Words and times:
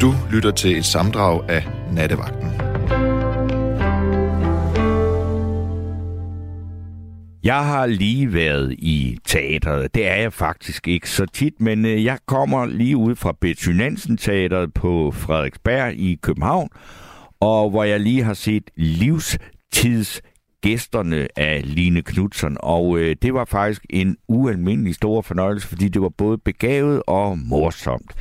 Du 0.00 0.14
lytter 0.32 0.50
til 0.50 0.76
et 0.76 0.84
samdrag 0.84 1.50
af 1.50 1.66
Nattevagten. 1.92 2.50
Jeg 7.44 7.64
har 7.64 7.86
lige 7.86 8.32
været 8.32 8.72
i 8.72 9.18
teateret. 9.26 9.94
Det 9.94 10.06
er 10.06 10.14
jeg 10.14 10.32
faktisk 10.32 10.88
ikke 10.88 11.10
så 11.10 11.26
tit, 11.26 11.60
men 11.60 11.84
øh, 11.86 12.04
jeg 12.04 12.18
kommer 12.26 12.66
lige 12.66 12.96
ud 12.96 13.14
fra 13.14 13.36
Betty 13.40 13.68
Nansen 13.68 14.16
Teateret 14.16 14.74
på 14.74 15.10
Frederiksberg 15.10 15.92
i 15.94 16.18
København, 16.22 16.68
og 17.40 17.70
hvor 17.70 17.84
jeg 17.84 18.00
lige 18.00 18.22
har 18.22 18.34
set 18.34 18.70
livstids 18.76 20.20
gæsterne 20.66 21.28
af 21.36 21.62
Line 21.64 22.02
Knudsen, 22.02 22.56
og 22.60 22.98
øh, 22.98 23.16
det 23.22 23.34
var 23.34 23.44
faktisk 23.44 23.86
en 23.90 24.16
ualmindelig 24.28 24.94
stor 24.94 25.22
fornøjelse, 25.22 25.68
fordi 25.68 25.88
det 25.88 26.02
var 26.02 26.08
både 26.08 26.38
begavet 26.38 27.02
og 27.06 27.38
morsomt. 27.38 28.12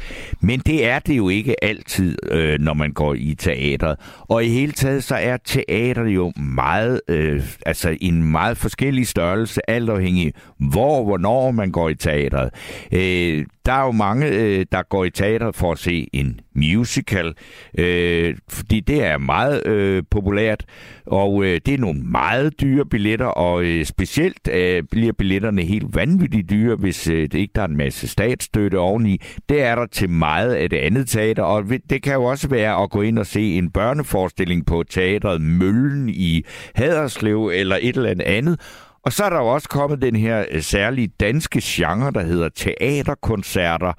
Men 0.41 0.59
det 0.59 0.85
er 0.85 0.99
det 0.99 1.17
jo 1.17 1.29
ikke 1.29 1.63
altid, 1.63 2.17
øh, 2.31 2.59
når 2.59 2.73
man 2.73 2.93
går 2.93 3.13
i 3.13 3.35
teateret. 3.39 3.99
Og 4.19 4.45
i 4.45 4.49
hele 4.49 4.71
taget, 4.71 5.03
så 5.03 5.15
er 5.15 5.37
teater 5.37 6.05
jo 6.05 6.31
meget, 6.37 7.01
øh, 7.07 7.43
altså 7.65 7.97
en 8.01 8.31
meget 8.31 8.57
forskellig 8.57 9.07
størrelse, 9.07 9.69
alt 9.69 9.89
afhængig 9.89 10.33
hvor, 10.71 11.03
hvornår 11.03 11.51
man 11.51 11.71
går 11.71 11.89
i 11.89 11.95
teateret. 11.95 12.49
Øh, 12.91 13.45
der 13.65 13.73
er 13.73 13.85
jo 13.85 13.91
mange, 13.91 14.27
øh, 14.27 14.65
der 14.71 14.83
går 14.89 15.05
i 15.05 15.09
teater 15.09 15.51
for 15.51 15.71
at 15.71 15.79
se 15.79 16.07
en 16.13 16.39
musical, 16.55 17.33
øh, 17.77 18.35
fordi 18.49 18.79
det 18.79 19.03
er 19.03 19.17
meget 19.17 19.67
øh, 19.67 20.03
populært, 20.11 20.65
og 21.05 21.43
øh, 21.43 21.61
det 21.65 21.73
er 21.73 21.77
nogle 21.77 22.01
meget 22.01 22.61
dyre 22.61 22.85
billetter, 22.85 23.25
og 23.25 23.63
øh, 23.63 23.85
specielt 23.85 24.47
øh, 24.51 24.83
bliver 24.91 25.13
billetterne 25.13 25.61
helt 25.61 25.95
vanvittigt 25.95 26.49
dyre, 26.49 26.75
hvis 26.75 27.07
øh, 27.07 27.21
det 27.21 27.33
ikke 27.33 27.51
der 27.55 27.61
er 27.61 27.67
en 27.67 27.77
masse 27.77 28.07
statsstøtte 28.07 28.79
oveni. 28.79 29.21
Det 29.49 29.61
er 29.61 29.75
der 29.75 29.85
til 29.85 30.09
meget 30.09 30.53
af 30.53 30.69
det 30.69 30.77
andet 30.77 31.07
teater, 31.07 31.43
og 31.43 31.63
det 31.89 32.03
kan 32.03 32.13
jo 32.13 32.23
også 32.23 32.47
være 32.47 32.83
at 32.83 32.89
gå 32.89 33.01
ind 33.01 33.19
og 33.19 33.25
se 33.25 33.41
en 33.41 33.71
børneforestilling 33.71 34.65
på 34.65 34.83
teatret 34.89 35.41
Møllen 35.41 36.09
i 36.09 36.45
Haderslev 36.75 37.51
eller 37.53 37.77
et 37.81 37.95
eller 37.95 38.13
andet, 38.25 38.59
og 39.05 39.13
så 39.13 39.23
er 39.23 39.29
der 39.29 39.37
jo 39.37 39.47
også 39.47 39.69
kommet 39.69 40.01
den 40.01 40.15
her 40.15 40.45
øh, 40.51 40.61
særlige 40.61 41.07
danske 41.19 41.61
genre, 41.63 42.11
der 42.11 42.23
hedder 42.23 42.49
teaterkoncerter, 42.49 43.93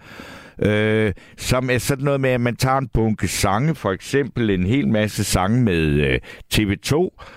øh, 0.62 1.12
som 1.36 1.70
er 1.70 1.78
sådan 1.78 2.04
noget 2.04 2.20
med, 2.20 2.30
at 2.30 2.40
man 2.40 2.56
tager 2.56 2.78
en 2.78 2.88
bunke 2.94 3.28
sange, 3.28 3.74
for 3.74 3.92
eksempel 3.92 4.50
en 4.50 4.66
hel 4.66 4.88
masse 4.88 5.24
sange 5.24 5.62
med 5.62 5.76
øh, 5.76 6.18
TV2, 6.54 6.94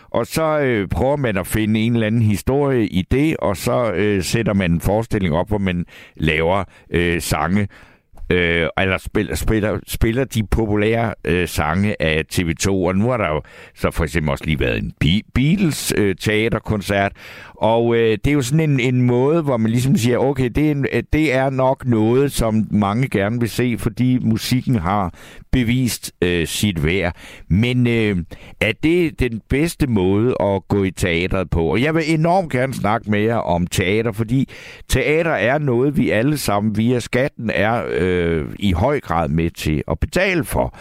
og 0.10 0.28
så 0.28 0.60
øh, 0.60 0.88
prøver 0.88 1.16
man 1.16 1.38
at 1.38 1.48
finde 1.48 1.80
en 1.80 1.94
eller 1.94 2.08
anden 2.08 2.22
historie 2.22 2.88
i 2.88 3.02
det, 3.12 3.38
og 3.38 3.58
så 3.58 3.92
øh, 3.92 4.24
sætter 4.24 4.54
man 4.54 4.72
en 4.72 4.82
forestilling 4.82 5.36
op, 5.36 5.48
hvor 5.48 5.58
man 5.58 5.86
laver 6.16 6.64
øh, 6.90 7.22
sange 7.22 7.68
øh, 8.30 8.68
eller 8.78 8.98
spiller, 8.98 9.36
spiller, 9.36 9.80
spiller 9.88 10.24
de 10.24 10.48
populære 10.52 11.14
øh, 11.26 11.48
sange 11.48 12.02
af 12.02 12.24
TV2. 12.34 12.70
Og 12.70 12.96
nu 12.96 13.10
har 13.10 13.18
der 13.18 13.28
jo 13.28 13.42
så 13.76 13.92
for 13.92 14.04
eksempel 14.04 14.32
også 14.32 14.46
lige 14.46 14.60
været 14.60 14.78
en 14.78 14.94
Beatles 15.36 15.94
øh, 15.98 16.16
teaterkoncert. 16.16 17.12
Og 17.60 17.96
øh, 17.96 18.18
det 18.26 18.28
er 18.28 18.32
jo 18.32 18.42
sådan 18.42 18.70
en, 18.70 18.80
en 18.80 19.02
måde, 19.02 19.42
hvor 19.42 19.58
man 19.58 19.72
ligesom 19.72 19.96
siger, 19.96 20.18
okay, 20.18 20.50
det 20.50 20.68
er, 20.68 20.72
en, 20.72 20.86
øh, 20.94 21.04
det 21.14 21.34
er 21.34 21.50
nok 21.50 21.86
noget, 21.86 22.32
som 22.32 22.68
mange 22.72 23.10
gerne 23.10 23.40
vil 23.40 23.50
se, 23.50 23.76
fordi 23.80 24.18
musikken 24.22 24.76
har 24.76 25.14
bevist 25.52 26.12
øh, 26.22 26.48
sit 26.48 26.86
værd. 26.86 27.16
Men 27.50 27.88
øh, 27.88 28.18
er 28.62 28.72
det 28.84 29.20
den 29.20 29.42
bedste 29.50 29.88
måde 29.88 30.36
at 30.40 30.68
gå 30.68 30.84
i 30.84 30.92
teateret 30.92 31.50
på? 31.50 31.64
Og 31.64 31.82
jeg 31.82 31.96
vil 31.96 32.14
enormt 32.14 32.52
gerne 32.52 32.74
snakke 32.74 33.12
med 33.12 33.20
jer 33.20 33.38
om 33.38 33.68
teater, 33.68 34.12
fordi 34.12 34.50
teater 34.90 35.32
er 35.32 35.58
noget, 35.58 35.98
vi 35.98 36.10
alle 36.10 36.38
sammen 36.38 36.78
via 36.78 37.00
skatten 37.00 37.52
er 37.54 37.84
øh, 37.90 38.46
i 38.60 38.72
høj 38.72 39.00
grad 39.00 39.30
med 39.30 39.50
til 39.50 39.84
at 39.88 40.00
betale 40.00 40.44
for. 40.44 40.76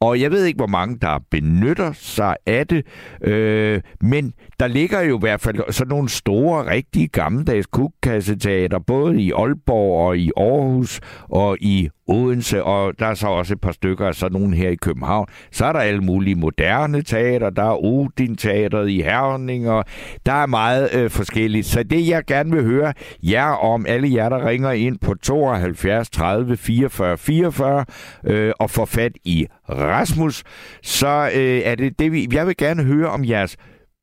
Og 0.00 0.20
jeg 0.20 0.30
ved 0.30 0.44
ikke, 0.44 0.56
hvor 0.56 0.66
mange 0.66 0.98
der 1.00 1.18
benytter 1.30 1.92
sig 1.92 2.36
af 2.46 2.66
det, 2.66 2.86
øh, 3.20 3.80
men 4.00 4.32
der 4.60 4.66
ligger 4.66 5.00
jo 5.00 5.16
i 5.16 5.20
hvert 5.20 5.40
fald 5.40 5.72
sådan 5.72 5.88
nogle 5.88 6.08
store, 6.08 6.70
rigtige 6.70 7.08
gammeldags 7.08 7.66
kukkasseteater, 7.66 8.78
både 8.78 9.20
i 9.22 9.32
Aalborg 9.32 10.06
og 10.06 10.18
i 10.18 10.30
Aarhus 10.36 11.00
og 11.28 11.56
i 11.60 11.88
Odense, 12.08 12.64
og 12.64 12.98
der 12.98 13.06
er 13.06 13.14
så 13.14 13.26
også 13.26 13.54
et 13.54 13.60
par 13.60 13.72
stykker 13.72 14.06
af 14.06 14.14
sådan 14.14 14.40
nogle 14.40 14.56
her 14.56 14.70
i 14.70 14.74
København. 14.74 15.26
Så 15.52 15.64
er 15.64 15.72
der 15.72 15.80
alle 15.80 16.00
mulige 16.00 16.34
moderne 16.34 17.02
teater, 17.02 17.50
der 17.50 17.62
er 17.62 17.84
Odin 17.84 18.36
Teateret 18.36 18.90
i 18.90 19.02
Herning, 19.02 19.70
og 19.70 19.84
der 20.26 20.32
er 20.32 20.46
meget 20.46 20.94
øh, 20.94 21.10
forskelligt. 21.10 21.66
Så 21.66 21.82
det, 21.82 22.08
jeg 22.08 22.24
gerne 22.24 22.50
vil 22.50 22.64
høre 22.64 22.92
jer 23.22 23.50
om, 23.50 23.86
alle 23.88 24.14
jer, 24.14 24.28
der 24.28 24.48
ringer 24.48 24.70
ind 24.70 24.98
på 24.98 25.14
72 25.14 26.10
30 26.10 26.56
44 26.56 27.18
44 27.18 27.84
øh, 28.24 28.52
og 28.58 28.70
får 28.70 28.84
fat 28.84 29.12
i 29.24 29.46
Rasmus, 29.68 30.42
så 30.82 31.30
øh, 31.34 31.60
er 31.64 31.74
det 31.74 31.98
det, 31.98 32.12
vi... 32.12 32.28
Jeg 32.32 32.46
vil 32.46 32.56
gerne 32.56 32.84
høre 32.84 33.08
om 33.08 33.24
jeres 33.24 33.56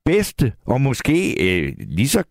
bedste, 0.05 0.53
og 0.65 0.81
måske 0.81 1.35
øh, 1.43 1.73
lige 1.79 2.09
så, 2.09 2.23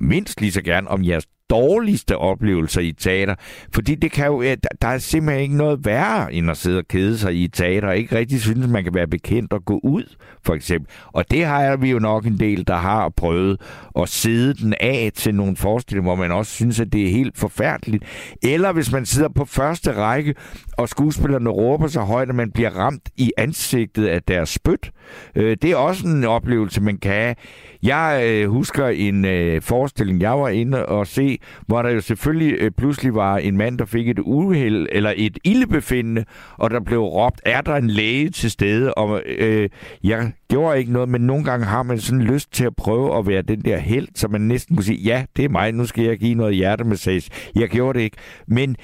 mindst 0.00 0.40
lige 0.40 0.52
så 0.52 0.62
gerne 0.62 0.88
om 0.88 1.04
jeres 1.04 1.26
dårligste 1.54 2.18
oplevelser 2.18 2.80
i 2.80 2.92
teater. 2.92 3.34
Fordi 3.74 3.94
det 3.94 4.12
kan 4.12 4.26
jo, 4.26 4.42
der 4.82 4.88
er 4.88 4.98
simpelthen 4.98 5.42
ikke 5.42 5.56
noget 5.56 5.84
værre, 5.84 6.32
end 6.32 6.50
at 6.50 6.56
sidde 6.56 6.78
og 6.78 6.88
kede 6.88 7.18
sig 7.18 7.34
i 7.34 7.48
teater, 7.48 7.88
og 7.88 7.96
ikke 7.96 8.16
rigtig 8.16 8.40
synes, 8.40 8.66
man 8.68 8.84
kan 8.84 8.94
være 8.94 9.06
bekendt 9.06 9.52
og 9.52 9.64
gå 9.64 9.80
ud, 9.82 10.04
for 10.42 10.54
eksempel. 10.54 10.90
Og 11.06 11.30
det 11.30 11.44
har 11.44 11.76
vi 11.76 11.90
jo 11.90 11.98
nok 11.98 12.26
en 12.26 12.40
del, 12.40 12.66
der 12.66 12.76
har 12.76 13.08
prøvet 13.08 13.60
at 14.00 14.08
sidde 14.08 14.54
den 14.54 14.74
af 14.80 15.10
til 15.14 15.34
nogle 15.34 15.56
forestillinger, 15.56 16.08
hvor 16.08 16.22
man 16.22 16.32
også 16.32 16.52
synes, 16.52 16.80
at 16.80 16.92
det 16.92 17.06
er 17.06 17.10
helt 17.10 17.38
forfærdeligt. 17.38 18.04
Eller 18.42 18.72
hvis 18.72 18.92
man 18.92 19.06
sidder 19.06 19.28
på 19.28 19.44
første 19.44 19.92
række, 19.92 20.34
og 20.76 20.88
skuespillerne 20.88 21.50
råber 21.50 21.86
så 21.86 22.00
højt, 22.00 22.28
at 22.28 22.34
man 22.34 22.50
bliver 22.50 22.70
ramt 22.70 23.08
i 23.16 23.32
ansigtet 23.36 24.06
af 24.06 24.22
deres 24.22 24.48
spyt. 24.48 24.90
Øh, 25.34 25.56
det 25.62 25.70
er 25.70 25.76
også 25.76 26.06
en 26.06 26.24
oplevelse, 26.24 26.80
man 26.80 26.96
kan 26.96 27.12
have. 27.12 27.34
Jeg 27.82 28.22
øh, 28.26 28.50
husker 28.50 28.86
en 28.86 29.24
øh, 29.24 29.62
forestilling, 29.62 30.20
jeg 30.20 30.38
var 30.38 30.48
inde 30.48 30.86
og 30.86 31.06
se, 31.06 31.38
hvor 31.66 31.82
der 31.82 31.90
jo 31.90 32.00
selvfølgelig 32.00 32.56
øh, 32.60 32.70
pludselig 32.70 33.14
var 33.14 33.36
en 33.38 33.56
mand, 33.56 33.78
der 33.78 33.84
fik 33.84 34.08
et 34.08 34.18
uheld 34.18 34.86
eller 34.92 35.12
et 35.16 35.38
ildebefindende, 35.44 36.24
og 36.56 36.70
der 36.70 36.80
blev 36.80 37.00
råbt, 37.00 37.40
er 37.44 37.60
der 37.60 37.76
en 37.76 37.90
læge 37.90 38.30
til 38.30 38.50
stede? 38.50 38.94
Og 38.94 39.22
øh, 39.38 39.68
jeg 40.04 40.32
gjorde 40.50 40.78
ikke 40.78 40.92
noget, 40.92 41.08
men 41.08 41.20
nogle 41.20 41.44
gange 41.44 41.66
har 41.66 41.82
man 41.82 41.98
sådan 41.98 42.22
lyst 42.22 42.52
til 42.52 42.64
at 42.64 42.76
prøve 42.76 43.18
at 43.18 43.26
være 43.26 43.42
den 43.42 43.60
der 43.60 43.78
held, 43.78 44.08
så 44.14 44.28
man 44.28 44.40
næsten 44.40 44.76
kunne 44.76 44.84
sige, 44.84 45.02
ja, 45.02 45.24
det 45.36 45.44
er 45.44 45.48
mig, 45.48 45.72
nu 45.72 45.86
skal 45.86 46.04
jeg 46.04 46.18
give 46.18 46.34
noget 46.34 46.54
hjertemassage. 46.54 47.30
Jeg 47.54 47.68
gjorde 47.68 47.98
det 47.98 48.04
ikke. 48.04 48.16
Men 48.46 48.76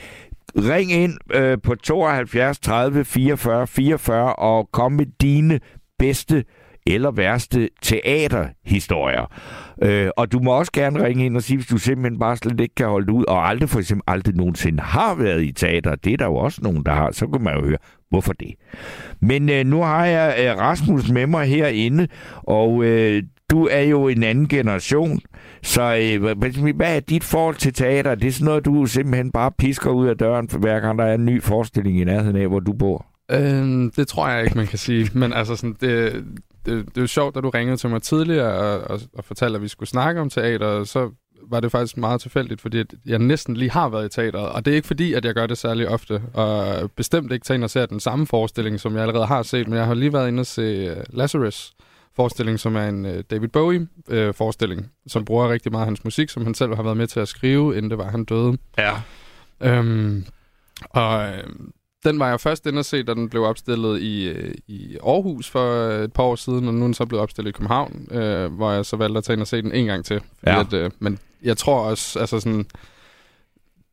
ring 0.56 0.92
ind 0.92 1.18
øh, 1.34 1.58
på 1.62 1.74
72 1.74 2.58
30 2.58 3.04
44 3.04 3.66
44 3.66 4.34
og 4.34 4.68
kom 4.72 4.92
med 4.92 5.06
dine 5.20 5.60
bedste 5.98 6.44
eller 6.94 7.10
værste 7.10 7.68
teaterhistorier. 7.82 9.32
Øh, 9.82 10.08
og 10.16 10.32
du 10.32 10.38
må 10.38 10.52
også 10.52 10.72
gerne 10.72 11.04
ringe 11.04 11.26
ind 11.26 11.36
og 11.36 11.42
sige, 11.42 11.56
hvis 11.56 11.66
du 11.66 11.78
simpelthen 11.78 12.18
bare 12.18 12.36
slet 12.36 12.60
ikke 12.60 12.74
kan 12.74 12.86
holde 12.86 13.06
det 13.06 13.12
ud, 13.12 13.24
og 13.28 13.48
aldrig 13.48 13.68
for 13.68 13.78
eksempel 13.78 14.04
aldrig 14.06 14.34
nogensinde 14.36 14.82
har 14.82 15.14
været 15.14 15.42
i 15.42 15.52
teater. 15.52 15.94
Det 15.94 16.12
er 16.12 16.16
der 16.16 16.26
jo 16.26 16.36
også 16.36 16.60
nogen, 16.62 16.84
der 16.84 16.92
har. 16.92 17.10
Så 17.12 17.26
kan 17.26 17.42
man 17.42 17.54
jo 17.54 17.64
høre, 17.64 17.78
hvorfor 18.10 18.32
det. 18.32 18.54
Men 19.20 19.50
øh, 19.50 19.66
nu 19.66 19.82
har 19.82 20.06
jeg 20.06 20.34
øh, 20.38 20.58
Rasmus 20.58 21.10
med 21.10 21.26
mig 21.26 21.46
herinde, 21.46 22.08
og 22.42 22.84
øh, 22.84 23.22
du 23.50 23.66
er 23.66 23.80
jo 23.80 24.08
en 24.08 24.22
anden 24.22 24.48
generation, 24.48 25.20
så 25.62 25.82
øh, 25.82 26.22
hvad 26.76 26.96
er 26.96 27.00
dit 27.00 27.24
forhold 27.24 27.54
til 27.54 27.72
teater? 27.72 28.14
Det 28.14 28.28
er 28.28 28.32
sådan 28.32 28.44
noget, 28.44 28.64
du 28.64 28.86
simpelthen 28.86 29.32
bare 29.32 29.52
pisker 29.58 29.90
ud 29.90 30.06
af 30.06 30.16
døren, 30.16 30.48
hver 30.58 30.80
gang 30.80 30.98
der 30.98 31.04
er 31.04 31.14
en 31.14 31.24
ny 31.24 31.42
forestilling 31.42 32.00
i 32.00 32.04
nærheden 32.04 32.36
af, 32.36 32.48
hvor 32.48 32.60
du 32.60 32.72
bor? 32.72 33.09
Øh, 33.30 33.90
det 33.96 34.08
tror 34.08 34.28
jeg 34.28 34.44
ikke, 34.44 34.56
man 34.56 34.66
kan 34.66 34.78
sige. 34.78 35.10
Men 35.14 35.32
altså, 35.32 35.56
sådan, 35.56 35.76
det, 35.80 36.12
det, 36.66 36.86
det 36.86 36.96
er 36.96 37.00
jo 37.00 37.06
sjovt, 37.06 37.34
da 37.34 37.40
du 37.40 37.50
ringede 37.50 37.76
til 37.76 37.90
mig 37.90 38.02
tidligere 38.02 38.52
og, 38.52 38.90
og, 38.90 39.00
og 39.14 39.24
fortalte, 39.24 39.56
at 39.56 39.62
vi 39.62 39.68
skulle 39.68 39.88
snakke 39.88 40.20
om 40.20 40.30
teater, 40.30 40.84
så 40.84 41.10
var 41.50 41.60
det 41.60 41.72
faktisk 41.72 41.96
meget 41.96 42.20
tilfældigt, 42.20 42.60
fordi 42.60 42.84
jeg 43.06 43.18
næsten 43.18 43.56
lige 43.56 43.70
har 43.70 43.88
været 43.88 44.06
i 44.06 44.08
teateret. 44.08 44.48
Og 44.48 44.64
det 44.64 44.70
er 44.70 44.74
ikke 44.74 44.86
fordi, 44.86 45.14
at 45.14 45.24
jeg 45.24 45.34
gør 45.34 45.46
det 45.46 45.58
særlig 45.58 45.88
ofte, 45.88 46.22
og 46.34 46.90
bestemt 46.96 47.32
ikke 47.32 47.44
tager 47.44 47.62
og 47.62 47.70
ser 47.70 47.86
den 47.86 48.00
samme 48.00 48.26
forestilling, 48.26 48.80
som 48.80 48.94
jeg 48.94 49.02
allerede 49.02 49.26
har 49.26 49.42
set, 49.42 49.68
men 49.68 49.78
jeg 49.78 49.86
har 49.86 49.94
lige 49.94 50.12
været 50.12 50.28
inde 50.28 50.40
og 50.40 50.46
se 50.46 50.62
øh, 50.62 50.96
Lazarus 51.10 51.72
forestilling, 52.16 52.60
som 52.60 52.76
er 52.76 52.88
en 52.88 53.04
uh, 53.04 53.12
David 53.30 53.48
Bowie-forestilling, 53.48 54.80
uh, 54.80 54.86
som 55.06 55.24
bruger 55.24 55.48
rigtig 55.48 55.72
meget 55.72 55.86
hans 55.86 56.04
musik, 56.04 56.28
som 56.28 56.44
han 56.44 56.54
selv 56.54 56.74
har 56.74 56.82
været 56.82 56.96
med 56.96 57.06
til 57.06 57.20
at 57.20 57.28
skrive, 57.28 57.76
inden 57.76 57.90
det 57.90 57.98
var, 57.98 58.10
han 58.10 58.24
døde. 58.24 58.58
Ja. 58.78 58.92
Øhm, 59.60 60.26
og 60.90 61.32
den 62.04 62.18
var 62.18 62.28
jeg 62.28 62.40
først 62.40 62.66
inde 62.66 62.78
at 62.78 62.86
se, 62.86 63.02
da 63.02 63.14
den 63.14 63.28
blev 63.28 63.42
opstillet 63.42 64.00
i, 64.00 64.28
øh, 64.28 64.54
i 64.66 64.96
Aarhus 65.06 65.50
for 65.50 65.74
et 65.88 66.12
par 66.12 66.22
år 66.22 66.36
siden, 66.36 66.68
og 66.68 66.74
nu 66.74 66.80
er 66.80 66.84
den 66.84 66.94
så 66.94 67.06
blevet 67.06 67.22
opstillet 67.22 67.50
i 67.50 67.52
København, 67.52 68.08
øh, 68.10 68.52
hvor 68.52 68.72
jeg 68.72 68.86
så 68.86 68.96
valgte 68.96 69.18
at 69.18 69.24
tage 69.24 69.34
ind 69.34 69.40
og 69.40 69.46
se 69.46 69.62
den 69.62 69.72
en 69.72 69.86
gang 69.86 70.04
til. 70.04 70.20
Ja. 70.46 70.60
At, 70.60 70.72
øh, 70.72 70.90
men 70.98 71.18
jeg 71.42 71.56
tror 71.56 71.80
også, 71.80 72.18
altså 72.18 72.40
sådan, 72.40 72.66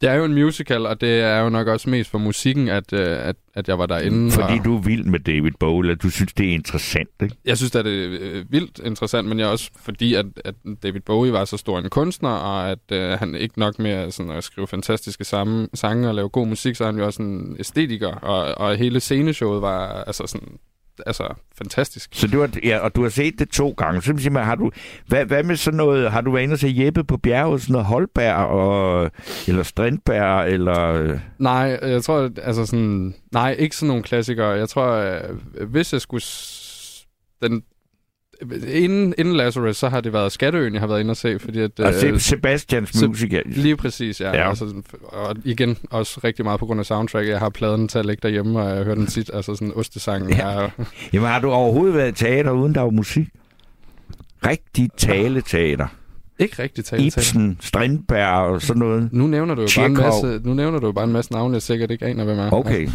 Det 0.02 0.10
er 0.10 0.14
jo 0.14 0.26
en 0.26 0.34
musical, 0.34 0.86
og 0.86 1.02
det 1.02 1.22
er 1.22 1.40
jo 1.40 1.50
nok 1.50 1.68
også 1.68 1.90
mest 1.90 2.10
for 2.10 2.18
musikken, 2.18 2.68
at, 2.68 2.94
øh, 2.94 3.28
at, 3.28 3.36
at 3.54 3.68
jeg 3.68 3.80
var 3.80 3.86
derinde. 3.86 4.32
Fordi 4.32 4.60
og... 4.60 4.66
du 4.66 4.78
er 4.78 4.82
vild 4.82 5.04
med 5.04 5.20
David 5.20 5.52
Bowie, 5.60 5.92
og 5.92 6.04
du 6.04 6.10
synes, 6.10 6.34
det 6.34 6.50
er 6.50 6.54
interessant, 6.54 7.10
ikke? 7.24 7.36
Jeg 7.46 7.58
synes, 7.58 7.76
at 7.76 7.86
det 7.86 8.06
er 8.06 8.18
øh, 8.22 8.52
vildt 8.52 8.80
interessant, 8.86 9.28
men 9.28 9.40
jeg 9.40 9.48
også 9.48 9.70
fordi, 9.76 10.14
at, 10.14 10.26
at 10.46 10.56
David 10.84 11.00
Bowie 11.00 11.34
var 11.34 11.46
så 11.46 11.58
stor 11.58 11.80
en 11.80 11.90
kunstner, 11.90 12.30
og 12.30 12.72
at 12.72 12.92
øh, 12.92 13.10
han 13.10 13.36
ikke 13.36 13.60
nok 13.60 13.80
med 13.80 14.12
sådan, 14.12 14.32
at 14.32 14.44
skrive 14.44 14.68
fantastiske 14.68 15.24
samme, 15.24 15.68
sange 15.74 16.08
og 16.08 16.16
lave 16.16 16.30
god 16.30 16.48
musik, 16.48 16.76
så 16.76 16.84
er 16.84 16.88
han 16.88 16.98
jo 16.98 17.06
også 17.06 17.22
en 17.22 17.56
æstetiker, 17.60 18.12
og, 18.16 18.58
og 18.58 18.76
hele 18.76 19.00
sceneshowet 19.00 19.62
var 19.62 20.04
altså 20.04 20.28
sådan 20.28 20.58
altså 21.06 21.34
fantastisk. 21.58 22.10
Så 22.14 22.28
du 22.28 22.40
har, 22.40 22.50
ja, 22.64 22.80
og 22.80 22.96
du 22.96 23.02
har 23.04 23.10
set 23.10 23.40
det 23.40 23.50
to 23.50 23.70
gange. 23.78 24.02
Så 24.02 24.06
simpelthen, 24.06 24.36
har 24.36 24.56
du, 24.56 24.72
hvad, 25.08 25.26
hvad 25.26 25.44
med 25.44 25.56
sådan 25.56 25.78
noget, 25.78 26.12
har 26.12 26.22
du 26.22 26.32
været 26.32 26.44
inde 26.44 26.54
og 26.54 26.60
se 26.60 26.74
Jeppe 26.78 27.04
på 27.04 27.18
bjerget, 27.18 27.62
sådan 27.62 27.72
noget 27.72 27.86
Holberg, 27.86 28.36
og, 28.36 29.12
eller 29.48 29.64
Strindberg, 29.64 30.50
eller... 30.50 31.20
Nej, 31.40 31.80
jeg 31.82 32.04
tror, 32.04 32.30
altså 32.44 32.66
sådan, 32.66 33.16
nej, 33.32 33.56
ikke 33.60 33.76
sådan 33.76 33.88
nogle 33.88 34.04
klassikere. 34.04 34.50
Jeg 34.50 34.70
tror, 34.70 34.92
øh, 34.92 35.68
hvis 35.68 35.94
jeg 35.94 36.02
skulle, 36.02 36.24
den, 37.42 37.64
Inden, 38.68 39.14
inden 39.18 39.36
Lazarus, 39.36 39.78
så 39.78 39.90
har 39.90 40.02
det 40.02 40.14
været 40.14 40.32
Skatteøen, 40.32 40.74
jeg 40.74 40.82
har 40.82 40.88
været 40.88 41.00
inde 41.00 41.12
og 41.12 41.18
se, 41.18 41.40
fordi 41.40 41.60
at... 41.60 41.80
Og 41.80 41.94
øh, 42.06 42.20
Sebastians 42.20 42.90
se, 42.90 43.08
musik, 43.08 43.34
Lige 43.46 43.78
præcis, 43.78 44.22
ja. 44.22 44.36
ja. 44.36 44.50
Altså, 44.50 44.74
og 45.04 45.36
igen, 45.44 45.78
også 45.90 46.20
rigtig 46.24 46.46
meget 46.46 46.60
på 46.60 46.66
grund 46.66 46.80
af 46.80 46.86
soundtrack. 46.86 47.28
Jeg 47.28 47.40
har 47.40 47.50
pladen 47.50 47.88
til 47.88 48.00
at 48.00 48.06
lægge 48.06 48.22
derhjemme, 48.24 48.60
og 48.60 48.76
jeg 48.76 48.84
hører 48.84 48.96
den 48.96 49.08
tit. 49.08 49.32
Altså 49.34 49.56
sådan 49.56 49.72
ostesangen. 49.76 50.30
Ja. 50.30 50.50
Er... 50.50 50.70
Jamen 51.14 51.30
har 51.30 51.40
du 51.40 51.52
overhovedet 51.52 51.96
været 51.96 52.16
teater, 52.16 52.52
uden 52.52 52.76
der 52.76 52.82
var 52.82 52.90
musik? 52.90 53.28
Rigtig 54.46 54.90
taleteater. 54.98 55.88
Ikke 56.40 56.64
rigtig 56.64 56.86
tale 56.86 57.04
Ibsen, 57.04 57.58
Strindberg 57.62 58.52
og 58.52 58.62
sådan 58.62 58.80
noget. 58.80 59.10
Nu 59.12 59.28
nævner 59.28 59.56
du 59.56 59.62
jo 59.62 59.68
bare 59.78 59.86
en 59.86 59.94
masse, 59.94 60.42
nu 60.44 60.54
nævner 60.54 60.80
du 60.80 60.92
bare 60.92 61.06
en 61.06 61.12
masse 61.12 61.32
navne, 61.32 61.54
jeg 61.54 61.62
sikkert 61.62 61.92
ikke 61.92 62.06
aner, 62.06 62.24
hvem 62.24 62.40
er. 62.40 62.52
Okay. 62.52 62.90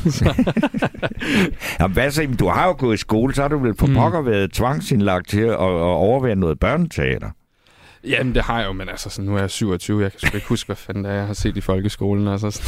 Jamen, 1.81 1.93
hvad 1.93 2.11
så? 2.11 2.29
Du 2.39 2.49
har 2.49 2.67
jo 2.67 2.75
gået 2.79 2.95
i 2.95 2.97
skole, 2.97 3.35
så 3.35 3.43
har 3.43 3.49
du 3.49 3.59
vel 3.59 3.75
på 3.75 3.87
mm. 3.87 3.95
pokker 3.95 4.21
været 4.21 4.53
tvangsindlagt 4.53 5.29
til 5.29 5.41
at, 5.41 5.51
at 5.51 5.59
overvære 5.59 6.37
noget 6.37 6.59
børneteater. 6.59 7.31
Jamen, 8.05 8.35
det 8.35 8.43
har 8.43 8.59
jeg 8.59 8.67
jo, 8.69 8.73
men 8.73 8.89
altså, 8.89 9.11
sådan, 9.11 9.31
nu 9.31 9.37
er 9.37 9.41
jeg 9.41 9.51
27, 9.51 10.03
jeg 10.03 10.13
kan 10.13 10.21
sgu 10.21 10.37
ikke 10.37 10.49
huske, 10.49 10.67
hvad 10.67 10.77
fanden 10.77 11.05
det 11.05 11.11
er, 11.11 11.15
jeg 11.15 11.27
har 11.27 11.35
set 11.35 11.57
i 11.57 11.61
folkeskolen. 11.61 12.29
Altså. 12.29 12.63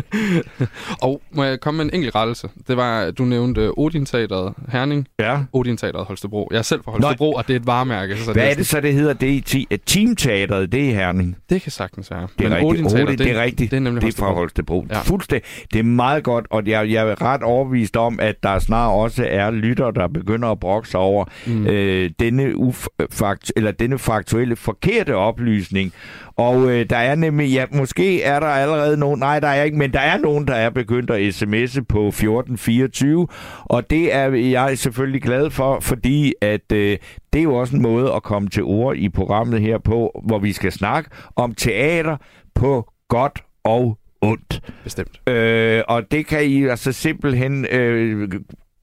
og 1.02 1.22
må 1.32 1.44
jeg 1.44 1.60
komme 1.60 1.76
med 1.76 1.84
en 1.84 1.90
enkelt 1.94 2.14
rettelse? 2.14 2.48
Det 2.68 2.76
var, 2.76 3.10
du 3.10 3.24
nævnte 3.24 3.78
Odin 3.78 4.06
Teateret 4.06 4.54
Herning. 4.68 5.08
Ja. 5.18 5.38
Odin 5.52 5.76
Teateret 5.76 6.06
Holstebro. 6.06 6.48
Jeg 6.50 6.58
er 6.58 6.62
selv 6.62 6.84
fra 6.84 6.92
Holstebro, 6.92 7.30
Nå. 7.30 7.36
og 7.36 7.48
det 7.48 7.56
er 7.56 7.60
et 7.60 7.66
varemærke. 7.66 8.18
Så 8.18 8.32
hvad 8.32 8.42
det 8.42 8.50
er 8.50 8.54
det 8.54 8.66
så, 8.66 8.80
det 8.80 8.94
hedder? 8.94 9.12
Det 9.12 9.54
er 9.70 9.76
Teamteateret, 9.86 10.72
det 10.72 10.88
er 10.88 10.94
Herning. 10.94 11.36
Det 11.50 11.62
kan 11.62 11.72
sagtens 11.72 12.10
være. 12.10 12.28
Det 12.38 12.44
er 12.44 12.48
men 12.48 12.58
rigtigt. 12.58 12.86
Odin, 12.86 13.02
Odin, 13.06 13.18
det, 13.18 13.30
er 13.30 13.42
rigtigt. 13.42 13.70
Det 13.70 13.76
er 13.76 13.80
nemlig 13.80 14.02
det 14.02 14.14
er 14.14 14.18
fra 14.18 14.32
Holstebro. 14.32 14.86
Ja. 14.90 15.00
Fuldstændig. 15.00 15.48
Det 15.72 15.78
er 15.78 15.82
meget 15.82 16.24
godt, 16.24 16.46
og 16.50 16.66
jeg, 16.66 16.90
jeg 16.90 17.08
er 17.08 17.22
ret 17.22 17.42
overbevist 17.42 17.96
om, 17.96 18.20
at 18.20 18.42
der 18.42 18.58
snart 18.58 18.92
også 18.92 19.26
er 19.28 19.50
lytter, 19.50 19.90
der 19.90 20.08
begynder 20.08 20.48
at 20.48 20.60
brokse 20.60 20.98
over 20.98 21.24
mm. 21.46 21.66
øh, 21.66 22.10
denne, 22.20 22.56
ufakt, 22.56 23.52
eller 23.56 23.70
denne 23.70 23.98
fakt 23.98 24.29
faktuelle 24.30 24.56
forkerte 24.56 25.16
oplysning. 25.16 25.92
Og 26.36 26.70
øh, 26.70 26.90
der 26.90 26.96
er 26.96 27.14
nemlig, 27.14 27.52
ja, 27.52 27.64
måske 27.72 28.22
er 28.22 28.40
der 28.40 28.46
allerede 28.46 28.96
nogen, 28.96 29.20
nej, 29.20 29.40
der 29.40 29.48
er 29.48 29.62
ikke, 29.62 29.78
men 29.78 29.92
der 29.92 30.00
er 30.00 30.18
nogen, 30.18 30.48
der 30.48 30.54
er 30.54 30.70
begyndt 30.70 31.10
at 31.10 31.34
sms'e 31.34 31.84
på 31.88 32.08
1424, 32.08 33.26
og 33.64 33.90
det 33.90 34.14
er 34.14 34.28
jeg 34.28 34.78
selvfølgelig 34.78 35.22
glad 35.22 35.50
for, 35.50 35.80
fordi 35.80 36.34
at 36.40 36.72
øh, 36.72 36.98
det 37.32 37.38
er 37.38 37.42
jo 37.42 37.54
også 37.54 37.76
en 37.76 37.82
måde 37.82 38.12
at 38.12 38.22
komme 38.22 38.48
til 38.48 38.62
ord 38.62 38.96
i 38.96 39.08
programmet 39.08 39.60
her 39.60 39.78
på, 39.78 40.22
hvor 40.26 40.38
vi 40.38 40.52
skal 40.52 40.72
snakke 40.72 41.10
om 41.36 41.54
teater 41.54 42.16
på 42.54 42.90
godt 43.08 43.44
og 43.64 43.98
ondt. 44.22 44.60
Bestemt. 44.84 45.28
Øh, 45.28 45.82
og 45.88 46.10
det 46.10 46.26
kan 46.26 46.44
I 46.44 46.66
altså 46.66 46.92
simpelthen 46.92 47.66
øh, 47.66 48.30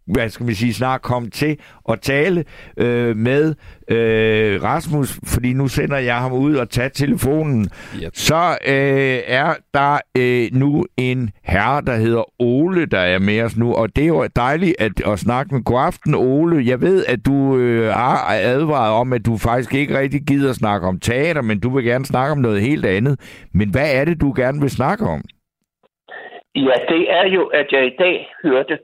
hvad 0.07 0.29
skal 0.29 0.47
vi 0.47 0.53
sige, 0.53 0.73
snart 0.73 1.01
komme 1.01 1.29
til 1.29 1.59
at 1.89 2.01
tale 2.01 2.43
øh, 2.77 3.15
med 3.15 3.55
øh, 3.87 4.63
Rasmus, 4.63 5.19
fordi 5.33 5.53
nu 5.53 5.67
sender 5.67 5.97
jeg 5.97 6.17
ham 6.17 6.33
ud 6.33 6.55
og 6.55 6.69
tager 6.69 6.89
telefonen. 6.89 7.69
Yep. 8.03 8.09
Så 8.13 8.57
øh, 8.67 9.19
er 9.27 9.53
der 9.73 9.97
øh, 10.17 10.59
nu 10.59 10.85
en 10.97 11.29
herre, 11.43 11.81
der 11.81 11.95
hedder 11.95 12.41
Ole, 12.41 12.85
der 12.85 12.99
er 12.99 13.19
med 13.19 13.41
os 13.41 13.57
nu, 13.57 13.73
og 13.73 13.95
det 13.95 14.03
er 14.03 14.07
jo 14.07 14.27
dejligt 14.35 14.75
at, 14.79 15.07
at 15.07 15.19
snakke 15.19 15.55
med. 15.55 15.63
God 15.63 15.81
aften, 15.85 16.15
Ole. 16.15 16.65
Jeg 16.65 16.81
ved, 16.81 17.05
at 17.05 17.25
du 17.25 17.57
øh, 17.57 17.89
har 17.93 18.37
advaret 18.41 18.91
om, 18.93 19.13
at 19.13 19.25
du 19.25 19.37
faktisk 19.37 19.73
ikke 19.73 19.99
rigtig 19.99 20.21
gider 20.27 20.53
snakke 20.53 20.87
om 20.87 20.99
teater, 20.99 21.41
men 21.41 21.59
du 21.59 21.69
vil 21.69 21.85
gerne 21.85 22.05
snakke 22.05 22.31
om 22.31 22.37
noget 22.37 22.61
helt 22.61 22.85
andet. 22.85 23.43
Men 23.53 23.69
hvad 23.71 23.89
er 23.93 24.05
det, 24.05 24.21
du 24.21 24.33
gerne 24.35 24.61
vil 24.61 24.69
snakke 24.69 25.05
om? 25.05 25.21
Ja, 26.55 26.77
det 26.89 27.11
er 27.11 27.27
jo, 27.35 27.43
at 27.45 27.67
jeg 27.71 27.85
i 27.85 27.95
dag 27.99 28.27
hørte 28.43 28.77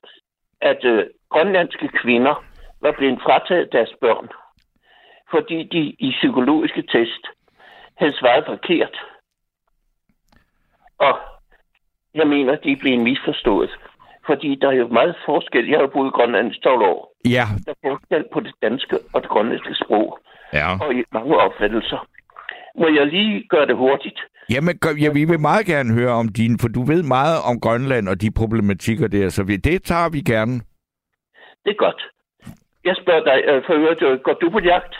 at 0.71 0.85
øh, 0.85 1.05
grønlandske 1.29 1.87
kvinder 1.87 2.45
var 2.81 2.91
blevet 2.91 3.19
frataget 3.25 3.71
deres 3.71 3.93
børn, 4.01 4.27
fordi 5.31 5.63
de 5.63 5.81
i 5.99 6.11
psykologiske 6.11 6.81
test 6.81 7.23
havde 7.97 8.17
svaret 8.19 8.45
forkert. 8.45 8.95
Og 10.97 11.19
jeg 12.15 12.27
mener, 12.27 12.55
de 12.55 12.75
blevet 12.75 12.99
misforstået. 12.99 13.71
Fordi 14.25 14.55
der 14.55 14.67
er 14.67 14.77
jo 14.83 14.87
meget 14.87 15.15
forskel. 15.25 15.67
Jeg 15.67 15.77
har 15.77 15.81
jo 15.81 15.87
boet 15.93 16.07
i 16.07 16.15
Grønland 16.17 16.55
i 16.55 16.59
12 16.59 16.81
år. 16.81 17.13
Ja. 17.25 17.45
Der 17.65 17.71
er 17.71 17.89
forskel 17.89 18.23
på 18.33 18.39
det 18.39 18.53
danske 18.61 18.99
og 19.13 19.21
det 19.21 19.29
grønlandske 19.29 19.75
sprog. 19.75 20.19
Ja. 20.53 20.67
Og 20.85 20.93
i 20.93 21.03
mange 21.11 21.37
opfattelser. 21.37 22.07
Må 22.79 22.87
jeg 22.87 23.07
lige 23.07 23.47
gøre 23.49 23.65
det 23.65 23.75
hurtigt? 23.75 24.19
Jamen, 24.49 24.79
ja, 25.01 25.11
vi 25.11 25.25
vil 25.25 25.39
meget 25.39 25.65
gerne 25.65 25.93
høre 25.93 26.11
om 26.11 26.27
din, 26.27 26.59
for 26.59 26.67
du 26.67 26.83
ved 26.83 27.03
meget 27.03 27.37
om 27.49 27.59
Grønland 27.59 28.09
og 28.09 28.21
de 28.21 28.31
problematikker 28.31 29.07
der, 29.07 29.29
så 29.29 29.43
vi, 29.43 29.55
det 29.55 29.83
tager 29.83 30.09
vi 30.09 30.21
gerne. 30.21 30.53
Det 31.63 31.71
er 31.71 31.75
godt. 31.85 32.01
Jeg 32.83 32.95
spørger 33.01 33.23
dig, 33.23 33.43
øh, 33.49 33.63
for 33.65 33.73
øvrigt, 33.73 34.23
går 34.23 34.33
du 34.33 34.49
på 34.49 34.59
jagt? 34.59 34.95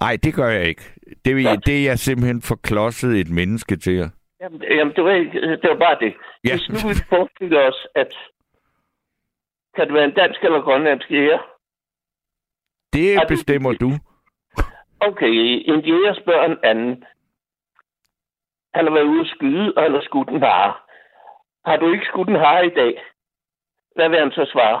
Nej, 0.00 0.16
det 0.22 0.34
gør 0.34 0.48
jeg 0.48 0.64
ikke. 0.68 0.82
Det, 1.24 1.36
vil, 1.36 1.44
det 1.66 1.78
er 1.80 1.84
jeg 1.84 1.98
simpelthen 1.98 2.42
for 2.42 2.54
klodset 2.54 3.20
et 3.20 3.30
menneske 3.30 3.76
til 3.76 3.94
jer. 3.94 4.08
Jamen, 4.40 4.62
jamen 4.62 4.94
det, 4.96 5.04
var, 5.04 5.12
det 5.62 5.70
var 5.70 5.78
bare 5.78 5.96
det. 6.00 6.14
Ja. 6.44 6.52
Hvis 6.52 6.68
nu 6.68 6.88
vi 6.88 6.94
forestiller 7.08 7.60
os, 7.60 7.86
at 7.94 8.14
kan 9.76 9.86
det 9.86 9.94
være 9.94 10.04
en 10.04 10.14
dansk 10.14 10.44
eller 10.44 10.60
grønlandsk 10.62 11.10
jæger? 11.10 11.38
Det 12.92 13.16
Har 13.18 13.26
bestemmer 13.28 13.72
du... 13.72 13.90
du. 13.90 13.90
Okay, 15.00 15.32
en 15.72 15.80
jæger 15.80 16.14
spørger 16.22 16.44
en 16.44 16.58
anden. 16.62 17.04
Han 18.74 18.84
har 18.86 18.92
været 18.92 19.04
ude 19.04 19.20
at 19.20 19.26
skyde, 19.26 19.72
og 19.76 19.82
han 19.82 19.92
har 19.92 20.02
skudt 20.02 20.28
en 20.28 20.42
hare. 20.42 20.74
Har 21.64 21.76
du 21.76 21.92
ikke 21.92 22.04
skudt 22.04 22.28
en 22.28 22.36
hare 22.44 22.66
i 22.66 22.74
dag? 22.80 23.02
Hvad 23.94 24.08
vil 24.08 24.18
han 24.18 24.30
så 24.30 24.44
svare? 24.52 24.80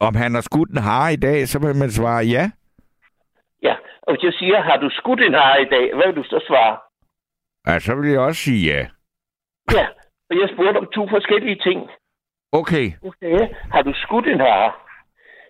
Om 0.00 0.14
han 0.14 0.34
har 0.34 0.40
skudt 0.40 0.70
en 0.70 0.82
hare 0.88 1.12
i 1.12 1.16
dag, 1.16 1.48
så 1.48 1.58
vil 1.58 1.76
man 1.76 1.90
svare 1.90 2.24
ja. 2.24 2.50
Ja, 3.62 3.74
og 4.02 4.14
hvis 4.14 4.22
jeg 4.22 4.32
siger, 4.32 4.60
har 4.60 4.76
du 4.76 4.90
skudt 4.90 5.20
en 5.20 5.34
hare 5.34 5.62
i 5.62 5.68
dag, 5.74 5.94
hvad 5.94 6.06
vil 6.06 6.16
du 6.16 6.24
så 6.24 6.44
svare? 6.48 6.78
Ja, 7.66 7.78
så 7.78 7.94
vil 7.94 8.10
jeg 8.10 8.20
også 8.20 8.40
sige 8.42 8.72
ja. 8.72 8.80
Ja, 9.72 9.86
og 10.30 10.36
jeg 10.40 10.48
spurgte 10.54 10.78
om 10.78 10.86
to 10.94 11.08
forskellige 11.08 11.56
ting. 11.56 11.90
Okay. 12.52 12.86
Sagde, 13.20 13.54
har 13.72 13.82
du 13.82 13.92
skudt 13.94 14.26
en 14.26 14.40
hare? 14.40 14.72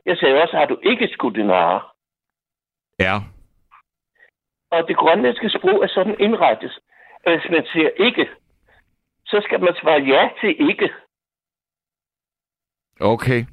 Jeg 0.06 0.16
sagde 0.16 0.42
også, 0.42 0.56
har 0.56 0.66
du 0.66 0.78
ikke 0.82 1.08
skudt 1.12 1.38
en 1.38 1.49
hare? 1.49 1.80
Ja. 2.99 3.14
Og 4.70 4.88
det 4.88 4.96
grønlandske 4.96 5.50
sprog 5.50 5.82
er 5.84 5.88
sådan 5.88 6.16
indrettet, 6.18 6.78
hvis 7.26 7.50
man 7.50 7.64
siger 7.72 7.90
ikke, 7.96 8.28
så 9.26 9.40
skal 9.44 9.60
man 9.60 9.74
svare 9.82 10.00
ja 10.02 10.28
til 10.40 10.70
ikke. 10.70 10.90
Okay. 13.00 13.44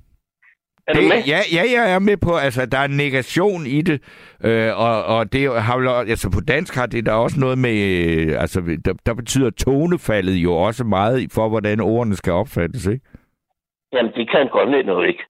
Er 0.88 0.94
det, 0.94 1.04
med? 1.04 1.24
Ja, 1.28 1.40
ja, 1.56 1.64
jeg 1.76 1.94
er 1.96 2.00
med 2.00 2.18
på, 2.18 2.32
altså 2.46 2.66
der 2.66 2.78
er 2.78 2.86
en 2.86 2.98
negation 2.98 3.66
i 3.66 3.82
det, 3.82 3.98
øh, 4.44 4.72
og, 4.86 5.04
og 5.04 5.34
det 5.34 5.62
har 5.62 5.78
vel, 5.78 5.88
altså 6.10 6.32
på 6.32 6.42
dansk 6.48 6.76
har 6.76 6.86
det 6.86 7.06
der 7.06 7.14
også 7.14 7.40
noget 7.40 7.58
med, 7.58 7.78
øh, 8.08 8.42
altså 8.42 8.62
der, 8.86 8.94
der 9.06 9.14
betyder 9.14 9.50
tonefaldet 9.50 10.36
jo 10.36 10.54
også 10.54 10.84
meget 10.84 11.32
for, 11.36 11.50
hvordan 11.50 11.80
ordene 11.80 12.16
skal 12.16 12.34
opfattes, 12.34 12.86
ikke? 12.88 13.06
Jamen, 13.94 14.12
det 14.12 14.30
kan 14.32 14.50
noget 14.86 15.08
ikke. 15.08 15.24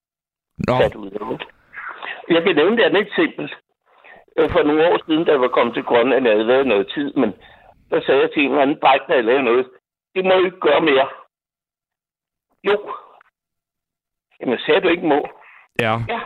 Nå. 0.58 0.74
Jeg 2.30 2.42
kan 2.42 2.56
nævne 2.56 2.76
det 2.76 2.82
andet 2.82 3.02
eksempel. 3.06 3.54
For 4.38 4.62
nogle 4.62 4.86
år 4.88 4.98
siden, 5.06 5.24
da 5.24 5.30
jeg 5.32 5.40
var 5.40 5.48
kommet 5.48 5.74
til 5.74 5.84
Grønland, 5.84 6.26
jeg 6.26 6.34
havde 6.34 6.46
været 6.46 6.66
noget 6.66 6.90
tid, 6.94 7.14
men 7.14 7.34
der 7.90 8.00
sagde 8.00 8.20
jeg 8.20 8.30
til 8.32 8.42
en 8.42 8.50
eller 8.50 8.62
anden 8.62 8.80
bræk, 8.80 9.00
der 9.08 9.20
lavede 9.20 9.42
noget. 9.42 9.66
Det 10.14 10.24
må 10.24 10.30
du 10.30 10.44
ikke 10.44 10.60
gøre 10.60 10.80
mere. 10.80 11.08
Jo. 12.64 12.94
Jamen, 14.40 14.58
sagde 14.58 14.80
du 14.80 14.88
ikke 14.88 15.06
må? 15.06 15.28
Ja. 15.80 15.94
ja. 16.08 16.20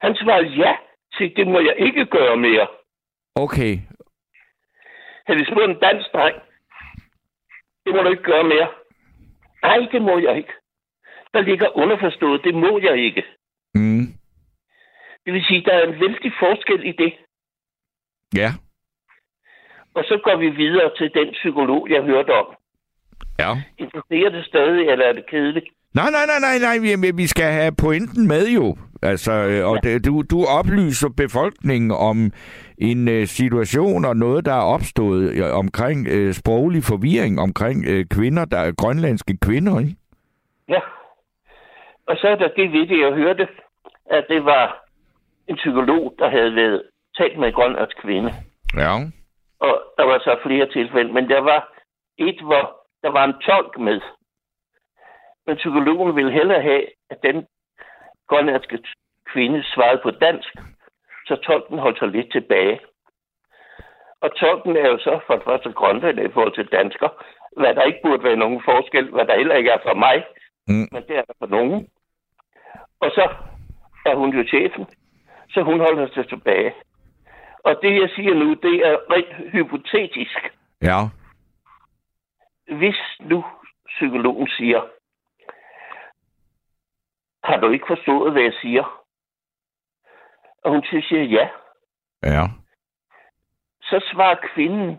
Han 0.00 0.16
svarede 0.16 0.48
ja 0.48 0.76
til, 1.16 1.36
det 1.36 1.46
må 1.46 1.58
jeg 1.60 1.74
ikke 1.78 2.06
gøre 2.06 2.36
mere. 2.36 2.66
Okay. 3.34 3.78
Han 5.26 5.40
er 5.40 5.44
spurgt 5.44 5.70
en 5.70 5.78
dansk 5.78 6.12
dreng. 6.12 6.36
Det 7.84 7.94
må 7.94 8.02
du 8.02 8.10
ikke 8.10 8.22
gøre 8.22 8.44
mere. 8.44 8.68
Nej, 9.62 9.88
det 9.92 10.02
må 10.02 10.18
jeg 10.18 10.36
ikke. 10.36 10.52
Der 11.34 11.40
ligger 11.40 11.76
underforstået, 11.76 12.44
det 12.44 12.54
må 12.54 12.78
jeg 12.78 12.96
ikke. 12.96 13.24
Mm. 13.74 14.19
Det 15.30 15.38
vil 15.38 15.44
sige, 15.44 15.64
der 15.64 15.72
er 15.72 15.86
en 15.86 16.00
vældig 16.00 16.32
forskel 16.38 16.86
i 16.86 16.92
det. 16.92 17.12
Ja. 18.34 18.50
Og 19.94 20.04
så 20.04 20.20
går 20.24 20.36
vi 20.36 20.50
videre 20.50 20.90
til 20.96 21.10
den 21.14 21.32
psykolog, 21.32 21.90
jeg 21.90 22.02
hørte 22.02 22.30
om. 22.30 22.46
Ja. 23.38 23.52
Interesserer 23.78 24.30
det 24.30 24.44
stadig, 24.46 24.88
eller 24.88 25.04
er 25.04 25.12
det 25.12 25.24
kedeligt? 25.30 25.66
Nej, 25.94 26.10
nej, 26.10 26.26
nej, 26.26 26.40
nej, 26.46 26.58
nej, 26.58 26.96
vi, 27.02 27.10
vi 27.16 27.26
skal 27.26 27.52
have 27.52 27.72
pointen 27.80 28.28
med 28.28 28.48
jo. 28.48 28.76
Altså, 29.02 29.32
øh, 29.32 29.68
og 29.70 29.82
det, 29.82 30.04
du, 30.06 30.22
du 30.30 30.44
oplyser 30.58 31.08
befolkningen 31.16 31.90
om 31.90 32.32
en 32.78 33.08
uh, 33.08 33.24
situation 33.24 34.04
og 34.04 34.16
noget, 34.16 34.44
der 34.44 34.54
er 34.54 34.72
opstået 34.74 35.32
øh, 35.32 35.54
omkring 35.54 35.98
uh, 36.16 36.32
sproglig 36.32 36.82
forvirring 36.84 37.40
omkring 37.40 37.78
uh, 37.88 38.00
kvinder, 38.16 38.44
der 38.44 38.58
er 38.58 38.72
grønlandske 38.72 39.36
kvinder, 39.46 39.78
ikke? 39.80 39.96
Ja. 40.68 40.80
Og 42.06 42.16
så 42.16 42.28
er 42.28 42.36
der 42.36 42.48
det 42.48 42.72
ved 42.72 42.86
det, 42.86 43.00
jeg 43.00 43.12
hørte, 43.12 43.48
at 44.10 44.24
det 44.28 44.44
var 44.44 44.89
en 45.50 45.56
psykolog, 45.56 46.14
der 46.18 46.28
havde 46.28 46.54
været 46.54 46.82
talt 47.18 47.38
med 47.38 47.48
en 47.48 47.54
grønlandsk 47.54 47.96
kvinde. 47.96 48.30
Ja. 48.76 48.92
Og 49.66 49.74
der 49.98 50.04
var 50.04 50.18
så 50.18 50.38
flere 50.46 50.66
tilfælde, 50.66 51.12
men 51.12 51.28
der 51.28 51.40
var 51.40 51.60
et, 52.18 52.40
hvor 52.40 52.64
der 53.02 53.10
var 53.10 53.24
en 53.24 53.40
tolk 53.46 53.78
med. 53.78 54.00
Men 55.46 55.56
psykologen 55.56 56.16
ville 56.16 56.32
hellere 56.32 56.62
have, 56.62 56.84
at 57.10 57.18
den 57.22 57.46
grønlandske 58.28 58.78
kvinde 59.32 59.64
svarede 59.74 60.00
på 60.02 60.10
dansk, 60.10 60.52
så 61.26 61.36
tolken 61.36 61.78
holdt 61.78 61.98
sig 61.98 62.08
lidt 62.08 62.32
tilbage. 62.32 62.80
Og 64.20 64.36
tolken 64.36 64.76
er 64.76 64.88
jo 64.88 64.98
så 64.98 65.20
for 65.26 65.34
det 65.34 65.44
første 65.44 65.72
grønland 65.72 66.20
i 66.20 66.32
forhold 66.32 66.54
til 66.54 66.72
dansker, 66.78 67.08
hvad 67.56 67.74
der 67.74 67.82
ikke 67.82 68.00
burde 68.04 68.24
være 68.24 68.36
nogen 68.36 68.62
forskel, 68.64 69.10
hvad 69.10 69.26
der 69.26 69.36
heller 69.36 69.54
ikke 69.54 69.70
er 69.70 69.82
for 69.82 69.94
mig, 69.94 70.24
mm. 70.68 70.88
men 70.92 71.02
det 71.08 71.16
er 71.16 71.22
der 71.22 71.34
for 71.38 71.46
nogen. 71.46 71.88
Og 73.00 73.10
så 73.10 73.28
er 74.06 74.14
hun 74.14 74.30
jo 74.36 74.44
chefen, 74.48 74.86
så 75.54 75.62
hun 75.62 75.80
holder 75.80 76.08
sig 76.14 76.28
tilbage. 76.28 76.74
Og 77.64 77.76
det, 77.82 78.00
jeg 78.00 78.10
siger 78.14 78.34
nu, 78.34 78.54
det 78.54 78.86
er 78.86 78.96
rent 79.10 79.52
hypotetisk. 79.52 80.38
Ja. 80.82 80.98
Hvis 82.78 82.96
nu 83.20 83.44
psykologen 83.86 84.48
siger, 84.48 84.80
har 87.44 87.56
du 87.56 87.70
ikke 87.70 87.86
forstået, 87.88 88.32
hvad 88.32 88.42
jeg 88.42 88.54
siger? 88.60 89.04
Og 90.64 90.70
hun 90.70 90.84
siger 90.84 91.22
ja. 91.22 91.48
Ja. 92.22 92.46
Så 93.82 94.00
svarer 94.12 94.36
kvinden 94.54 94.98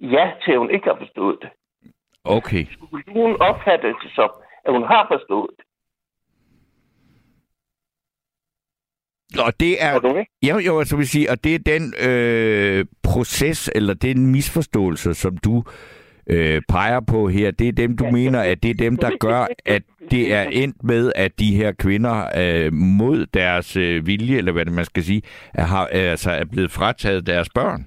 ja 0.00 0.32
til, 0.44 0.52
at 0.52 0.58
hun 0.58 0.70
ikke 0.70 0.86
har 0.86 0.96
forstået 0.96 1.38
det. 1.42 1.50
Okay. 2.24 2.64
Psykologen 2.64 3.40
opfatter 3.40 3.98
det 3.98 4.12
som, 4.14 4.30
at 4.64 4.72
hun 4.72 4.82
har 4.82 5.06
forstået 5.06 5.50
det. 5.58 5.64
Og 9.38 9.60
det 9.60 9.82
er... 9.82 9.98
du 9.98 10.16
ikke? 10.16 10.30
Jo, 10.42 10.58
jo, 10.58 10.84
så 10.84 10.96
vil 10.96 11.08
sige, 11.08 11.30
og 11.30 11.44
det 11.44 11.54
er 11.54 11.58
den 11.58 11.94
øh, 12.08 12.84
proces, 13.02 13.70
eller 13.74 13.94
den 13.94 14.26
misforståelse, 14.26 15.14
som 15.14 15.36
du 15.36 15.64
øh, 16.26 16.62
peger 16.68 17.00
på 17.00 17.28
her, 17.28 17.50
det 17.50 17.68
er 17.68 17.72
dem, 17.72 17.96
du 17.96 18.04
mener, 18.10 18.40
at 18.40 18.62
det 18.62 18.70
er 18.70 18.74
dem, 18.74 18.96
der 18.96 19.10
gør, 19.20 19.46
at 19.66 19.82
det 20.10 20.34
er 20.34 20.42
endt 20.42 20.76
med, 20.84 21.12
at 21.16 21.38
de 21.38 21.56
her 21.56 21.72
kvinder 21.72 22.26
øh, 22.36 22.72
mod 22.72 23.26
deres 23.26 23.76
øh, 23.76 24.06
vilje, 24.06 24.36
eller 24.36 24.52
hvad 24.52 24.64
det 24.64 24.72
man 24.72 24.84
skal 24.84 25.02
sige, 25.02 25.22
er, 25.54 25.62
har, 25.62 25.86
altså 25.86 26.30
er 26.30 26.44
blevet 26.52 26.70
frataget 26.70 27.26
deres 27.26 27.48
børn? 27.54 27.86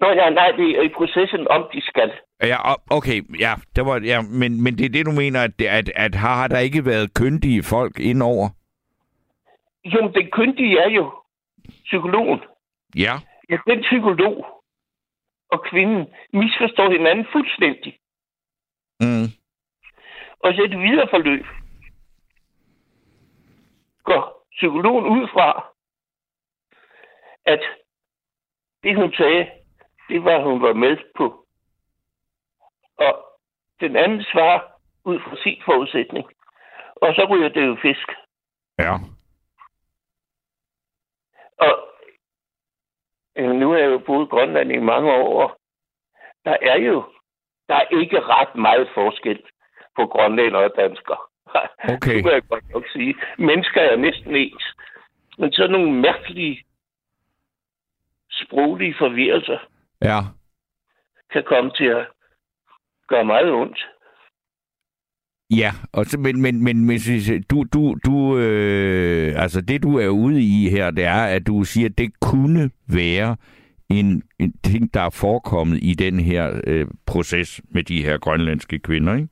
Nå 0.00 0.08
ja, 0.08 0.30
nej, 0.30 0.50
det 0.56 0.78
er 0.78 0.82
i 0.82 0.90
processen 0.96 1.48
om, 1.50 1.62
de 1.72 1.80
skal. 1.80 2.10
Ja, 2.42 2.56
okay, 2.90 3.22
ja, 3.40 3.54
det 3.76 3.86
var, 3.86 4.00
ja 4.04 4.20
men, 4.20 4.62
men 4.62 4.78
det 4.78 4.84
er 4.84 4.88
det, 4.88 5.06
du 5.06 5.10
mener, 5.10 5.40
at, 5.40 5.62
at, 5.62 5.92
at 5.96 6.14
har 6.14 6.48
der 6.48 6.58
ikke 6.58 6.86
været 6.86 7.14
kyndige 7.14 7.62
folk 7.62 8.00
indover? 8.00 8.48
Jo, 9.84 10.08
den 10.14 10.30
kyndige 10.30 10.78
er 10.78 10.88
jo 10.88 11.22
psykologen. 11.84 12.40
Ja. 12.96 13.14
Ja, 13.50 13.58
den 13.66 13.80
psykolog 13.80 14.62
og 15.50 15.64
kvinden 15.64 16.14
misforstår 16.32 16.90
hinanden 16.90 17.26
fuldstændig. 17.32 17.98
Mm. 19.00 19.28
Og 20.40 20.54
så 20.54 20.62
et 20.62 20.78
videre 20.78 21.08
forløb 21.10 21.46
går 24.04 24.46
psykologen 24.50 25.06
ud 25.06 25.28
fra, 25.28 25.66
at 27.44 27.60
det 28.82 28.96
hun 28.96 29.12
sagde, 29.14 29.50
det 30.08 30.24
var, 30.24 30.42
hun 30.42 30.62
var 30.62 30.72
med 30.72 30.96
på. 31.16 31.46
Og 32.96 33.12
den 33.80 33.96
anden 33.96 34.22
svarer 34.22 34.60
ud 35.04 35.20
fra 35.20 35.36
sin 35.42 35.62
forudsætning. 35.64 36.26
Og 36.96 37.14
så 37.14 37.26
ryger 37.30 37.48
det 37.48 37.66
jo 37.66 37.76
fisk. 37.82 38.08
Ja. 38.78 38.96
Og 41.62 43.54
nu 43.54 43.70
har 43.70 43.78
jeg 43.78 43.90
jo 43.90 43.98
boet 43.98 44.26
i 44.26 44.30
Grønland 44.30 44.72
i 44.72 44.78
mange 44.78 45.12
år. 45.12 45.56
Der 46.44 46.56
er 46.62 46.76
jo 46.78 47.04
der 47.68 47.74
er 47.74 48.00
ikke 48.00 48.20
ret 48.20 48.54
meget 48.54 48.88
forskel 48.94 49.42
på 49.96 50.06
grønlænder 50.06 50.58
og 50.58 50.72
danskere. 50.76 51.18
Okay. 51.94 52.14
Det 52.16 52.24
må 52.24 52.30
jeg 52.30 52.42
godt 52.48 52.70
nok 52.70 52.84
sige. 52.92 53.14
Mennesker 53.38 53.80
er 53.80 53.96
næsten 53.96 54.36
ens. 54.36 54.64
Men 55.38 55.52
så 55.52 55.66
nogle 55.66 55.92
mærkelige 55.92 56.64
sproglige 58.30 58.94
forvirrelser 58.98 59.58
Ja. 60.02 60.18
kan 61.32 61.44
komme 61.44 61.70
til 61.70 61.84
at 61.84 62.06
gøre 63.08 63.24
meget 63.24 63.50
ondt. 63.52 63.86
Ja, 65.56 65.70
og 65.92 66.06
så, 66.06 66.18
men, 66.18 66.42
men, 66.42 66.64
men, 66.64 66.84
men 66.84 66.98
du, 67.50 67.64
du, 67.72 67.96
du 68.06 68.38
øh, 68.38 69.42
altså 69.42 69.60
det 69.60 69.82
du 69.82 69.98
er 69.98 70.08
ude 70.08 70.42
i 70.42 70.68
her, 70.70 70.90
det 70.90 71.04
er, 71.04 71.24
at 71.24 71.46
du 71.46 71.64
siger, 71.64 71.88
at 71.88 71.98
det 71.98 72.10
kunne 72.20 72.70
være 72.88 73.36
en, 73.90 74.22
en 74.40 74.52
ting, 74.64 74.94
der 74.94 75.00
er 75.00 75.10
forekommet 75.10 75.78
i 75.82 75.94
den 75.94 76.20
her 76.20 76.60
øh, 76.66 76.86
proces 77.06 77.60
med 77.70 77.82
de 77.82 78.02
her 78.02 78.18
grønlandske 78.18 78.78
kvinder, 78.78 79.14
ikke? 79.14 79.28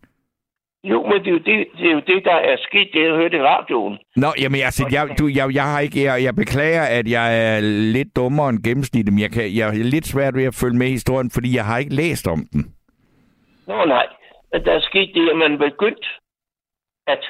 Jo, 0.85 1.03
men 1.03 1.13
det 1.13 1.27
er 1.27 1.31
jo 1.31 1.39
det, 1.39 1.67
det, 1.79 1.87
er 1.87 1.93
jo 1.93 2.03
det 2.07 2.25
der 2.25 2.35
er 2.35 2.57
sket, 2.59 2.89
det 2.93 3.03
jeg 3.03 3.15
hørte 3.17 3.37
i 3.37 3.41
radioen. 3.41 3.99
Nå, 4.17 4.27
jamen 4.41 4.61
altså, 4.61 4.89
jeg, 4.93 5.09
du, 5.19 5.27
jeg, 5.29 5.55
jeg 5.55 5.65
har 5.73 5.81
ikke, 5.81 6.05
jeg, 6.05 6.23
jeg 6.23 6.35
beklager, 6.35 6.83
at 6.83 7.11
jeg 7.11 7.57
er 7.57 7.61
lidt 7.93 8.17
dummere 8.17 8.49
end 8.49 8.63
gennemsnittet, 8.63 9.15
men 9.15 9.21
jeg, 9.21 9.31
kan, 9.31 9.57
jeg 9.57 9.69
er 9.69 9.73
lidt 9.73 10.07
svært 10.07 10.35
ved 10.35 10.45
at 10.45 10.55
følge 10.55 10.79
med 10.79 10.87
i 10.87 10.91
historien, 10.91 11.31
fordi 11.31 11.57
jeg 11.57 11.65
har 11.65 11.79
ikke 11.79 11.95
læst 11.95 12.29
om 12.29 12.47
den. 12.53 12.63
Nå 13.67 13.85
nej, 13.85 14.07
at 14.53 14.65
der 14.65 14.73
er 14.73 14.81
sket 14.81 15.15
det, 15.15 15.31
at 15.31 15.37
man 15.37 15.59
begyndt 15.59 16.07
at 17.07 17.25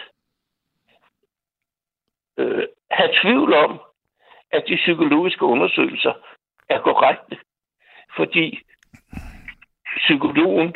øh, 2.39 2.65
have 2.91 3.11
tvivl 3.23 3.55
om, 3.55 3.81
at 4.53 4.65
de 4.69 4.77
psykologiske 4.77 5.45
undersøgelser 5.45 6.13
er 6.69 6.81
korrekte. 6.81 7.39
Fordi 8.17 8.59
psykologen 9.97 10.75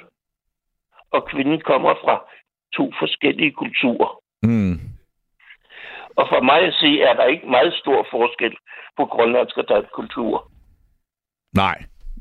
og 1.10 1.28
kvinden 1.30 1.60
kommer 1.60 1.94
fra 1.94 2.30
to 2.72 2.92
forskellige 2.98 3.52
kulturer. 3.52 4.20
Mm. 4.42 4.80
Og 6.16 6.24
for 6.28 6.40
mig 6.40 6.60
at 6.60 6.74
se, 6.74 7.00
er 7.00 7.14
der 7.14 7.26
ikke 7.26 7.46
meget 7.46 7.74
stor 7.74 8.06
forskel 8.10 8.56
på 8.96 9.04
grønlandsk 9.04 9.56
og 9.56 9.68
dansk 9.68 9.90
kultur. 9.92 10.50
Nej, 11.54 11.78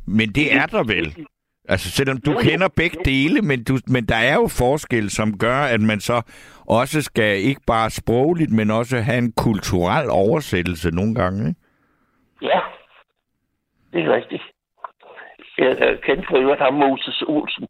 men 0.07 0.27
det 0.29 0.53
er 0.53 0.65
der 0.65 0.83
vel. 0.83 1.27
Altså, 1.69 1.89
selvom 1.89 2.17
du 2.17 2.33
kender 2.33 2.67
begge 2.75 2.97
dele, 3.05 3.41
men, 3.41 3.63
du, 3.63 3.73
men 3.87 4.05
der 4.05 4.15
er 4.15 4.33
jo 4.33 4.47
forskel, 4.47 5.09
som 5.09 5.37
gør, 5.37 5.55
at 5.55 5.81
man 5.81 5.99
så 5.99 6.21
også 6.65 7.01
skal 7.01 7.37
ikke 7.37 7.61
bare 7.67 7.89
sprogligt, 7.89 8.51
men 8.51 8.71
også 8.71 8.97
have 8.97 9.17
en 9.17 9.31
kulturel 9.31 10.09
oversættelse 10.09 10.91
nogle 10.91 11.15
gange, 11.15 11.47
ikke? 11.47 11.59
Ja, 12.41 12.59
det 13.93 14.03
er 14.05 14.15
rigtigt. 14.15 14.43
Jeg 15.57 15.97
kendte 16.03 16.27
for 16.29 16.37
øvrigt 16.37 16.61
ham 16.61 16.73
Moses 16.73 17.23
Olsen. 17.27 17.67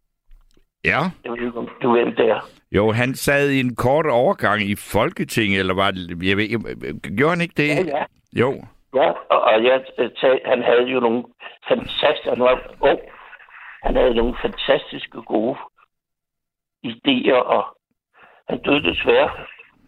Ja. 0.85 0.99
Jeg 1.23 1.31
ved 1.31 1.45
ikke, 1.45 1.59
om 1.59 1.69
du 1.81 1.91
ved, 1.91 2.05
det 2.05 2.29
er. 2.29 2.49
Jo, 2.71 2.91
han 2.91 3.15
sad 3.15 3.49
i 3.49 3.59
en 3.59 3.75
kort 3.75 4.05
overgang 4.05 4.61
i 4.61 4.75
Folketinget, 4.75 5.59
eller 5.59 5.73
var 5.73 5.91
det... 5.91 6.27
Jeg 6.29 6.37
ved, 6.37 6.47
gjorde 7.17 7.29
han 7.35 7.41
ikke 7.41 7.53
det? 7.57 7.69
Ja, 7.69 7.97
ja. 7.97 8.03
Jo. 8.39 8.63
Ja, 8.95 9.09
og, 9.09 9.41
og 9.41 9.63
jeg, 9.63 9.81
tag, 10.21 10.41
han 10.45 10.63
havde 10.63 10.85
jo 10.93 10.99
nogle 10.99 11.23
fantastiske... 11.67 12.29
Han 12.29 12.39
var 12.39 12.75
ung. 12.81 12.99
Han 13.83 13.95
havde 13.95 14.15
nogle 14.15 14.35
fantastiske 14.41 15.21
gode 15.21 15.57
idéer, 16.85 17.35
og 17.55 17.77
han 18.49 18.61
døde 18.61 18.83
desværre 18.83 19.29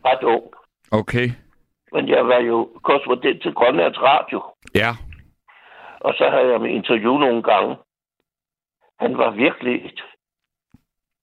ret 0.06 0.24
ung. 0.24 0.44
Okay. 0.92 1.28
Men 1.92 2.10
jeg 2.10 2.28
var 2.28 2.40
jo 2.40 2.80
korrespondent 2.84 3.42
til 3.42 3.54
Grønlands 3.54 4.02
Radio, 4.02 4.44
Ja. 4.76 4.90
og 6.00 6.14
så 6.18 6.30
havde 6.30 6.52
jeg 6.52 6.62
med 6.62 6.70
interview 6.70 7.18
nogle 7.18 7.44
gange. 7.44 7.76
Han 9.00 9.18
var 9.18 9.30
virkelig 9.32 9.86
et 9.86 10.02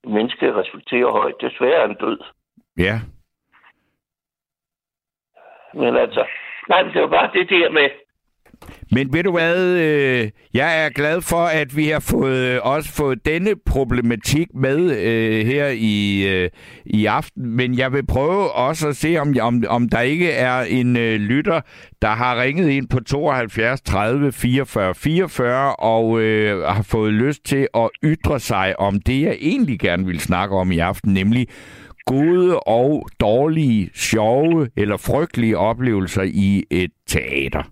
menneske, 0.05 0.47
jeg 0.47 0.55
respekterer 0.55 1.11
højt. 1.13 1.35
Desværre 1.41 1.75
er 1.83 1.87
han 1.87 1.97
død. 1.97 2.19
Ja. 2.77 3.01
Men 5.75 5.97
altså, 5.97 6.27
nej, 6.69 6.83
det 6.83 7.03
var 7.03 7.09
bare 7.09 7.33
det 7.33 7.51
der 7.51 7.71
med, 7.71 7.91
men 8.91 9.13
ved 9.13 9.23
du 9.23 9.33
hvad, 9.33 9.67
øh, 9.67 10.31
jeg 10.55 10.85
er 10.85 10.89
glad 10.89 11.21
for, 11.21 11.45
at 11.45 11.77
vi 11.77 11.89
har 11.89 12.01
fået 12.01 12.37
øh, 12.37 12.61
også 12.63 12.93
fået 12.93 13.27
denne 13.27 13.55
problematik 13.67 14.47
med 14.55 14.97
øh, 14.97 15.47
her 15.47 15.69
i, 15.69 16.29
øh, 16.29 16.51
i 16.87 17.07
aften. 17.07 17.51
Men 17.51 17.79
jeg 17.79 17.93
vil 17.93 18.07
prøve 18.07 18.53
også 18.53 18.89
at 18.89 18.97
se, 18.97 19.17
om, 19.17 19.35
om, 19.41 19.65
om 19.69 19.89
der 19.89 20.01
ikke 20.01 20.31
er 20.31 20.61
en 20.61 20.97
øh, 20.97 21.21
lytter, 21.21 21.61
der 22.03 22.09
har 22.09 22.43
ringet 22.43 22.71
ind 22.71 22.89
på 22.89 23.01
72 23.01 23.81
30 23.81 24.33
44 24.33 24.95
44 24.95 25.77
og 25.77 26.21
øh, 26.21 26.63
har 26.65 26.83
fået 26.83 27.13
lyst 27.13 27.45
til 27.45 27.69
at 27.75 27.91
ytre 28.05 28.41
sig 28.41 28.81
om 28.81 29.01
det, 29.01 29.23
jeg 29.23 29.37
egentlig 29.41 29.79
gerne 29.79 30.07
vil 30.07 30.21
snakke 30.21 30.57
om 30.57 30.73
i 30.73 30.79
aften, 30.79 31.15
nemlig 31.15 31.49
gode 32.07 32.61
og 32.61 33.09
dårlige, 33.21 33.91
sjove 33.95 34.69
eller 34.77 34.97
frygtelige 34.97 35.59
oplevelser 35.59 36.23
i 36.23 36.65
et 36.71 36.91
teater. 37.09 37.72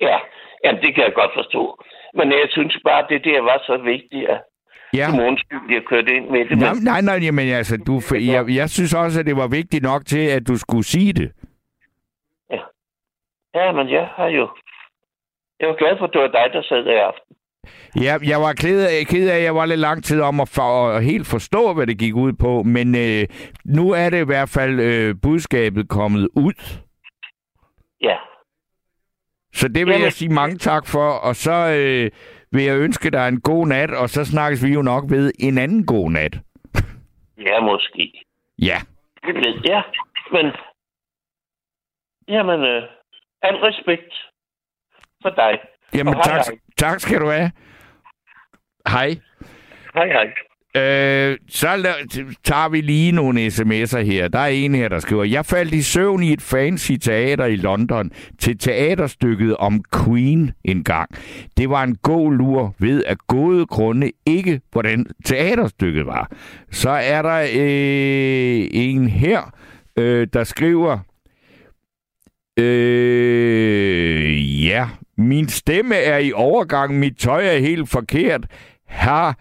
Ja, 0.00 0.16
jamen, 0.64 0.82
det 0.82 0.94
kan 0.94 1.04
jeg 1.04 1.14
godt 1.14 1.30
forstå. 1.34 1.82
Men 2.14 2.32
jeg 2.32 2.46
synes 2.50 2.76
bare, 2.84 3.06
det 3.08 3.24
der 3.24 3.40
var 3.40 3.58
så 3.66 3.76
vigtigt, 3.76 4.28
at 4.28 4.40
Ja. 4.94 5.10
Simons 5.10 5.40
skyld, 5.40 5.74
jeg 5.74 5.82
kørte 5.82 6.16
ind 6.16 6.28
med 6.30 6.44
det. 6.48 6.58
Nej, 6.58 6.74
nej, 6.82 7.00
nej, 7.00 7.18
jamen, 7.26 7.48
altså, 7.48 7.76
du, 7.86 8.00
jeg, 8.16 8.44
jeg 8.48 8.70
synes 8.70 8.94
også, 8.94 9.20
at 9.20 9.26
det 9.26 9.36
var 9.36 9.48
vigtigt 9.48 9.82
nok 9.82 10.06
til, 10.06 10.26
at 10.36 10.48
du 10.48 10.56
skulle 10.56 10.84
sige 10.84 11.12
det. 11.12 11.32
ja, 13.54 13.72
men 13.72 13.90
jeg 13.90 14.08
har 14.16 14.28
jo... 14.28 14.48
Jeg 15.60 15.68
var 15.68 15.74
glad 15.74 15.98
for, 15.98 16.04
at 16.06 16.12
det 16.12 16.20
var 16.20 16.28
dig, 16.28 16.46
der 16.52 16.62
sad 16.62 16.84
der 16.84 16.92
i 16.92 16.96
aften. 16.96 17.36
Ja, 18.02 18.16
jeg 18.28 18.40
var 18.40 18.52
ked 18.52 18.80
af, 18.86 19.06
ked 19.06 19.30
af, 19.30 19.36
at 19.36 19.42
jeg 19.42 19.54
var 19.54 19.66
lidt 19.66 19.80
lang 19.80 20.04
tid 20.04 20.20
om 20.20 20.40
at, 20.40 20.48
for, 20.48 20.88
at 20.88 21.04
helt 21.04 21.26
forstå, 21.26 21.74
hvad 21.74 21.86
det 21.86 21.98
gik 21.98 22.14
ud 22.14 22.32
på, 22.32 22.62
men 22.62 22.94
øh, 22.94 23.26
nu 23.64 23.90
er 23.90 24.10
det 24.10 24.20
i 24.20 24.24
hvert 24.24 24.48
fald 24.48 24.80
øh, 24.80 25.14
budskabet 25.22 25.88
kommet 25.88 26.28
ud. 26.36 26.80
Ja, 28.00 28.16
Så 29.60 29.68
det 29.68 29.86
vil 29.86 29.92
Jamen- 29.92 30.04
jeg 30.04 30.12
sige 30.12 30.34
mange 30.34 30.56
tak 30.58 30.86
for, 30.86 31.08
og 31.28 31.36
så 31.36 31.56
øh, 31.78 32.10
vil 32.52 32.64
jeg 32.64 32.76
ønske 32.78 33.10
dig 33.10 33.28
en 33.28 33.40
god 33.40 33.66
nat, 33.66 33.90
og 33.90 34.08
så 34.08 34.24
snakkes 34.24 34.64
vi 34.64 34.72
jo 34.72 34.82
nok 34.82 35.04
ved 35.10 35.32
en 35.40 35.58
anden 35.58 35.86
god 35.86 36.10
nat. 36.10 36.34
ja, 37.48 37.60
måske. 37.60 38.24
Ja. 38.58 38.78
Jeg. 39.64 39.82
Men, 40.32 40.46
jamen, 42.28 42.60
øh, 42.60 42.82
al 43.42 43.56
respekt 43.56 44.12
for 45.22 45.30
dig. 45.30 45.60
Jamen, 45.94 46.14
tak, 46.14 46.46
hej. 46.46 46.58
tak 46.78 47.00
skal 47.00 47.20
du 47.20 47.26
have. 47.30 47.50
Hej. 48.88 49.10
Hej, 49.94 50.06
hej. 50.06 50.45
Øh, 50.76 51.36
så 51.48 51.66
la- 51.66 52.32
tager 52.44 52.68
vi 52.68 52.80
lige 52.80 53.12
nogle 53.12 53.46
sms'er 53.46 53.98
her. 53.98 54.28
Der 54.28 54.38
er 54.38 54.46
en 54.46 54.74
her, 54.74 54.88
der 54.88 54.98
skriver, 54.98 55.24
Jeg 55.24 55.46
faldt 55.46 55.74
i 55.74 55.82
søvn 55.82 56.22
i 56.22 56.32
et 56.32 56.42
fancy 56.42 56.92
teater 56.92 57.44
i 57.44 57.56
London 57.56 58.10
til 58.38 58.58
teaterstykket 58.58 59.56
om 59.56 59.84
Queen 60.04 60.50
en 60.64 60.84
gang. 60.84 61.10
Det 61.56 61.70
var 61.70 61.82
en 61.82 61.96
god 62.02 62.32
lur 62.34 62.74
ved 62.78 63.04
at 63.06 63.18
gode 63.26 63.66
grunde 63.66 64.10
ikke, 64.26 64.60
hvordan 64.72 65.06
teaterstykket 65.24 66.06
var. 66.06 66.30
Så 66.70 66.90
er 66.90 67.22
der 67.22 67.40
øh, 67.40 68.68
en 68.72 69.08
her, 69.08 69.52
øh, 69.98 70.26
der 70.32 70.44
skriver, 70.44 70.98
Øh, 72.58 74.64
ja, 74.66 74.88
min 75.18 75.48
stemme 75.48 75.94
er 75.94 76.18
i 76.18 76.32
overgang, 76.32 76.98
mit 76.98 77.16
tøj 77.18 77.46
er 77.46 77.58
helt 77.58 77.88
forkert. 77.88 78.46
Her 78.88 79.32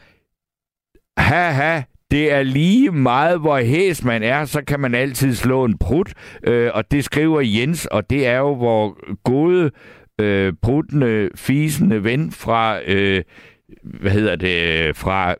Haha, 1.17 1.81
det 2.11 2.31
er 2.31 2.43
lige 2.43 2.91
meget, 2.91 3.39
hvor 3.39 3.59
hæs 3.59 4.03
man 4.03 4.23
er, 4.23 4.45
så 4.45 4.61
kan 4.67 4.79
man 4.79 4.95
altid 4.95 5.35
slå 5.35 5.65
en 5.65 5.77
prut. 5.77 6.13
Øh, 6.43 6.71
og 6.73 6.91
det 6.91 7.03
skriver 7.03 7.41
Jens, 7.41 7.85
og 7.85 8.09
det 8.09 8.27
er 8.27 8.37
jo 8.37 8.55
hvor 8.55 8.97
gode, 9.23 9.71
øh, 10.21 10.53
pruttende, 10.61 11.29
fisende 11.35 12.03
ven 12.03 12.31
fra, 12.31 12.79
øh, 12.87 13.23
hvad 13.83 14.11
hedder 14.11 14.35
det, 14.35 14.95
fra 14.97 15.35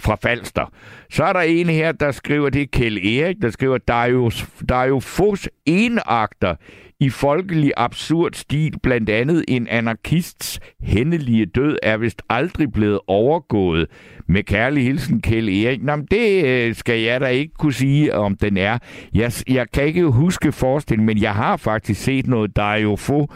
fra 0.00 0.14
Falster. 0.14 0.72
Så 1.10 1.24
er 1.24 1.32
der 1.32 1.40
en 1.40 1.66
her, 1.66 1.92
der 1.92 2.10
skriver, 2.10 2.50
det 2.50 2.62
er 2.62 2.66
Kjell 2.72 3.06
Erik, 3.06 3.36
der 3.42 3.50
skriver, 3.50 3.78
der 3.78 3.94
er 3.94 4.06
jo, 4.06 4.30
der 4.68 4.74
er 4.76 4.84
jo 4.84 5.00
fos 5.00 5.48
enakter 5.66 6.54
i 7.00 7.08
folkelig 7.08 7.72
absurd 7.76 8.32
stil, 8.32 8.74
blandt 8.82 9.10
andet 9.10 9.44
en 9.48 9.68
anarkists 9.68 10.60
hændelige 10.82 11.46
død 11.46 11.78
er 11.82 11.96
vist 11.96 12.22
aldrig 12.28 12.72
blevet 12.72 13.00
overgået. 13.06 13.86
Med 14.26 14.42
kærlig 14.42 14.84
hilsen, 14.84 15.20
Kjell 15.22 15.48
Erik. 15.48 15.82
Nå, 15.82 15.96
det 16.10 16.44
øh, 16.44 16.74
skal 16.74 17.00
jeg 17.00 17.20
da 17.20 17.26
ikke 17.26 17.54
kunne 17.58 17.72
sige, 17.72 18.14
om 18.14 18.36
den 18.36 18.56
er. 18.56 18.78
Jeg, 19.14 19.32
jeg 19.48 19.66
kan 19.72 19.84
ikke 19.84 20.04
huske 20.04 20.52
forestillingen, 20.52 21.06
men 21.06 21.22
jeg 21.22 21.34
har 21.34 21.56
faktisk 21.56 22.02
set 22.02 22.26
noget, 22.26 22.56
der 22.56 22.62
er 22.62 22.78
jo 22.78 22.96
få 22.96 23.32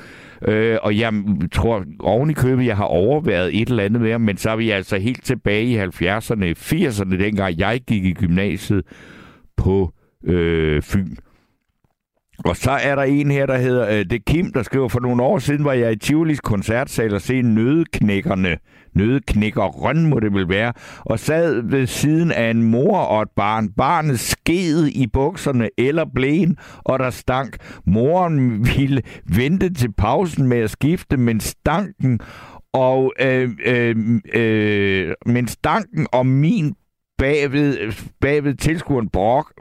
Øh, 0.48 0.78
og 0.82 0.98
jeg 0.98 1.12
tror 1.52 1.84
oven 2.00 2.30
i 2.30 2.32
købet, 2.32 2.66
jeg 2.66 2.76
har 2.76 2.84
overværet 2.84 3.60
et 3.60 3.68
eller 3.68 3.82
andet 3.82 4.02
mere, 4.02 4.18
men 4.18 4.36
så 4.36 4.50
er 4.50 4.56
vi 4.56 4.70
altså 4.70 4.96
helt 4.98 5.24
tilbage 5.24 5.64
i 5.64 5.78
70'erne, 5.78 6.54
80'erne, 6.58 7.16
dengang 7.16 7.58
jeg 7.58 7.80
gik 7.86 8.04
i 8.04 8.12
gymnasiet 8.12 8.82
på 9.56 9.92
øh, 10.24 10.82
Fyn. 10.82 11.16
Og 12.38 12.56
så 12.56 12.70
er 12.70 12.94
der 12.94 13.02
en 13.02 13.30
her, 13.30 13.46
der 13.46 13.58
hedder, 13.58 13.88
øh, 13.88 13.98
det 13.98 14.12
er 14.12 14.18
Kim, 14.26 14.52
der 14.52 14.62
skriver, 14.62 14.88
for 14.88 15.00
nogle 15.00 15.22
år 15.22 15.38
siden 15.38 15.64
var 15.64 15.72
jeg 15.72 15.92
i 15.92 15.96
Tivolis 15.96 16.40
koncertsal 16.40 17.14
og 17.14 17.20
se 17.20 17.42
nødeknækkerne, 17.42 18.56
nødeknækkeren 18.94 20.06
må 20.06 20.20
det 20.20 20.34
vel 20.34 20.48
være, 20.48 20.72
og 20.98 21.18
sad 21.18 21.62
ved 21.62 21.86
siden 21.86 22.32
af 22.32 22.50
en 22.50 22.62
mor 22.62 22.98
og 22.98 23.22
et 23.22 23.28
barn. 23.36 23.68
Barnet 23.68 24.20
sked 24.20 24.86
i 24.86 25.06
bukserne 25.06 25.68
eller 25.78 26.04
blæen, 26.14 26.56
og 26.84 26.98
der 26.98 27.10
stank. 27.10 27.56
Moren 27.86 28.66
ville 28.76 29.02
vente 29.36 29.74
til 29.74 29.92
pausen 29.92 30.48
med 30.48 30.58
at 30.58 30.70
skifte, 30.70 31.16
men 31.16 31.40
stanken 31.40 32.20
og 32.72 33.12
øh, 33.20 33.50
øh, 33.66 33.96
øh, 34.34 35.14
men 35.26 35.48
stanken 35.48 36.06
og 36.12 36.26
min 36.26 36.74
bagved, 37.18 37.92
bagved 38.20 38.54
tilskueren 38.54 39.08
brok 39.08 39.52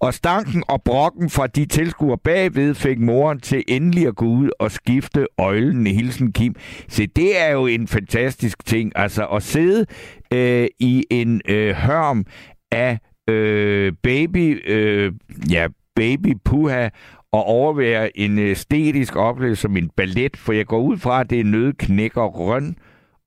og 0.00 0.14
stanken 0.14 0.64
og 0.68 0.82
brokken 0.82 1.30
fra 1.30 1.46
de 1.46 1.66
tilskuere 1.66 2.18
bagved 2.18 2.74
fik 2.74 2.98
moren 2.98 3.40
til 3.40 3.64
endelig 3.68 4.06
at 4.06 4.16
gå 4.16 4.26
ud 4.26 4.50
og 4.58 4.70
skifte 4.70 5.26
øjlen 5.38 5.86
hilsen 5.86 6.32
Kim. 6.32 6.54
Se, 6.88 7.06
det 7.06 7.40
er 7.40 7.50
jo 7.50 7.66
en 7.66 7.88
fantastisk 7.88 8.66
ting. 8.66 8.92
Altså 8.94 9.26
at 9.26 9.42
sidde 9.42 9.86
øh, 10.32 10.66
i 10.78 11.04
en 11.10 11.40
øh, 11.48 11.74
hørm 11.74 12.24
af 12.72 12.98
øh, 13.28 13.92
baby, 14.02 14.70
øh, 14.70 15.12
ja, 15.50 15.68
baby 15.96 16.36
puha 16.44 16.88
og 17.32 17.44
overvære 17.44 18.18
en 18.18 18.38
øh, 18.38 18.50
æstetisk 18.50 19.16
oplevelse 19.16 19.62
som 19.62 19.76
en 19.76 19.90
ballet, 19.96 20.36
for 20.36 20.52
jeg 20.52 20.66
går 20.66 20.80
ud 20.80 20.98
fra, 20.98 21.20
at 21.20 21.30
det 21.30 21.40
er 21.40 21.44
nødknækker 21.44 22.22
røn, 22.22 22.76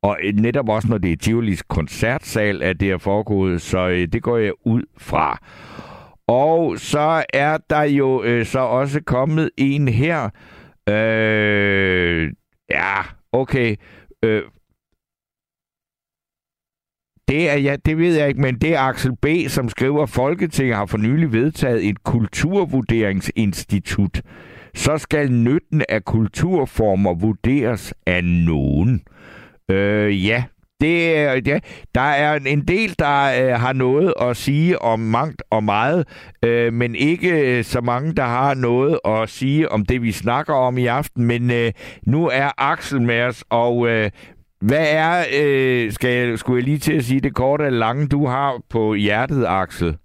og 0.03 0.17
øh, 0.23 0.33
netop 0.33 0.69
også 0.69 0.87
når 0.87 0.97
det 0.97 1.11
er 1.11 1.17
Tivolis 1.17 1.63
koncertsal, 1.63 2.63
at 2.63 2.79
det 2.79 2.91
er 2.91 2.97
foregået, 2.97 3.61
så 3.61 3.87
øh, 3.87 4.07
det 4.07 4.23
går 4.23 4.37
jeg 4.37 4.53
ud 4.65 4.83
fra. 4.97 5.39
Og 6.29 6.79
så 6.79 7.25
er 7.33 7.57
der 7.69 7.81
jo 7.81 8.23
øh, 8.23 8.45
så 8.45 8.59
også 8.59 9.01
kommet 9.05 9.49
en 9.57 9.87
her. 9.87 10.29
Øh, 10.89 12.31
ja, 12.69 13.01
okay. 13.31 13.75
Øh, 14.23 14.43
det 17.27 17.49
er 17.49 17.55
ja, 17.55 17.75
det 17.85 17.97
ved 17.97 18.17
jeg 18.17 18.27
ikke, 18.27 18.41
men 18.41 18.55
det 18.55 18.75
er 18.75 18.79
Axel 18.79 19.15
B., 19.21 19.25
som 19.47 19.69
skriver, 19.69 20.05
Folketinget 20.05 20.75
har 20.75 20.85
for 20.85 20.97
nylig 20.97 21.33
vedtaget 21.33 21.89
et 21.89 22.03
kulturvurderingsinstitut. 22.03 24.21
Så 24.75 24.97
skal 24.97 25.31
nytten 25.31 25.83
af 25.89 26.05
kulturformer 26.05 27.13
vurderes 27.13 27.93
af 28.05 28.23
nogen. 28.23 29.01
Øh, 29.71 30.25
ja, 30.25 30.43
det 30.81 31.17
er, 31.17 31.41
ja, 31.45 31.59
der 31.95 32.01
er 32.01 32.35
en 32.35 32.67
del, 32.67 32.95
der 32.99 33.43
øh, 33.43 33.59
har 33.59 33.73
noget 33.73 34.13
at 34.21 34.37
sige 34.37 34.81
om 34.81 34.99
mangt 34.99 35.43
og 35.49 35.63
meget, 35.63 36.07
øh, 36.43 36.73
men 36.73 36.95
ikke 36.95 37.57
øh, 37.57 37.63
så 37.63 37.81
mange, 37.81 38.13
der 38.15 38.23
har 38.23 38.53
noget 38.53 38.99
at 39.05 39.29
sige 39.29 39.71
om 39.71 39.85
det, 39.85 40.01
vi 40.01 40.11
snakker 40.11 40.53
om 40.53 40.77
i 40.77 40.85
aften. 40.85 41.25
Men 41.25 41.51
øh, 41.51 41.71
nu 42.03 42.27
er 42.27 42.49
Axel 42.57 43.01
med 43.01 43.21
os, 43.21 43.43
og 43.49 43.87
øh, 43.87 44.11
hvad 44.61 44.87
er, 44.89 45.25
øh, 45.41 45.91
skal 45.91 46.09
jeg, 46.09 46.39
skulle 46.39 46.57
jeg 46.57 46.63
lige 46.63 46.79
til 46.79 46.93
at 46.93 47.03
sige 47.03 47.21
det 47.21 47.35
korte 47.35 47.65
eller 47.65 47.79
lange, 47.79 48.07
du 48.07 48.25
har 48.25 48.61
på 48.69 48.93
hjertet, 48.93 49.45
Axel? 49.47 49.97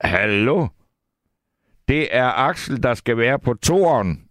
Hallo? 0.00 0.66
Det 1.88 2.16
er 2.16 2.48
Axel, 2.48 2.82
der 2.82 2.94
skal 2.94 3.16
være 3.16 3.38
på 3.38 3.54
toren. 3.54 4.24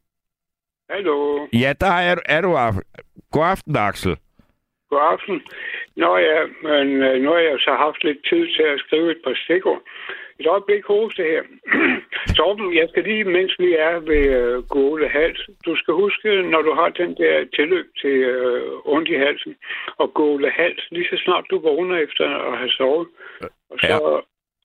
Hallo. 0.90 1.48
Ja, 1.54 1.74
der 1.82 1.92
er, 1.92 2.16
er 2.26 2.42
du. 2.42 2.58
God 3.32 3.46
aften, 3.46 3.76
Axel. 3.76 4.18
God 4.90 5.04
aften. 5.14 5.38
Nå 6.02 6.10
ja, 6.18 6.40
men 6.68 6.88
øh, 7.08 7.16
nu 7.24 7.30
har 7.36 7.44
jeg 7.50 7.60
så 7.60 7.74
haft 7.86 8.04
lidt 8.04 8.22
tid 8.30 8.44
til 8.56 8.66
at 8.74 8.80
skrive 8.86 9.12
et 9.12 9.22
par 9.26 9.36
stikker. 9.44 9.78
Et 10.40 10.48
øjeblik 10.48 10.84
hoste 10.86 11.24
her. 11.32 11.44
Torben, 12.38 12.76
jeg 12.80 12.88
skal 12.90 13.04
lige, 13.04 13.24
mens 13.24 13.52
vi 13.60 13.70
er 13.88 13.94
ved 14.12 14.26
øh, 14.40 14.64
Gåle 14.74 15.10
Hals, 15.10 15.42
du 15.66 15.76
skal 15.76 15.94
huske, 15.94 16.30
når 16.54 16.62
du 16.62 16.72
har 16.80 16.90
den 16.90 17.12
der 17.22 17.34
tilløb 17.56 17.88
til 18.02 18.16
øh, 18.34 18.94
ondt 18.94 19.10
i 19.10 19.18
halsen, 19.26 19.56
og 20.02 20.14
Gåle 20.14 20.50
Hals, 20.58 20.88
lige 20.92 21.08
så 21.12 21.18
snart 21.26 21.46
du 21.52 21.60
vågner 21.60 21.98
efter 21.98 22.26
at 22.52 22.58
have 22.58 22.70
sovet. 22.70 23.08
Og 23.72 23.78
så, 23.80 23.88
Ja. 23.88 24.20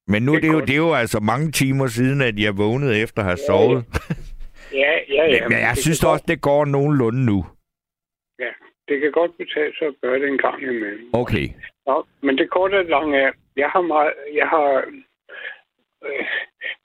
Men 0.06 0.22
nu 0.22 0.32
Det 0.32 0.38
er 0.38 0.42
det, 0.42 0.52
jo, 0.52 0.60
det 0.60 0.70
er 0.70 0.84
jo 0.88 0.94
altså 0.94 1.20
mange 1.20 1.50
timer 1.50 1.86
siden, 1.86 2.20
at 2.22 2.38
jeg 2.38 2.58
vågnede 2.58 3.00
efter 3.00 3.18
at 3.22 3.24
have 3.24 3.42
sovet. 3.46 3.84
Ja, 4.72 4.92
ja, 5.16 5.24
ja. 5.34 5.48
Men 5.48 5.58
jeg 5.58 5.72
det 5.74 5.82
synes 5.82 6.04
også, 6.04 6.24
det 6.28 6.40
går 6.40 6.64
nogenlunde 6.64 7.24
nu. 7.24 7.44
Det 8.92 9.00
kan 9.00 9.12
godt 9.12 9.36
betale 9.36 9.72
sig 9.78 9.86
at 9.88 10.00
gøre 10.02 10.18
det 10.20 10.28
en 10.28 10.38
gang 10.38 10.62
imellem. 10.62 11.10
Okay. 11.12 11.46
Ja, 11.88 11.96
men 12.20 12.38
det 12.38 12.50
korte 12.50 12.74
og 12.74 12.84
lange 12.84 13.18
er, 13.18 13.32
jeg 13.56 13.68
har 13.68 13.80
meget, 13.80 14.12
jeg 14.34 14.48
har 14.48 14.68
øh, 16.06 16.26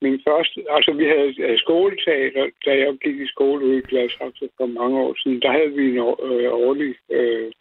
min 0.01 0.21
første, 0.27 0.57
altså 0.69 0.91
vi 0.91 1.05
havde 1.05 1.33
øh, 1.45 1.59
skoleteater, 1.59 2.45
da 2.65 2.71
jeg 2.83 2.97
gik 3.03 3.17
i 3.19 3.27
skole 3.27 3.65
ude 3.65 3.77
i 3.77 3.87
Gladsaxe 3.89 4.49
for 4.57 4.65
mange 4.65 4.99
år 4.99 5.13
siden, 5.23 5.41
der 5.41 5.51
havde 5.51 5.71
vi 5.77 5.83
en 5.91 5.99
år, 5.99 6.15
øh, 6.23 6.53
årlig, 6.53 6.95
øh, 7.11 7.51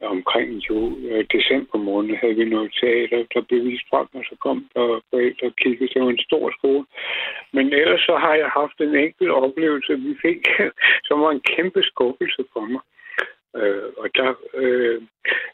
omkring 0.00 0.50
jul, 0.68 0.92
øh, 1.04 1.24
december 1.32 1.78
måned, 1.78 2.16
havde 2.16 2.34
vi 2.34 2.44
noget 2.44 2.76
teater, 2.80 3.24
der 3.34 3.40
blev 3.40 3.64
vist 3.64 3.88
frem, 3.90 4.08
og 4.14 4.24
så 4.28 4.36
kom 4.40 4.68
der 4.74 5.00
forældre 5.10 5.46
og 5.46 5.56
kiggede. 5.56 5.90
Det 5.94 6.02
var 6.02 6.10
en 6.10 6.26
stor 6.28 6.50
skole. 6.58 6.84
Men 7.52 7.72
ellers 7.72 8.00
så 8.00 8.16
har 8.16 8.34
jeg 8.34 8.48
haft 8.60 8.80
en 8.80 8.94
enkelt 8.96 9.30
oplevelse, 9.30 9.92
vi 10.06 10.14
fik, 10.22 10.40
som 11.06 11.20
var 11.20 11.30
en 11.30 11.44
kæmpe 11.54 11.82
skuffelse 11.82 12.44
for 12.52 12.64
mig. 12.72 12.82
Øh, 13.56 13.88
og 13.96 14.08
der, 14.14 14.34
øh, 14.54 15.02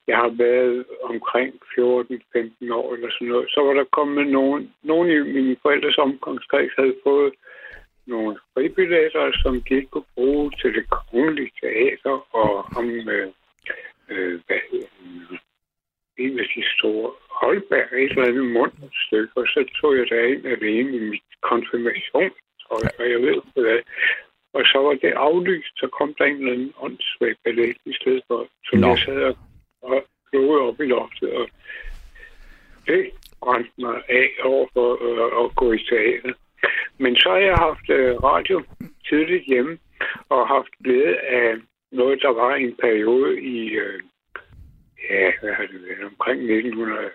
jeg 0.06 0.16
har 0.16 0.32
været 0.46 0.84
omkring 1.02 1.54
14-15 1.54 2.74
år 2.74 2.94
eller 2.94 3.10
sådan 3.10 3.28
noget. 3.28 3.50
Så 3.50 3.60
var 3.66 3.72
der 3.72 3.84
kommet 3.98 4.26
nogen, 4.26 4.74
nogen 4.82 5.08
i 5.10 5.18
mine 5.18 5.56
forældres 5.62 5.98
omgangskreds 5.98 6.72
havde 6.78 6.96
fået 7.04 7.34
nogle 8.06 8.38
fribilletter, 8.54 9.32
som 9.42 9.62
de 9.62 9.74
ikke 9.74 9.90
kunne 9.90 10.12
bruge 10.14 10.52
til 10.60 10.74
det 10.74 10.86
kongelige 10.90 11.52
teater, 11.60 12.16
og 12.40 12.50
om, 12.78 12.86
øh, 13.08 13.28
øh, 14.08 14.40
hvad 14.46 14.60
hedder 14.70 14.86
den, 15.00 15.38
en 16.18 16.38
af 16.38 16.46
de 16.56 16.62
store 16.78 17.10
Holberg, 17.40 17.88
et 17.92 18.10
eller 18.10 18.26
andet 18.28 18.46
mundstykke, 18.58 19.32
og 19.36 19.46
så 19.46 19.60
tog 19.80 19.96
jeg 19.96 20.06
derind 20.10 20.46
alene 20.46 20.96
i 20.96 21.00
mit 21.12 21.28
konfirmation, 21.50 22.30
og, 22.70 22.78
og 22.98 23.10
jeg 23.10 23.20
ved 23.22 23.34
ikke 23.34 23.60
hvad. 23.66 23.80
Og 24.52 24.62
så 24.64 24.78
var 24.78 24.94
det 24.94 25.12
aflyst, 25.12 25.74
så 25.76 25.86
kom 25.86 26.14
der 26.18 26.24
en 26.24 26.36
eller 26.36 26.52
anden 26.52 26.72
åndssvag 26.78 27.34
ballet 27.44 27.76
i 27.84 27.94
stedet 28.00 28.22
for, 28.28 28.46
som 28.64 28.78
Nå. 28.78 28.86
jeg 28.86 28.98
sad 28.98 29.22
og, 29.22 29.36
og 29.82 30.04
slog 30.30 30.68
op 30.68 30.80
i 30.80 30.86
loftet, 30.86 31.32
og 31.32 31.48
det 32.86 33.10
brændte 33.42 33.72
mig 33.78 34.02
af 34.08 34.30
over 34.44 34.66
for 34.72 34.88
øh, 35.06 35.44
at 35.44 35.56
gå 35.56 35.72
i 35.72 35.78
teater. 35.78 36.32
Men 36.98 37.16
så 37.16 37.28
har 37.30 37.38
jeg 37.38 37.54
haft 37.54 37.90
øh, 37.90 38.16
radio 38.16 38.62
tidligt 39.08 39.44
hjemme, 39.44 39.78
og 40.28 40.48
haft 40.48 40.72
glæde 40.84 41.18
af 41.18 41.54
noget, 41.92 42.22
der 42.22 42.32
var 42.42 42.54
en 42.54 42.76
periode 42.76 43.42
i, 43.42 43.68
øh, 43.68 44.00
ja, 45.10 45.30
hvad 45.40 45.52
har 45.52 45.66
det 45.66 45.82
været, 45.86 46.04
omkring 46.04 46.40
1900, 46.42 47.10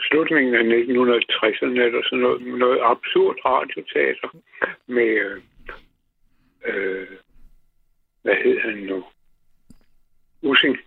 slutningen 0.00 0.54
af 0.54 0.62
1960'erne 0.62 1.80
eller 1.86 2.02
sådan 2.04 2.18
noget, 2.18 2.42
noget 2.42 2.80
absurd 2.82 3.36
radioteater 3.44 4.28
med, 4.86 5.10
øh, 5.26 5.40
øh, 6.66 7.06
hvad 8.22 8.34
hed 8.44 8.58
han 8.60 8.76
nu? 8.76 9.04
Using. 10.42 10.78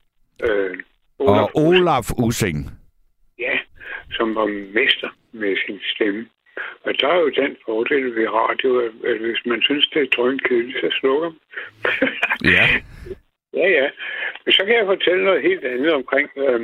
Øh, 0.43 0.77
Og 1.19 1.51
Olaf 1.55 2.11
Using. 2.17 2.57
Ja, 3.39 3.59
som 4.11 4.35
var 4.35 4.45
mester 4.73 5.09
med 5.31 5.57
sin 5.65 5.79
stemme. 5.95 6.27
Og 6.83 6.93
der 7.01 7.07
er 7.07 7.19
jo 7.19 7.29
den 7.29 7.57
fordel 7.65 8.15
ved 8.15 8.27
radio, 8.29 8.79
at 8.79 9.17
hvis 9.17 9.41
man 9.45 9.61
synes, 9.61 9.88
det 9.93 10.01
er 10.01 10.05
drøn 10.15 10.39
kedeligt, 10.39 10.79
så 10.81 10.89
slukker 10.99 11.29
man. 11.29 11.39
Ja. 12.55 12.65
ja, 13.53 13.67
ja. 13.69 13.89
Men 14.45 14.53
så 14.53 14.65
kan 14.65 14.75
jeg 14.75 14.85
fortælle 14.85 15.23
noget 15.23 15.41
helt 15.41 15.65
andet 15.65 15.93
omkring... 15.93 16.29
Øh, 16.38 16.61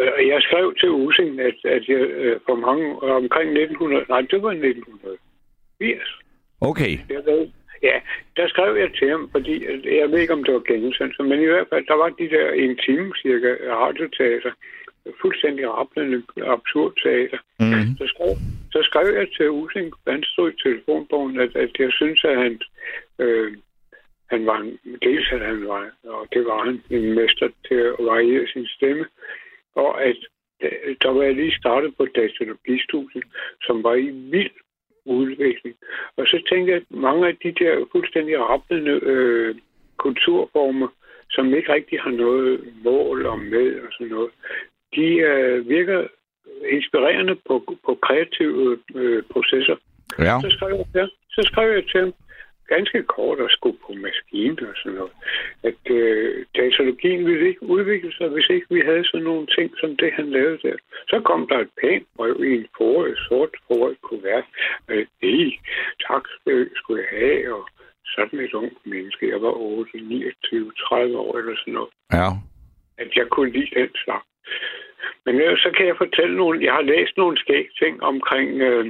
øh, 0.00 0.28
jeg 0.28 0.42
skrev 0.42 0.74
til 0.80 0.90
Using, 0.90 1.40
at, 1.40 1.54
at 1.64 1.88
jeg 1.88 1.96
øh, 1.96 2.40
for 2.46 2.54
mange, 2.54 3.02
omkring 3.02 3.48
1900... 3.50 4.04
Nej, 4.08 4.20
det 4.20 4.42
var 4.42 4.50
1980. 4.50 6.18
Okay. 6.60 6.98
Jeg 7.08 7.22
ved, 7.26 7.50
ja, 7.82 8.00
der 8.36 8.48
skrev 8.48 8.76
jeg 8.76 8.90
til 8.98 9.08
ham, 9.10 9.28
fordi 9.30 9.64
jeg 10.00 10.10
ved 10.10 10.18
ikke, 10.18 10.32
om 10.32 10.44
det 10.44 10.54
var 10.54 10.60
genudsendt, 10.60 11.20
men 11.20 11.40
i 11.42 11.44
hvert 11.44 11.68
fald, 11.72 11.86
der 11.86 11.94
var 11.94 12.08
de 12.08 12.28
der 12.30 12.50
en 12.50 12.76
time 12.76 13.12
cirka 13.22 13.50
radioteater, 13.70 14.52
fuldstændig 15.20 15.68
rappelende 15.68 16.22
absurd 16.46 16.92
teater. 17.02 17.38
Mm. 17.60 17.96
Så 17.98 18.04
skrev, 18.06 18.30
så 18.72 18.80
skrev 18.82 19.14
jeg 19.14 19.28
til 19.36 19.50
Using, 19.50 19.92
han 20.06 20.22
stod 20.22 20.50
i 20.52 20.62
telefonbogen, 20.62 21.40
at, 21.40 21.56
at 21.56 21.70
jeg 21.78 21.92
synes, 21.92 22.24
at 22.24 22.36
han, 22.38 22.60
øh, 23.18 23.56
han 24.30 24.46
var 24.46 24.58
en, 24.58 24.78
dels 25.02 25.32
at 25.32 25.40
han 25.40 25.68
var, 25.68 25.90
og 26.04 26.26
det 26.32 26.44
var 26.44 26.64
han, 26.64 26.82
en 26.90 27.14
mester 27.14 27.48
til 27.68 27.74
at 27.74 27.94
variere 27.98 28.46
sin 28.46 28.66
stemme, 28.66 29.06
og 29.74 30.04
at 30.04 30.16
øh, 30.62 30.96
der 31.02 31.10
var 31.10 31.22
jeg 31.22 31.34
lige 31.34 31.58
startet 31.58 31.96
på 31.96 32.04
datalogistudiet, 32.04 33.24
som 33.62 33.82
var 33.82 33.94
i 33.94 34.10
vild 34.10 34.56
udvikling. 35.08 35.76
Og 36.16 36.26
så 36.26 36.42
tænkte 36.48 36.72
jeg, 36.72 36.80
at 36.80 36.86
mange 36.90 37.28
af 37.28 37.36
de 37.42 37.52
der 37.52 37.84
fuldstændig 37.92 38.40
rappelende 38.40 39.00
øh, 39.02 39.54
kulturformer, 39.96 40.88
som 41.30 41.54
ikke 41.54 41.72
rigtig 41.72 42.00
har 42.00 42.10
noget 42.10 42.60
mål 42.84 43.26
om 43.26 43.38
med 43.38 43.80
og 43.80 43.88
sådan 43.92 44.06
noget, 44.06 44.30
de 44.94 45.06
øh, 45.30 45.68
virker 45.68 46.06
inspirerende 46.68 47.34
på, 47.48 47.76
på 47.86 47.98
kreative 48.02 48.78
øh, 48.94 49.22
processer. 49.32 49.76
Ja. 50.18 50.40
Så 50.40 50.50
skrev, 50.50 50.68
jeg, 50.76 50.86
ja, 50.94 51.06
så 51.30 51.42
skrev 51.42 51.72
jeg 51.72 51.84
til 51.86 52.00
ham 52.00 52.12
ganske 52.74 53.02
kort 53.02 53.38
og 53.40 53.50
skulle 53.50 53.78
på 53.86 53.92
maskinen 53.92 54.66
og 54.70 54.74
sådan 54.76 54.98
noget, 54.98 55.14
at 55.68 55.82
øh, 55.90 56.46
datalogien 56.56 57.26
ville 57.26 57.48
ikke 57.48 57.62
udvikle 57.62 58.12
sig, 58.12 58.28
hvis 58.28 58.48
ikke 58.50 58.66
vi 58.70 58.80
havde 58.80 59.04
sådan 59.04 59.24
nogle 59.30 59.46
ting 59.56 59.68
som 59.80 59.96
det, 59.96 60.10
han 60.12 60.30
lavede 60.30 60.58
der. 60.62 60.76
Så 61.10 61.20
kom 61.20 61.48
der 61.50 61.58
et 61.58 61.72
pænt 61.80 62.06
brev 62.16 62.36
i 62.44 62.52
en 62.60 62.66
foråret, 62.76 63.18
sort 63.28 63.52
foråret 63.66 63.96
kuvert. 64.02 64.44
Øh, 64.88 65.06
det, 65.20 65.54
tak 66.08 66.24
øh, 66.46 66.66
skulle 66.74 67.02
jeg 67.02 67.10
have, 67.18 67.54
og 67.54 67.68
sådan 68.14 68.40
et 68.40 68.54
ung 68.54 68.72
menneske. 68.84 69.28
Jeg 69.28 69.42
var 69.42 69.52
8, 69.52 70.00
29, 70.00 70.72
30 70.88 71.18
år 71.18 71.38
eller 71.38 71.56
sådan 71.56 71.74
noget 71.74 71.90
Ja. 72.12 72.28
at 73.02 73.10
jeg 73.16 73.26
kunne 73.30 73.50
lide 73.50 73.70
den 73.80 73.90
slags. 74.04 74.27
Men 75.32 75.40
ellers 75.40 75.60
så 75.60 75.70
kan 75.76 75.86
jeg 75.86 75.94
fortælle 75.98 76.36
nogle... 76.36 76.64
Jeg 76.64 76.72
har 76.72 76.82
læst 76.82 77.12
nogle 77.16 77.36
skæg 77.38 77.66
ting 77.82 78.02
omkring... 78.02 78.48
Øh, 78.60 78.86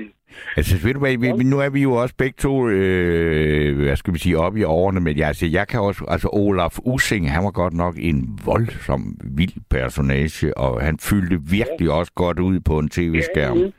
Altså, 0.57 0.87
ved 0.87 0.95
du 0.95 1.01
hvad, 1.01 1.37
vi, 1.39 1.45
nu 1.45 1.59
er 1.61 1.71
vi 1.71 1.83
jo 1.83 1.93
også 1.93 2.15
begge 2.19 2.37
to, 2.39 2.69
øh, 2.69 3.79
hvad 3.79 3.97
skal 3.97 4.15
vi 4.15 4.19
sige, 4.19 4.39
oppe 4.39 4.61
i 4.61 4.65
årene, 4.65 5.01
men 5.01 5.19
jeg, 5.19 5.27
altså, 5.27 5.47
jeg 5.47 5.69
kan 5.69 5.81
også, 5.81 6.05
altså 6.09 6.29
Olaf 6.33 6.79
Using, 6.85 7.33
han 7.33 7.45
var 7.45 7.51
godt 7.51 7.75
nok 7.75 7.95
en 7.99 8.39
voldsom, 8.45 9.01
vild 9.39 9.57
personage, 9.71 10.59
og 10.59 10.81
han 10.83 10.99
fyldte 10.99 11.37
virkelig 11.51 11.91
også 11.91 12.13
godt 12.15 12.39
ud 12.39 12.61
på 12.61 12.79
en 12.79 12.89
tv-skærm. 12.89 13.59
Ja, 13.59 13.71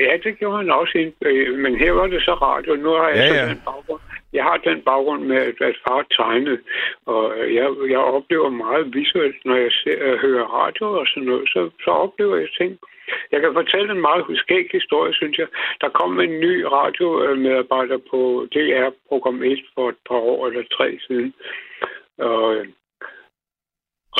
Ja, 0.00 0.12
det 0.24 0.38
gjorde 0.38 0.56
han 0.56 0.70
også. 0.70 1.10
øh, 1.22 1.58
Men 1.58 1.76
her 1.76 1.92
var 1.92 2.06
det 2.06 2.22
så 2.22 2.34
radio. 2.34 2.74
Nu 2.74 2.88
har 2.90 3.08
jeg 3.08 3.16
Ja, 3.16 3.24
ja, 3.26 3.34
ja. 3.34 3.42
ja. 3.42 3.48
den 3.48 3.60
baggrund. 3.64 4.00
Jeg 4.36 4.44
har 4.44 4.56
den 4.56 4.82
baggrund 4.82 5.22
med, 5.30 5.36
at, 5.36 5.76
far 5.88 6.02
tegnede, 6.16 6.60
og 7.06 7.22
jeg, 7.58 7.66
jeg 7.88 7.98
oplever 7.98 8.50
meget 8.50 8.94
visuelt, 8.94 9.44
når 9.44 9.56
jeg 9.56 9.72
ser, 9.72 9.98
øh, 10.06 10.18
hører 10.18 10.46
radio 10.60 10.86
og 11.00 11.06
sådan 11.06 11.28
noget, 11.30 11.48
så, 11.48 11.70
så 11.84 11.90
oplever 11.90 12.36
jeg 12.36 12.48
ting. 12.58 12.78
Jeg 13.32 13.40
kan 13.40 13.52
fortælle 13.52 13.92
en 13.92 14.00
meget 14.00 14.24
skæg 14.34 14.68
historie, 14.72 15.14
synes 15.14 15.38
jeg. 15.38 15.48
Der 15.80 15.88
kom 15.88 16.20
en 16.20 16.40
ny 16.40 16.62
radiomedarbejder 16.62 17.98
på 18.10 18.46
DR 18.54 18.90
program 19.08 19.42
1 19.42 19.64
for 19.74 19.88
et 19.88 20.00
par 20.08 20.20
år 20.32 20.46
eller 20.46 20.62
tre 20.72 20.98
siden. 21.06 21.34
Og 22.18 22.54
øh, 22.54 22.66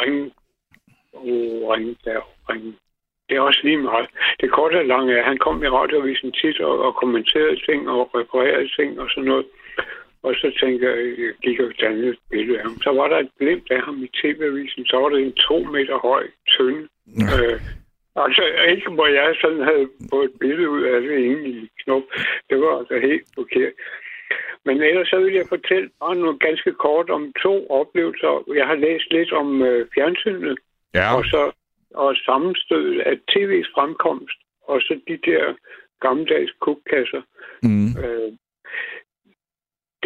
ring, 0.01 0.33
oh, 1.13 1.71
ring 1.73 1.97
der, 2.05 2.21
ring. 2.51 2.79
Det 3.29 3.37
er 3.37 3.41
også 3.41 3.61
lige 3.65 3.79
meget. 3.79 4.09
Det 4.41 4.51
korte 4.51 4.79
og 4.79 4.87
lange 4.87 5.13
er, 5.15 5.19
at 5.19 5.25
han 5.25 5.39
kom 5.39 5.63
i 5.63 5.69
radioavisen 5.69 6.33
tit 6.33 6.61
og, 6.61 6.79
og 6.87 6.95
kommenterede 6.95 7.61
ting 7.67 7.91
og 7.91 8.15
reparerede 8.15 8.69
ting 8.77 9.01
og 9.01 9.11
sådan 9.11 9.29
noget. 9.29 9.47
Og 10.23 10.35
så 10.35 10.53
tænker 10.61 10.91
jeg, 10.91 11.19
jeg 11.19 11.35
gik 11.43 11.61
og 11.61 11.73
dannede 11.81 12.09
et 12.09 12.19
billede 12.31 12.59
af 12.59 12.63
ham. 12.65 12.77
Så 12.83 12.91
var 12.93 13.09
der 13.09 13.19
et 13.19 13.31
glimt 13.39 13.71
af 13.71 13.83
ham 13.83 14.03
i 14.03 14.09
tv-avisen. 14.21 14.87
Så 14.87 14.97
var 14.97 15.09
det 15.09 15.21
en 15.23 15.33
to 15.33 15.59
meter 15.59 15.99
høj, 15.99 16.25
tynd. 16.49 16.89
Øh, 17.35 17.61
altså 18.17 18.43
ikke, 18.69 18.91
hvor 18.91 19.07
jeg 19.07 19.35
sådan 19.41 19.63
havde 19.63 19.89
fået 20.11 20.25
et 20.25 20.39
billede 20.41 20.71
ud 20.71 20.83
af 20.83 21.01
det 21.01 21.19
inde 21.19 21.49
i 21.49 21.71
knop. 21.85 22.03
Det 22.51 22.61
var 22.61 22.79
altså 22.79 22.99
helt 23.09 23.29
forkert. 23.35 23.73
Men 24.65 24.83
ellers 24.83 25.09
så 25.09 25.21
vil 25.21 25.35
jeg 25.35 25.47
fortælle 25.49 25.91
bare 26.01 26.15
noget 26.15 26.41
ganske 26.41 26.73
kort 26.73 27.11
om 27.11 27.33
to 27.43 27.71
oplevelser. 27.71 28.53
Jeg 28.55 28.67
har 28.67 28.75
læst 28.75 29.11
lidt 29.11 29.33
om 29.33 29.63
øh, 29.63 29.87
fjernsynet, 29.95 30.59
Ja. 30.95 31.17
og 31.17 31.25
så 31.25 31.53
og 31.95 32.17
sammenstødet 32.17 33.01
af 33.01 33.15
tv's 33.31 33.71
fremkomst, 33.75 34.39
og 34.63 34.81
så 34.81 35.01
de 35.09 35.19
der 35.31 35.55
gammeldags 36.01 36.53
kukkasser. 36.61 37.23
Mm. 37.63 37.87
Øh, 38.05 38.33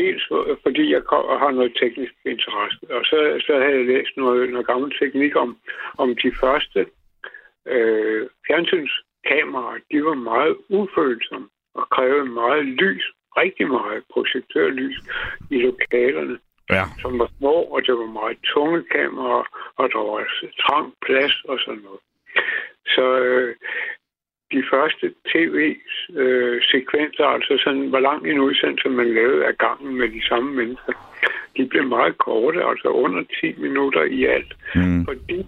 dels 0.01 0.23
for- 0.29 0.59
fordi 0.65 0.85
jeg 0.93 1.03
kom- 1.11 1.29
har 1.43 1.51
noget 1.51 1.73
teknisk 1.81 2.13
interesse, 2.35 2.79
og 2.97 3.03
så, 3.11 3.19
så 3.47 3.53
havde 3.63 3.77
jeg 3.81 3.87
læst 3.93 4.13
noget, 4.17 4.51
noget 4.51 4.67
gammel 4.67 4.91
teknik 4.99 5.37
om, 5.37 5.51
om 5.99 6.09
de 6.23 6.31
første 6.43 6.81
øh, 7.75 8.23
fjernsynskameraer. 8.47 9.79
De 9.91 10.05
var 10.05 10.15
meget 10.15 10.57
ufølsomme 10.69 11.49
og 11.75 11.85
krævede 11.91 12.25
meget 12.25 12.65
lys, 12.67 13.05
rigtig 13.37 13.67
meget 13.69 14.03
projektørlys 14.13 14.97
i 15.51 15.57
lokalerne 15.63 16.39
Ja. 16.77 16.85
som 17.03 17.19
var 17.19 17.31
små, 17.39 17.53
og 17.75 17.87
det 17.87 17.95
var 17.95 18.07
meget 18.21 18.39
tunge 18.45 18.83
kameraer, 18.95 19.47
og 19.77 19.85
der 19.93 19.99
var 20.11 20.21
trang 20.63 20.95
plads 21.07 21.35
og 21.49 21.59
sådan 21.65 21.83
noget. 21.89 22.01
Så 22.95 23.05
øh, 23.21 23.57
de 24.53 24.63
første 24.71 25.15
tv-sekvenser, 25.33 27.25
altså 27.25 27.61
sådan, 27.65 27.87
hvor 27.89 28.01
lang 28.01 28.31
en 28.31 28.41
udsendelse 28.41 28.89
man 28.89 29.15
lavede 29.15 29.47
af 29.47 29.59
gangen 29.59 29.95
med 29.95 30.09
de 30.09 30.27
samme 30.29 30.51
mennesker, 30.55 30.93
de 31.57 31.67
blev 31.67 31.85
meget 31.85 32.19
korte, 32.19 32.65
altså 32.65 32.89
under 32.89 33.23
10 33.41 33.53
minutter 33.59 34.03
i 34.03 34.25
alt. 34.25 34.57
Mm. 34.75 35.05
Fordi 35.05 35.47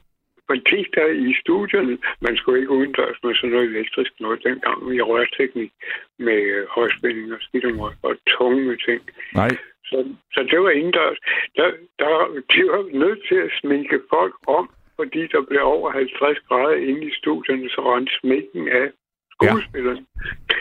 fordi 0.53 0.81
der 0.95 1.07
i 1.07 1.35
studierne, 1.43 1.99
man 2.21 2.37
skulle 2.37 2.59
ikke 2.61 2.77
udendørs 2.79 3.19
med 3.25 3.35
sådan 3.35 3.51
noget 3.51 3.71
elektrisk 3.71 4.13
noget 4.21 4.45
dengang 4.45 4.95
i 4.95 5.01
rørteknik 5.01 5.73
med 6.19 6.41
øh, 6.55 6.67
højspænding 6.69 7.33
og 7.33 7.41
skidtemrøg 7.41 7.95
og 8.03 8.15
tunge 8.27 8.77
ting. 8.87 9.01
Nej. 9.35 9.53
Så, 9.89 9.99
så 10.35 10.41
det 10.51 10.59
var 10.61 10.71
indendørs. 10.71 11.19
Der, 11.57 11.69
der, 11.99 12.11
de 12.53 12.61
var 12.73 12.83
nødt 13.03 13.21
til 13.29 13.39
at 13.47 13.51
sminke 13.61 14.01
folk 14.11 14.35
om, 14.47 14.71
fordi 14.97 15.27
der 15.27 15.43
blev 15.49 15.63
over 15.63 15.91
50 15.91 16.39
grader 16.49 16.77
inde 16.77 17.07
i 17.07 17.15
studierne, 17.21 17.69
så 17.71 17.81
rendte 17.95 18.13
sminken 18.21 18.69
af 18.69 18.91
skuespillerne. 19.35 20.07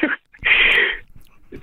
Ja. 0.02 0.08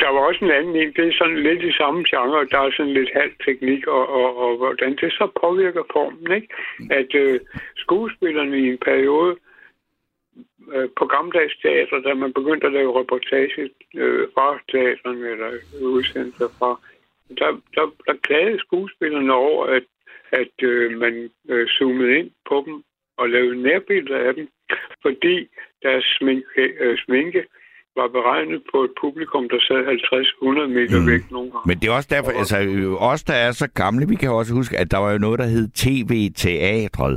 der 0.03 0.09
var 0.09 0.21
også 0.29 0.45
en 0.45 0.51
anden 0.51 0.77
en, 0.77 0.93
det 0.93 1.09
er 1.09 1.19
sådan 1.19 1.43
lidt 1.43 1.63
i 1.63 1.73
samme 1.73 2.05
genre, 2.11 2.47
der 2.51 2.59
er 2.59 2.71
sådan 2.77 2.93
lidt 2.93 3.11
halv 3.15 3.33
teknik, 3.47 3.87
og, 3.87 4.09
og, 4.09 4.37
og 4.37 4.57
hvordan 4.57 4.97
det 4.97 5.13
så 5.13 5.31
påvirker 5.41 5.83
formen, 5.93 6.33
ikke? 6.33 6.49
At 6.91 7.15
øh, 7.15 7.41
skuespillerne 7.77 8.59
i 8.59 8.69
en 8.69 8.79
periode 8.79 9.37
øh, 10.75 10.89
på 10.99 11.07
gammeldags 11.07 11.57
teater, 11.63 12.01
da 12.01 12.15
man 12.15 12.33
begyndte 12.33 12.67
at 12.67 12.73
lave 12.73 13.01
reportage 13.01 13.71
øh, 13.95 14.29
fra 14.35 14.59
teaterne, 14.71 15.29
eller 15.29 15.51
udsendelser 15.83 16.49
fra, 16.59 16.81
der, 17.39 17.61
der, 17.75 17.87
der 18.07 18.15
klagede 18.23 18.59
skuespillerne 18.59 19.35
over, 19.35 19.67
at, 19.67 19.85
at 20.33 20.57
øh, 20.63 20.99
man 20.99 21.31
øh, 21.49 21.67
zoomede 21.67 22.19
ind 22.19 22.31
på 22.49 22.63
dem 22.67 22.83
og 23.19 23.29
lavede 23.29 23.63
nærbilleder 23.63 24.19
af 24.29 24.35
dem, 24.35 24.49
fordi 25.05 25.37
deres 25.83 26.05
sminke, 26.19 26.63
øh, 26.81 26.99
sminke 27.05 27.43
var 28.01 28.09
beregnet 28.19 28.61
på 28.73 28.79
et 28.85 28.93
publikum, 29.03 29.49
der 29.53 29.61
sad 29.69 29.81
50-100 29.87 30.67
meter 30.79 31.01
mm. 31.01 31.07
væk 31.07 31.23
nogle 31.31 31.51
gange. 31.51 31.65
Men 31.69 31.79
det 31.79 31.89
er 31.89 31.93
også 31.93 32.09
derfor, 32.17 32.31
altså 32.31 32.57
os, 32.99 33.23
der 33.25 33.35
er 33.35 33.53
så 33.53 33.69
gamle, 33.75 34.09
vi 34.09 34.15
kan 34.15 34.31
også 34.31 34.55
huske, 34.55 34.79
at 34.79 34.91
der 34.91 34.99
var 34.99 35.13
jo 35.13 35.19
noget, 35.19 35.39
der 35.39 35.47
hed 35.47 35.69
TV-teatret. 35.83 37.17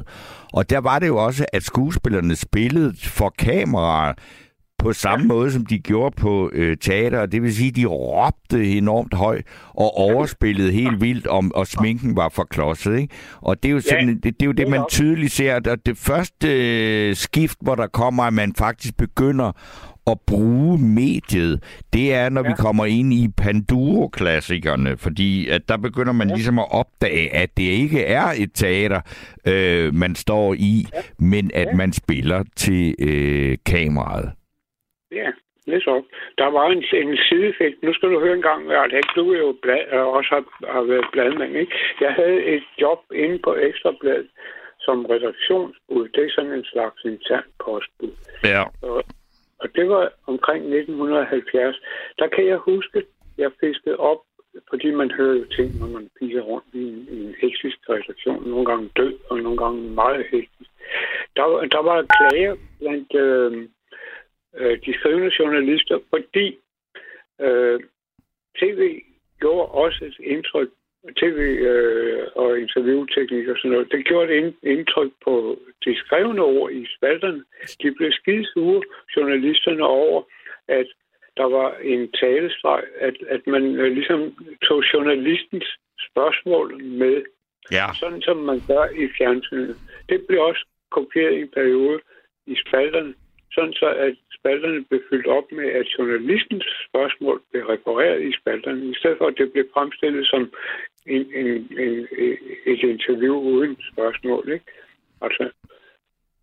Og 0.54 0.70
der 0.70 0.82
var 0.82 1.00
det 1.00 1.08
jo 1.08 1.18
også, 1.18 1.46
at 1.54 1.64
skuespillerne 1.64 2.36
spillede 2.36 2.94
for 3.18 3.30
kameraer 3.30 4.14
på 4.82 4.94
samme 4.94 5.24
ja. 5.24 5.28
måde, 5.28 5.52
som 5.52 5.66
de 5.66 5.80
gjorde 5.80 6.16
på 6.18 6.52
øh, 6.54 6.78
teater. 6.78 7.26
Det 7.26 7.42
vil 7.42 7.56
sige, 7.56 7.72
de 7.72 7.86
råbte 7.86 8.78
enormt 8.78 9.14
højt 9.14 9.46
og 9.70 9.98
overspillede 9.98 10.72
helt 10.72 11.02
vildt, 11.02 11.28
om, 11.28 11.52
og 11.56 11.68
sminken 11.68 12.16
var 12.16 12.30
for 12.30 12.44
klodset. 12.44 12.98
Ikke? 13.00 13.14
Og 13.42 13.64
det 13.64 13.70
er 13.70 13.74
jo, 13.74 13.80
sådan, 13.80 14.10
ja. 14.10 14.14
det, 14.14 14.24
det, 14.24 14.42
er 14.42 14.46
jo 14.46 14.52
det, 14.52 14.70
man 14.70 14.84
tydeligt 14.90 15.32
ser. 15.32 15.56
At 15.56 15.86
det 15.86 15.98
første 15.98 16.48
øh, 17.10 17.16
skift, 17.16 17.58
hvor 17.62 17.76
der 17.76 17.88
kommer, 17.88 18.24
at 18.24 18.34
man 18.34 18.54
faktisk 18.58 18.98
begynder 18.98 19.52
at 20.08 20.18
bruge 20.28 20.78
mediet, 20.78 21.64
det 21.94 22.14
er, 22.14 22.30
når 22.30 22.44
ja. 22.44 22.50
vi 22.50 22.54
kommer 22.58 22.86
ind 22.86 23.14
i 23.14 23.28
Panduro-klassikerne, 23.38 24.98
fordi 24.98 25.48
at 25.48 25.62
der 25.70 25.78
begynder 25.78 26.12
man 26.12 26.30
ja. 26.30 26.36
ligesom 26.36 26.60
at 26.60 26.72
opdage, 26.72 27.36
at 27.36 27.50
det 27.58 27.64
ikke 27.64 28.06
er 28.06 28.34
et 28.38 28.50
teater, 28.54 29.02
øh, 29.46 29.96
man 29.96 30.16
står 30.16 30.54
i, 30.54 30.88
ja. 30.94 31.02
men 31.20 31.52
at 31.54 31.68
ja. 31.72 31.76
man 31.76 31.94
spiller 31.94 32.44
til 32.56 32.96
øh, 33.00 33.58
kameraet. 33.66 34.32
Ja, 35.12 35.32
det 35.66 35.84
så. 35.84 36.04
Der 36.38 36.46
var 36.46 36.66
en, 36.68 36.84
en 36.94 37.18
sideeffekt. 37.18 37.84
Nu 37.84 37.94
skal 37.94 38.10
du 38.10 38.20
høre 38.20 38.36
en 38.36 38.42
gang, 38.42 38.72
at 38.72 39.06
du 39.16 39.34
er 39.34 39.38
jo 39.38 39.58
blad, 39.62 39.84
også 39.92 40.30
har, 40.36 40.72
har 40.74 40.82
været 40.82 41.06
bladmand. 41.12 41.56
Ikke? 41.56 41.76
Jeg 42.02 42.14
havde 42.14 42.44
et 42.44 42.64
job 42.82 43.00
inde 43.14 43.40
på 43.40 43.56
Ekstrabladet 43.56 44.30
som 44.80 45.06
redaktionsbud. 45.06 46.08
Det 46.08 46.24
er 46.26 46.32
sådan 46.36 46.54
en 46.54 46.66
slags 46.66 47.04
intern 47.06 47.44
postbud. 47.66 48.14
Ja. 48.44 48.64
Og, 48.82 49.04
og 49.60 49.68
det 49.76 49.90
var 49.90 50.12
omkring 50.28 50.62
1970. 50.76 51.82
Der 52.20 52.28
kan 52.28 52.48
jeg 52.48 52.58
huske, 52.58 53.04
jeg 53.38 53.52
fiskede 53.60 53.98
op, 53.98 54.22
fordi 54.70 54.92
man 54.92 55.12
hører 55.12 55.36
jo 55.38 55.46
ting, 55.46 55.80
når 55.80 55.88
man 55.88 56.10
piger 56.20 56.42
rundt 56.42 56.68
i 56.74 56.84
en, 56.88 57.08
i 57.12 57.26
en 57.26 57.36
hektisk 57.42 57.78
redaktion. 57.90 58.50
Nogle 58.50 58.66
gange 58.66 58.90
død, 58.98 59.14
og 59.30 59.38
nogle 59.40 59.58
gange 59.58 59.82
meget 59.82 60.26
hektisk. 60.32 60.72
Der, 61.36 61.46
der 61.76 61.82
var 61.82 62.06
klager 62.18 62.56
blandt 62.80 63.16
øh, 63.16 63.68
øh, 64.58 64.80
de 64.86 64.94
skrivende 65.00 65.32
journalister, 65.40 66.00
fordi 66.10 66.58
øh, 67.42 67.80
tv 68.60 69.02
gjorde 69.40 69.72
også 69.72 70.06
et 70.06 70.18
indtryk 70.20 70.70
tv 71.18 71.40
øh, 71.72 72.28
og 72.36 72.60
interviewteknik 72.60 73.48
og 73.48 73.58
sådan 73.58 73.72
noget, 73.72 73.92
det 73.92 74.06
gjorde 74.06 74.34
et 74.38 74.56
indtryk 74.64 75.12
på 75.24 75.60
de 75.86 75.96
skrevne 75.96 76.42
ord 76.42 76.72
i 76.72 76.88
spalterne. 76.98 77.44
De 77.82 77.92
blev 77.92 78.12
skidesure, 78.12 78.82
journalisterne, 79.16 79.84
over, 79.84 80.22
at 80.68 80.88
der 81.38 81.44
var 81.44 81.76
en 81.84 82.12
talestreg, 82.12 82.84
at, 83.00 83.16
at 83.30 83.48
man 83.48 83.64
øh, 83.76 83.92
ligesom 83.92 84.36
tog 84.68 84.84
journalistens 84.94 85.68
spørgsmål 86.10 86.84
med, 86.84 87.24
ja. 87.72 87.88
sådan 88.00 88.22
som 88.22 88.38
man 88.38 88.60
gør 88.68 88.86
i 89.04 89.10
fjernsynet. 89.18 89.78
Det 90.10 90.26
blev 90.28 90.42
også 90.42 90.66
kopieret 90.92 91.34
i 91.34 91.42
en 91.42 91.52
periode 91.54 92.00
i 92.48 92.56
spalterne, 92.68 93.14
sådan 93.54 93.74
så 93.74 93.90
at 94.06 94.16
spalterne 94.40 94.84
blev 94.90 95.02
fyldt 95.10 95.28
op 95.28 95.48
med, 95.52 95.68
at 95.80 95.86
journalistens 95.98 96.66
spørgsmål 96.90 97.42
blev 97.52 97.64
refereret 97.66 98.22
i 98.30 98.32
spalterne, 98.40 98.86
i 98.86 98.96
stedet 99.00 99.18
for 99.18 99.28
at 99.28 99.38
det 99.38 99.52
blev 99.52 99.66
fremstillet 99.74 100.28
som 100.28 100.42
en, 101.06 101.26
en, 101.42 101.48
en, 101.86 102.08
et 102.66 102.84
interview 102.94 103.36
uden 103.36 103.78
spørgsmål. 103.92 104.44
Ikke? 104.54 104.66
Altså, 105.22 105.50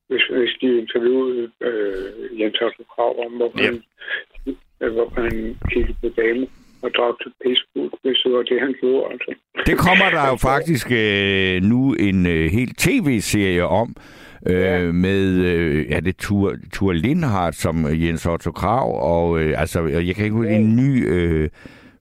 hvis, 0.09 0.25
hvis 0.39 0.55
de 0.61 0.79
interviewede 0.79 1.51
øh, 1.61 2.41
Jens 2.41 2.61
Otto 2.61 2.83
Krav 2.95 3.27
om, 3.27 3.33
hvorfor, 3.33 3.63
ja. 3.63 3.71
han, 3.71 4.57
øh, 4.81 4.93
hvorfor 4.93 5.21
han 5.21 5.57
kiggede 5.73 5.99
på 6.03 6.09
damer 6.09 6.47
og 6.83 7.23
til 7.23 7.33
Facebook, 7.45 7.93
hvis 8.03 8.19
det 8.25 8.33
var 8.33 8.43
det, 8.43 8.61
han 8.61 8.75
gjorde. 8.81 9.13
Altså. 9.13 9.35
Det 9.67 9.79
kommer 9.79 10.09
der 10.11 10.25
jo 10.33 10.37
faktisk 10.37 10.87
øh, 10.91 11.63
nu 11.63 11.95
en 12.09 12.27
øh, 12.27 12.51
helt 12.51 12.79
tv-serie 12.79 13.65
om, 13.65 13.97
øh, 14.47 14.61
ja. 14.61 14.93
med, 14.93 15.25
øh, 15.25 15.91
ja, 15.91 16.01
det 16.01 16.17
Tur, 16.17 16.55
Tur 16.73 16.93
Lindhardt 16.93 17.57
som 17.57 17.87
Jens 17.91 18.27
Otto 18.27 18.51
Krav, 18.51 19.01
og 19.03 19.41
øh, 19.41 19.61
altså, 19.61 19.87
jeg 19.87 20.15
kan 20.15 20.25
ikke 20.25 20.37
huske, 20.37 20.53
ja. 20.53 20.59
en 20.59 20.77
ny... 20.77 21.09
Øh, 21.09 21.49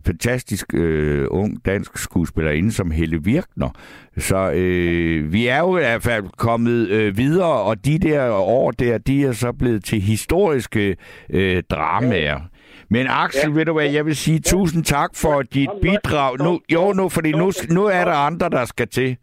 fantastisk 0.08 0.74
øh, 0.74 1.28
ung 1.32 1.66
dansk 1.66 1.98
skuespillerinde 1.98 2.72
som 2.72 2.92
Helle 2.92 3.24
Virkner. 3.24 3.70
Så 4.18 4.52
øh, 4.52 5.34
vi 5.34 5.48
er 5.48 5.60
jo 5.60 5.78
i 5.78 5.80
hvert 5.80 6.04
fald 6.04 6.24
kommet 6.38 6.90
øh, 6.90 7.18
videre, 7.18 7.62
og 7.62 7.86
de 7.86 8.00
der 8.00 8.32
år 8.32 8.72
der, 8.72 8.98
de 8.98 9.26
er 9.26 9.32
så 9.32 9.52
blevet 9.52 9.84
til 9.84 10.02
historiske 10.02 10.96
øh, 11.30 11.64
dramaer. 11.70 12.40
Men 12.90 13.08
Axel, 13.10 13.50
ja. 13.50 13.56
ved 13.56 13.66
du 13.66 13.74
hvad, 13.74 13.90
jeg 13.90 14.06
vil 14.06 14.16
sige 14.16 14.42
ja. 14.46 14.50
tusind 14.52 14.84
tak 14.84 15.10
for 15.16 15.42
dit 15.42 15.70
bidrag. 15.82 16.38
Nu, 16.38 16.60
jo, 16.74 16.94
nu, 16.94 17.10
fordi 17.10 17.32
nu, 17.32 17.52
nu 17.70 17.86
er 17.86 18.06
der 18.06 18.14
andre, 18.14 18.50
der 18.50 18.66
skal 18.66 18.88
til. 18.88 19.18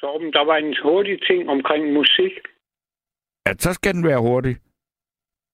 Torben, 0.00 0.32
der 0.32 0.44
var 0.44 0.56
en 0.56 0.76
hurtig 0.82 1.22
ting 1.28 1.50
omkring 1.50 1.92
musik. 1.92 2.32
Ja, 3.46 3.52
så 3.58 3.72
skal 3.72 3.94
den 3.94 4.06
være 4.06 4.20
hurtig. 4.20 4.56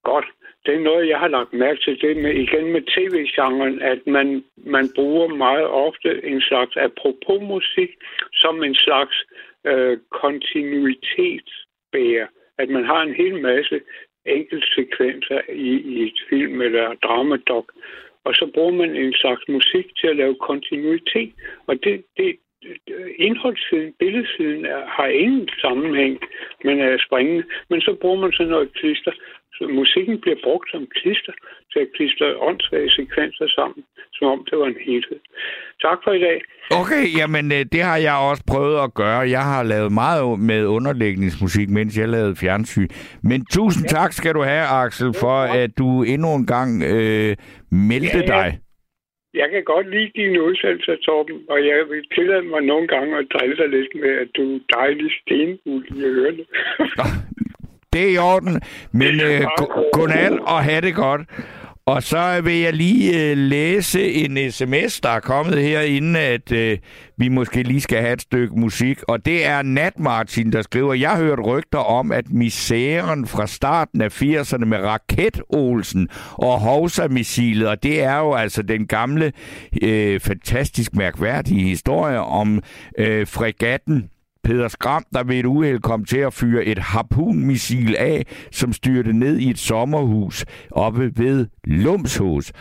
Godt 0.05 0.27
det 0.67 0.75
er 0.75 0.89
noget, 0.91 1.09
jeg 1.09 1.19
har 1.19 1.29
lagt 1.29 1.53
mærke 1.53 1.81
til, 1.81 2.01
det 2.01 2.17
med, 2.17 2.35
igen 2.35 2.73
med 2.73 2.83
tv-genren, 2.95 3.83
at 3.83 4.07
man, 4.07 4.45
man 4.57 4.89
bruger 4.95 5.29
meget 5.29 5.67
ofte 5.67 6.25
en 6.25 6.41
slags 6.41 6.77
apropos 6.77 7.43
musik 7.43 7.91
som 8.33 8.65
en 8.65 8.75
slags 8.75 9.25
øh, 9.65 9.99
kontinuitetsbærer. 10.11 12.27
At 12.59 12.69
man 12.69 12.85
har 12.85 13.03
en 13.03 13.15
hel 13.15 13.43
masse 13.43 13.81
enkeltsekvenser 14.27 15.41
i, 15.49 15.71
i 15.95 16.07
et 16.07 16.21
film 16.29 16.61
eller 16.61 16.95
dramadok, 16.95 17.73
og 18.25 18.35
så 18.35 18.51
bruger 18.55 18.73
man 18.73 18.97
en 18.97 19.13
slags 19.13 19.49
musik 19.49 19.87
til 20.01 20.07
at 20.07 20.17
lave 20.17 20.35
kontinuitet. 20.35 21.33
Og 21.67 21.85
det, 21.85 22.05
det, 22.17 22.37
indholdssiden, 23.19 23.93
billedsiden 23.99 24.65
er, 24.65 24.83
har 24.97 25.07
ingen 25.07 25.49
sammenhæng, 25.65 26.19
men 26.65 26.81
er 26.81 27.05
springende. 27.07 27.45
Men 27.71 27.81
så 27.81 27.97
bruger 28.01 28.21
man 28.21 28.33
sådan 28.33 28.51
noget 28.51 28.73
klister, 28.73 29.13
så 29.57 29.63
musikken 29.81 30.21
bliver 30.21 30.39
brugt 30.45 30.71
som 30.71 30.87
klister 30.99 31.33
til 31.73 31.81
at 31.85 31.89
klistre 31.97 32.27
åndssvage 32.49 32.91
sekvenser 32.91 33.49
sammen, 33.59 33.85
som 34.13 34.27
om 34.35 34.47
det 34.51 34.59
var 34.59 34.67
en 34.67 34.81
helhed. 34.87 35.21
Tak 35.83 35.99
for 36.05 36.13
i 36.13 36.21
dag. 36.21 36.39
Okay, 36.81 37.05
jamen 37.19 37.53
øh, 37.53 37.65
det 37.73 37.83
har 37.83 37.97
jeg 37.97 38.15
også 38.31 38.43
prøvet 38.53 38.79
at 38.87 38.95
gøre. 38.95 39.19
Jeg 39.37 39.45
har 39.53 39.63
lavet 39.63 39.93
meget 39.93 40.41
med 40.41 40.67
underlægningsmusik, 40.67 41.69
mens 41.69 41.99
jeg 41.99 42.09
lavede 42.09 42.37
fjernsyn. 42.37 42.89
Men 43.23 43.47
tusind 43.53 43.85
ja. 43.91 43.97
tak 43.97 44.13
skal 44.13 44.35
du 44.35 44.43
have, 44.43 44.67
Axel, 44.85 45.15
for 45.21 45.39
at 45.63 45.71
du 45.79 46.03
endnu 46.03 46.35
en 46.35 46.47
gang 46.47 46.83
øh, 46.83 47.37
meldte 47.71 48.19
ja, 48.19 48.27
dig. 48.27 48.59
Jeg 49.41 49.49
kan 49.53 49.65
godt 49.65 49.87
lide 49.95 50.11
dine 50.21 50.43
udsendelser, 50.43 50.97
Torben, 51.07 51.39
og 51.53 51.59
jeg 51.71 51.79
vil 51.91 52.03
tillade 52.17 52.43
mig 52.43 52.63
nogle 52.73 52.87
gange 52.89 53.19
at 53.19 53.27
drille 53.35 53.57
dig 53.57 53.69
lidt 53.69 53.93
med, 54.03 54.13
at 54.23 54.29
du 54.37 54.45
er 54.55 54.61
dejlig 54.79 55.11
stenbul 55.21 55.83
i 55.97 55.99
ørerne. 56.15 56.45
det 57.93 58.03
er 58.07 58.13
i 58.17 58.19
orden. 58.33 58.55
Men 59.01 59.15
øh, 59.27 59.41
godnat 59.97 60.33
og 60.53 60.59
have 60.69 60.83
det 60.87 60.95
godt. 60.95 61.23
Og 61.89 62.03
så 62.03 62.41
vil 62.41 62.55
jeg 62.55 62.73
lige 62.73 63.31
øh, 63.31 63.37
læse 63.37 64.13
en 64.13 64.53
sms, 64.53 65.01
der 65.01 65.09
er 65.09 65.21
kommet 65.21 65.63
her, 65.63 65.81
inden 65.81 66.17
at 66.17 66.53
øh, 66.53 66.79
vi 67.17 67.29
måske 67.29 67.63
lige 67.63 67.81
skal 67.81 68.01
have 68.01 68.13
et 68.13 68.23
stykke 68.23 68.61
musik. 68.61 69.03
Og 69.03 69.27
det 69.27 69.47
er 69.47 69.63
Nat 69.63 69.99
Martin, 69.99 70.53
der 70.53 70.63
skriver, 70.63 70.95
jeg 70.95 71.11
har 71.11 71.23
hørt 71.23 71.47
rygter 71.47 71.79
om, 71.79 72.13
at 72.13 72.31
misæren 72.31 73.27
fra 73.27 73.47
starten 73.47 74.01
af 74.01 74.23
80'erne 74.23 74.65
med 74.65 74.79
Raket 74.79 75.41
Olsen 75.49 76.09
og 76.33 76.61
Hovsa-missilet, 76.61 77.69
og 77.69 77.83
det 77.83 78.03
er 78.03 78.19
jo 78.19 78.35
altså 78.35 78.63
den 78.63 78.87
gamle, 78.87 79.33
øh, 79.83 80.21
fantastisk 80.21 80.95
mærkværdige 80.95 81.69
historie 81.69 82.21
om 82.21 82.63
øh, 82.99 83.27
fregatten 83.27 84.11
Peter 84.47 84.69
Skram, 84.69 85.05
der 85.15 85.25
ved 85.25 85.37
et 85.37 85.47
uheld 85.47 85.81
kom 85.81 86.05
til 86.05 86.19
at 86.19 86.35
fyre 86.35 86.65
et 86.65 86.79
harpunmissil 86.79 87.97
af, 87.97 88.27
som 88.53 88.73
styrte 88.73 89.13
ned 89.13 89.39
i 89.39 89.51
et 89.51 89.59
sommerhus 89.59 90.45
oppe 90.71 91.13
ved 91.17 91.47
Lumshus. 91.65 92.53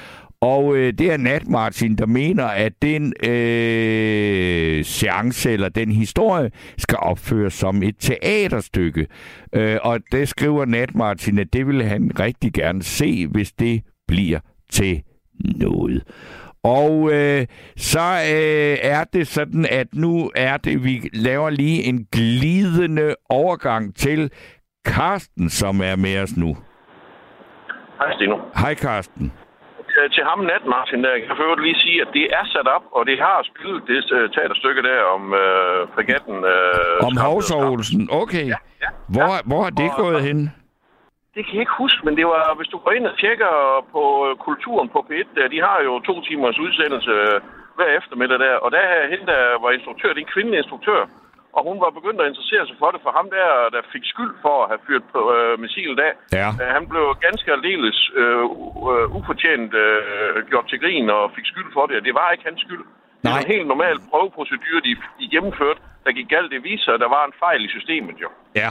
Og 0.41 0.75
øh, 0.75 0.93
det 0.93 1.11
er 1.11 1.17
Nat 1.17 1.47
Martin, 1.47 1.95
der 1.95 2.05
mener, 2.05 2.45
at 2.45 2.73
den 2.81 3.13
øh, 3.23 4.85
seance 4.85 5.51
eller 5.51 5.69
den 5.69 5.91
historie 5.91 6.51
skal 6.77 6.97
opføres 7.01 7.53
som 7.53 7.83
et 7.83 7.95
teaterstykke. 7.99 9.07
Øh, 9.53 9.77
og 9.81 9.99
det 10.11 10.29
skriver 10.29 10.65
Nat 10.65 10.95
Martin, 10.95 11.39
at 11.39 11.53
det 11.53 11.67
vil 11.67 11.83
han 11.83 12.11
rigtig 12.19 12.53
gerne 12.53 12.83
se, 12.83 13.27
hvis 13.27 13.51
det 13.51 13.81
bliver 14.07 14.39
til 14.71 15.01
noget. 15.39 16.03
Og 16.65 17.11
øh, 17.13 17.41
så 17.77 18.07
øh, 18.35 18.77
er 18.95 19.03
det 19.13 19.27
sådan, 19.27 19.65
at 19.71 19.87
nu 19.93 20.31
er 20.35 20.57
det, 20.57 20.83
vi 20.83 20.95
laver 21.13 21.49
lige 21.49 21.83
en 21.83 22.07
glidende 22.11 23.15
overgang 23.29 23.95
til 23.95 24.31
Karsten, 24.85 25.49
som 25.49 25.81
er 25.81 25.95
med 25.95 26.23
os 26.23 26.37
nu. 26.37 26.57
Hej, 27.99 28.13
Stino. 28.15 28.37
Hej, 28.61 28.73
Karsten. 28.73 29.25
Øh, 29.97 30.09
til 30.15 30.23
ham 30.29 30.39
nat, 30.39 30.63
Martin, 30.75 31.03
der, 31.03 31.09
jeg 31.09 31.21
kan 31.27 31.63
lige 31.67 31.79
sige, 31.85 32.01
at 32.01 32.07
det 32.13 32.25
er 32.39 32.45
sat 32.53 32.67
op, 32.67 32.85
og 32.91 33.05
det 33.05 33.17
har 33.19 33.37
spillet 33.49 33.81
det 33.87 33.99
uh, 34.17 34.29
teaterstykke 34.35 34.81
der 34.89 35.01
om 35.15 35.23
øh, 35.33 35.87
fregatten. 35.95 36.35
Øh, 36.53 37.07
om 37.07 37.13
Olsen, 37.71 38.09
okay. 38.21 38.47
Ja, 38.53 38.59
ja, 38.83 38.89
hvor, 39.13 39.31
ja. 39.35 39.45
hvor 39.49 39.61
har 39.63 39.73
det 39.81 39.89
og, 39.91 39.97
gået 40.03 40.21
hen? 40.21 40.39
Det 41.35 41.41
kan 41.45 41.55
jeg 41.55 41.65
ikke 41.65 41.81
huske, 41.83 42.01
men 42.05 42.15
det 42.19 42.25
var, 42.33 42.43
hvis 42.57 42.71
du 42.73 42.77
går 42.83 42.91
ind 42.97 43.07
og 43.11 43.17
tjekker 43.21 43.53
på 43.93 44.03
øh, 44.25 44.31
kulturen 44.47 44.89
på 44.95 44.99
P1, 45.07 45.27
der, 45.37 45.53
de 45.53 45.59
har 45.67 45.77
jo 45.87 45.93
to 46.09 46.15
timers 46.27 46.59
udsendelse 46.65 47.11
øh, 47.11 47.37
hver 47.77 47.89
eftermiddag 47.99 48.39
der, 48.45 48.55
og 48.65 48.69
der 48.75 48.83
er 48.95 49.09
hende, 49.11 49.25
der 49.33 49.41
var 49.63 49.71
instruktør, 49.71 50.09
det 50.13 50.21
er 50.21 50.25
en 50.27 50.35
kvindelig 50.35 50.57
instruktør, 50.59 51.01
og 51.55 51.61
hun 51.69 51.77
var 51.83 51.91
begyndt 51.97 52.21
at 52.21 52.29
interessere 52.31 52.63
sig 52.67 52.77
for 52.81 52.89
det, 52.91 52.99
for 53.05 53.11
ham 53.17 53.27
der, 53.37 53.49
der 53.75 53.81
fik 53.93 54.05
skyld 54.13 54.33
for 54.45 54.55
at 54.63 54.69
have 54.71 54.83
fyret 54.87 55.05
på 55.13 55.19
øh, 55.35 55.53
missilet 55.63 55.99
af. 56.07 56.13
Ja. 56.39 56.49
Øh, 56.61 56.69
han 56.77 56.83
blev 56.91 57.05
ganske 57.27 57.49
aldeles 57.55 57.99
øh, 58.21 58.43
ufortjent 59.19 59.71
øh, 59.83 60.47
gjort 60.49 60.67
til 60.69 60.79
grin 60.83 61.07
og 61.17 61.23
fik 61.35 61.47
skyld 61.51 61.69
for 61.75 61.83
det, 61.87 61.95
og 61.99 62.03
det 62.07 62.13
var 62.19 62.27
ikke 62.33 62.47
hans 62.49 62.61
skyld. 62.65 62.85
Det 63.21 63.27
var 63.33 63.39
en 63.43 63.53
helt 63.55 63.67
normal 63.73 63.97
prøveprocedur, 64.09 64.79
de, 64.87 64.91
de 65.19 65.25
gennemførte, 65.33 65.79
der 66.05 66.11
gik 66.17 66.29
galt. 66.35 66.51
Det 66.55 66.63
viser, 66.63 66.91
at 66.93 66.99
der 67.03 67.09
var 67.15 67.23
en 67.25 67.35
fejl 67.43 67.61
i 67.67 67.69
systemet 67.75 68.15
jo. 68.23 68.29
Ja. 68.61 68.69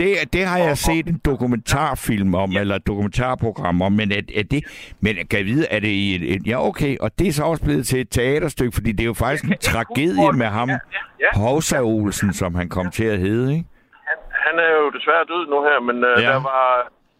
Det, 0.00 0.32
det 0.32 0.44
har 0.50 0.58
jeg 0.58 0.76
set 0.88 1.06
en 1.06 1.20
dokumentarfilm 1.30 2.34
om, 2.34 2.50
ja. 2.50 2.60
eller 2.60 2.78
dokumentarprogram 2.78 3.82
om, 3.82 3.92
men 3.92 4.08
er, 4.18 4.22
er 4.40 4.44
det, 4.54 4.60
men 5.04 5.12
kan 5.30 5.38
jeg 5.40 5.46
vide, 5.52 5.66
er 5.70 5.80
det 5.80 5.92
i 6.04 6.14
et, 6.16 6.24
et, 6.34 6.42
ja 6.46 6.58
okay, 6.68 6.92
og 7.04 7.08
det 7.18 7.26
er 7.28 7.32
så 7.32 7.44
også 7.44 7.64
blevet 7.64 7.86
til 7.86 7.98
et 8.00 8.10
teaterstykke, 8.10 8.74
fordi 8.74 8.90
det 8.92 9.04
er 9.06 9.10
jo 9.14 9.18
faktisk 9.24 9.44
en 9.44 9.58
tragedie 9.70 10.32
med 10.42 10.50
ham, 10.58 10.68
ja, 10.68 10.78
ja. 11.24 11.30
Hovsa 11.40 11.78
Olsen, 11.80 12.32
som 12.32 12.54
han 12.54 12.68
kom 12.68 12.86
til 12.90 13.08
at 13.14 13.18
hedde, 13.18 13.46
ikke? 13.56 13.66
Han, 14.08 14.18
han 14.46 14.54
er 14.66 14.70
jo 14.80 14.84
desværre 14.96 15.24
død 15.32 15.42
nu 15.52 15.58
her, 15.68 15.78
men 15.88 15.96
uh, 16.04 16.10
ja. 16.10 16.30
der 16.30 16.40
var 16.50 16.66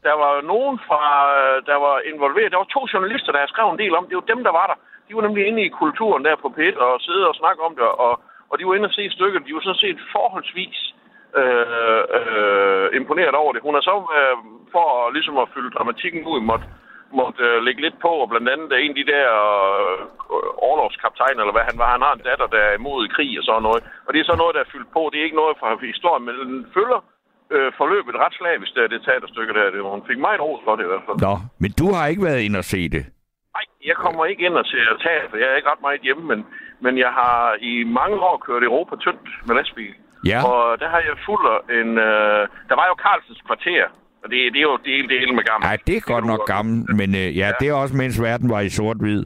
der 0.09 0.17
var 0.23 0.35
nogen 0.53 0.77
fra, 0.89 1.03
uh, 1.39 1.57
der 1.71 1.79
var 1.87 1.97
involveret. 2.13 2.53
Der 2.53 2.61
var 2.63 2.71
to 2.77 2.83
journalister, 2.93 3.33
der 3.33 3.41
har 3.45 3.51
skrevet 3.55 3.73
en 3.73 3.83
del 3.85 3.95
om. 3.99 4.07
Det 4.09 4.17
var 4.21 4.27
dem, 4.33 4.41
der 4.49 4.53
var 4.61 4.67
der. 4.73 4.79
De 5.07 5.15
var 5.17 5.23
nemlig 5.27 5.43
inde 5.47 5.63
i 5.63 5.77
kulturen 5.83 6.25
der 6.25 6.37
på 6.43 6.49
PET 6.57 6.77
og 6.77 7.01
sidde 7.07 7.25
og 7.31 7.35
snakke 7.41 7.61
om 7.69 7.73
det, 7.79 7.89
og, 8.07 8.13
og 8.51 8.55
de 8.59 8.67
var 8.67 8.75
inde 8.75 8.91
og 8.91 8.97
se 8.99 9.05
stykket. 9.17 9.47
De 9.47 9.55
var 9.55 9.63
sådan 9.65 9.85
set 9.85 9.99
forholdsvis 10.15 10.79
øh, 11.43 12.03
øh, 12.19 12.87
imponeret 13.01 13.35
over 13.43 13.53
det. 13.53 13.67
Hun 13.67 13.75
er 13.79 13.85
så, 13.91 13.97
øh, 14.19 14.37
for 14.75 14.87
ligesom 15.17 15.37
at 15.39 15.53
fylde 15.55 15.75
dramatikken 15.77 16.23
ud, 16.33 16.41
måtte, 16.51 16.67
måtte 17.19 17.43
øh, 17.49 17.63
lægge 17.67 17.81
lidt 17.87 17.99
på, 18.07 18.13
og 18.23 18.29
blandt 18.33 18.49
andet 18.53 18.69
en 18.73 18.93
af 18.95 18.99
de 19.01 19.11
der 19.15 19.29
øh, 19.83 19.99
overlovskaptajner, 20.67 21.41
eller 21.43 21.57
hvad 21.57 21.69
han 21.71 21.79
var, 21.83 21.95
han 21.97 22.07
har 22.07 22.15
en 22.15 22.27
datter, 22.29 22.49
der 22.55 22.63
er 22.69 22.79
imod 22.81 23.09
krig 23.17 23.33
og 23.41 23.45
sådan 23.45 23.67
noget. 23.69 23.83
Og 24.07 24.11
det 24.13 24.21
er 24.21 24.31
så 24.31 24.37
noget, 24.43 24.55
der 24.57 24.63
er 24.63 24.73
fyldt 24.75 24.91
på. 24.97 25.03
Det 25.11 25.19
er 25.19 25.29
ikke 25.29 25.43
noget 25.43 25.57
fra 25.61 25.69
historien, 25.93 26.25
men 26.27 26.35
den 26.43 26.67
følger 26.77 27.01
øh, 27.55 27.71
forløbet 27.79 28.15
ret 28.25 28.35
slavisk, 28.41 28.75
det, 28.75 28.91
det 28.93 29.01
teaterstykke 29.07 29.53
der. 29.59 29.71
Det, 29.71 29.81
hun 29.97 30.07
fik 30.11 30.19
meget 30.27 30.41
ros 30.41 30.63
for 30.65 30.77
det 30.77 30.85
i 30.85 30.91
hvert 30.93 31.07
fald. 31.07 31.19
Nå, 31.29 31.35
men 31.63 31.71
du 31.81 31.87
har 31.95 32.05
ikke 32.07 32.25
været 32.29 32.43
ind 32.47 32.57
og 32.63 32.67
se 32.75 32.81
det? 32.97 33.05
Nej, 33.57 33.65
jeg 33.91 33.97
kommer 34.05 34.25
ikke 34.25 34.47
ind 34.47 34.57
og 34.63 34.67
ser 34.67 34.85
teater, 35.05 35.39
jeg 35.43 35.49
er 35.53 35.57
ikke 35.57 35.71
ret 35.73 35.87
meget 35.87 36.01
hjemme, 36.07 36.25
men, 36.33 36.41
men 36.85 36.99
jeg 36.99 37.13
har 37.21 37.57
i 37.61 37.85
mange 37.85 38.17
år 38.29 38.37
kørt 38.47 38.63
Europa 38.63 38.95
tyndt 38.97 39.29
med 39.47 39.55
lastbil. 39.55 39.95
Ja. 40.33 40.39
Og 40.51 40.81
der 40.81 40.89
har 40.95 41.01
jeg 41.09 41.17
fuldt 41.27 41.71
en... 41.79 41.91
Øh, 42.09 42.43
der 42.69 42.77
var 42.81 42.87
jo 42.91 42.95
Carlsens 43.05 43.43
kvarter, 43.49 43.83
og 44.23 44.27
det, 44.31 44.39
det 44.53 44.59
er 44.63 44.69
jo 44.73 44.77
del, 44.91 45.05
del 45.15 45.29
med 45.39 45.45
gammel. 45.49 45.65
Nej, 45.69 45.79
det 45.87 45.97
er 45.97 46.05
godt 46.15 46.27
nok 46.33 46.43
gammel, 46.55 46.77
men 47.01 47.09
øh, 47.23 47.29
ja, 47.41 47.47
ja, 47.47 47.49
det 47.61 47.67
er 47.69 47.75
også 47.83 47.95
mens 48.03 48.17
verden 48.29 48.49
var 48.55 48.61
i 48.61 48.71
sort-hvid. 48.79 49.23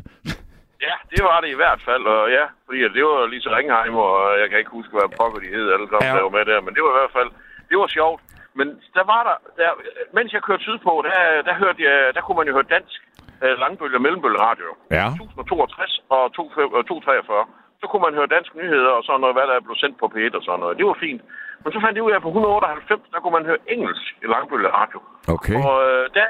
Ja, 0.88 0.96
det 1.12 1.22
var 1.28 1.38
det 1.44 1.50
i 1.56 1.58
hvert 1.62 1.82
fald, 1.88 2.04
og 2.14 2.22
ja, 2.38 2.44
fordi 2.64 2.78
det 2.96 3.02
var 3.10 3.26
lige 3.32 3.42
så 3.44 3.50
Ringheim, 3.56 3.94
og 4.06 4.14
jeg 4.40 4.46
kan 4.50 4.58
ikke 4.58 4.76
huske, 4.78 4.92
hvad 4.96 5.08
pokker 5.18 5.40
de 5.44 5.48
hed, 5.54 5.66
alle 5.74 5.86
sammen, 5.88 6.08
ja. 6.08 6.16
der 6.16 6.26
var 6.28 6.36
med 6.38 6.44
der, 6.50 6.60
men 6.66 6.72
det 6.74 6.82
var 6.84 6.92
i 6.94 6.98
hvert 7.00 7.14
fald, 7.18 7.30
det 7.70 7.76
var 7.82 7.88
sjovt. 7.98 8.20
Men 8.58 8.66
der 8.96 9.04
var 9.12 9.22
der, 9.28 9.36
der 9.60 9.68
mens 10.16 10.32
jeg 10.32 10.42
kørte 10.48 10.62
sydpå, 10.68 10.92
der, 11.08 11.42
der, 11.48 11.54
hørte 11.62 11.80
jeg, 11.88 11.96
der 12.14 12.20
kunne 12.22 12.38
man 12.40 12.46
jo 12.48 12.54
høre 12.58 12.72
dansk 12.76 12.98
øh, 13.44 13.54
langbølge 13.62 13.96
og 13.98 14.02
mellembølge 14.06 14.40
radio. 14.48 14.68
Ja. 14.98 15.06
1062 15.06 16.02
og 16.16 16.22
243 16.34 17.46
så 17.80 17.84
kunne 17.88 18.04
man 18.06 18.16
høre 18.18 18.34
danske 18.36 18.58
nyheder 18.62 18.92
og 18.98 19.04
sådan 19.04 19.20
noget, 19.20 19.36
hvad 19.36 19.46
der 19.50 19.66
blev 19.66 19.76
sendt 19.82 19.96
på 19.98 20.06
P1 20.12 20.32
og 20.38 20.42
sådan 20.44 20.60
noget. 20.62 20.78
Det 20.78 20.86
var 20.90 20.98
fint. 21.06 21.22
Men 21.62 21.70
så 21.72 21.78
fandt 21.84 21.96
jeg 21.96 22.04
ud 22.06 22.12
af, 22.14 22.20
at 22.20 22.26
på 22.26 22.28
198, 22.28 23.12
der 23.12 23.20
kunne 23.20 23.36
man 23.38 23.48
høre 23.50 23.60
engelsk 23.74 24.04
i 24.24 24.26
langbølge 24.34 24.70
radio. 24.80 24.98
Okay. 25.34 25.56
Og 25.68 25.76
øh, 25.88 26.04
der, 26.18 26.26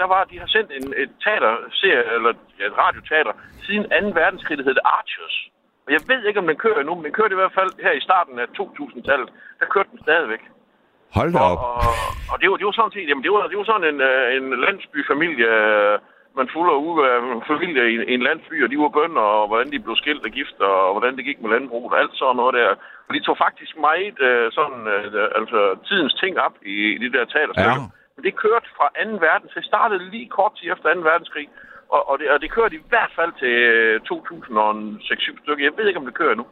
der 0.00 0.06
var, 0.14 0.20
de 0.30 0.36
har 0.42 0.50
sendt 0.56 0.70
en, 0.78 0.86
et 1.02 1.12
teater-serie, 1.24 2.04
eller 2.14 2.30
et 2.66 2.74
radioteater, 2.82 3.32
siden 3.66 3.84
2. 4.14 4.20
verdenskrig, 4.20 4.58
der 4.58 4.68
hedder 4.70 4.84
Archers. 4.98 5.36
Og 5.86 5.90
jeg 5.94 6.02
ved 6.10 6.20
ikke, 6.24 6.40
om 6.42 6.46
den 6.50 6.62
kører 6.64 6.82
nu, 6.82 6.92
men 6.94 7.04
den 7.04 7.12
kørte 7.18 7.34
i 7.34 7.40
hvert 7.40 7.56
fald 7.58 7.72
her 7.86 7.92
i 8.00 8.06
starten 8.08 8.38
af 8.38 8.46
2000-tallet. 8.60 9.28
Der 9.60 9.66
kørte 9.74 9.90
den 9.92 10.00
stadigvæk. 10.06 10.42
Hold 11.18 11.32
da 11.32 11.40
op. 11.52 11.58
Og, 11.58 11.74
og, 11.86 11.94
og 12.32 12.36
det, 12.40 12.50
var, 12.50 12.56
det 12.56 12.66
var 12.66 12.76
sådan 12.76 12.94
set, 12.96 13.08
jamen 13.08 13.24
det 13.24 13.32
var, 13.32 13.42
det 13.50 13.58
var 13.58 13.64
sådan 13.64 13.88
en, 13.92 14.00
øh, 14.10 14.36
en 14.38 14.46
landsbyfamilie, 14.64 15.50
man 16.40 16.48
fulder 16.54 16.76
ud 16.88 16.96
af 17.10 17.16
familie 17.52 17.84
i, 17.92 17.96
en 18.14 18.22
landsby, 18.28 18.56
og 18.64 18.70
de 18.70 18.78
var 18.84 18.96
bønder, 18.98 19.26
og 19.40 19.46
hvordan 19.48 19.70
de 19.72 19.84
blev 19.84 19.96
skilt 20.02 20.26
og 20.26 20.32
gift, 20.38 20.58
og 20.70 20.92
hvordan 20.94 21.16
det 21.16 21.24
gik 21.28 21.40
med 21.40 21.50
landbruget, 21.50 21.92
og 21.92 21.98
alt 22.00 22.14
sådan 22.14 22.36
noget 22.40 22.54
der. 22.58 22.68
Og 23.08 23.12
de 23.14 23.20
tog 23.26 23.36
faktisk 23.46 23.72
meget 23.88 24.18
øh, 24.28 24.46
sådan, 24.58 24.80
øh, 24.94 25.38
altså 25.38 25.60
tidens 25.88 26.14
ting 26.22 26.32
op 26.46 26.56
i, 26.74 26.76
i 26.94 26.98
de 27.04 27.12
der 27.14 27.24
teaterstykker. 27.24 27.84
Ja. 27.84 27.96
Men 28.14 28.22
det 28.26 28.40
kørte 28.44 28.68
fra 28.76 28.86
2. 28.88 29.10
verdenskrig. 29.26 29.62
Det 29.62 29.72
startede 29.72 30.10
lige 30.14 30.28
kort 30.38 30.52
tid 30.56 30.66
efter 30.72 30.94
2. 30.94 31.00
verdenskrig, 31.10 31.46
og, 31.94 32.00
og, 32.10 32.14
det, 32.18 32.26
og 32.34 32.40
det 32.42 32.50
kørte 32.56 32.74
i 32.76 32.86
hvert 32.92 33.12
fald 33.18 33.32
til 33.42 33.54
2006-7 34.08 35.42
stykker. 35.42 35.64
Jeg 35.64 35.76
ved 35.76 35.86
ikke, 35.86 36.00
om 36.00 36.08
det 36.08 36.20
kører 36.20 36.34
nu. 36.40 36.46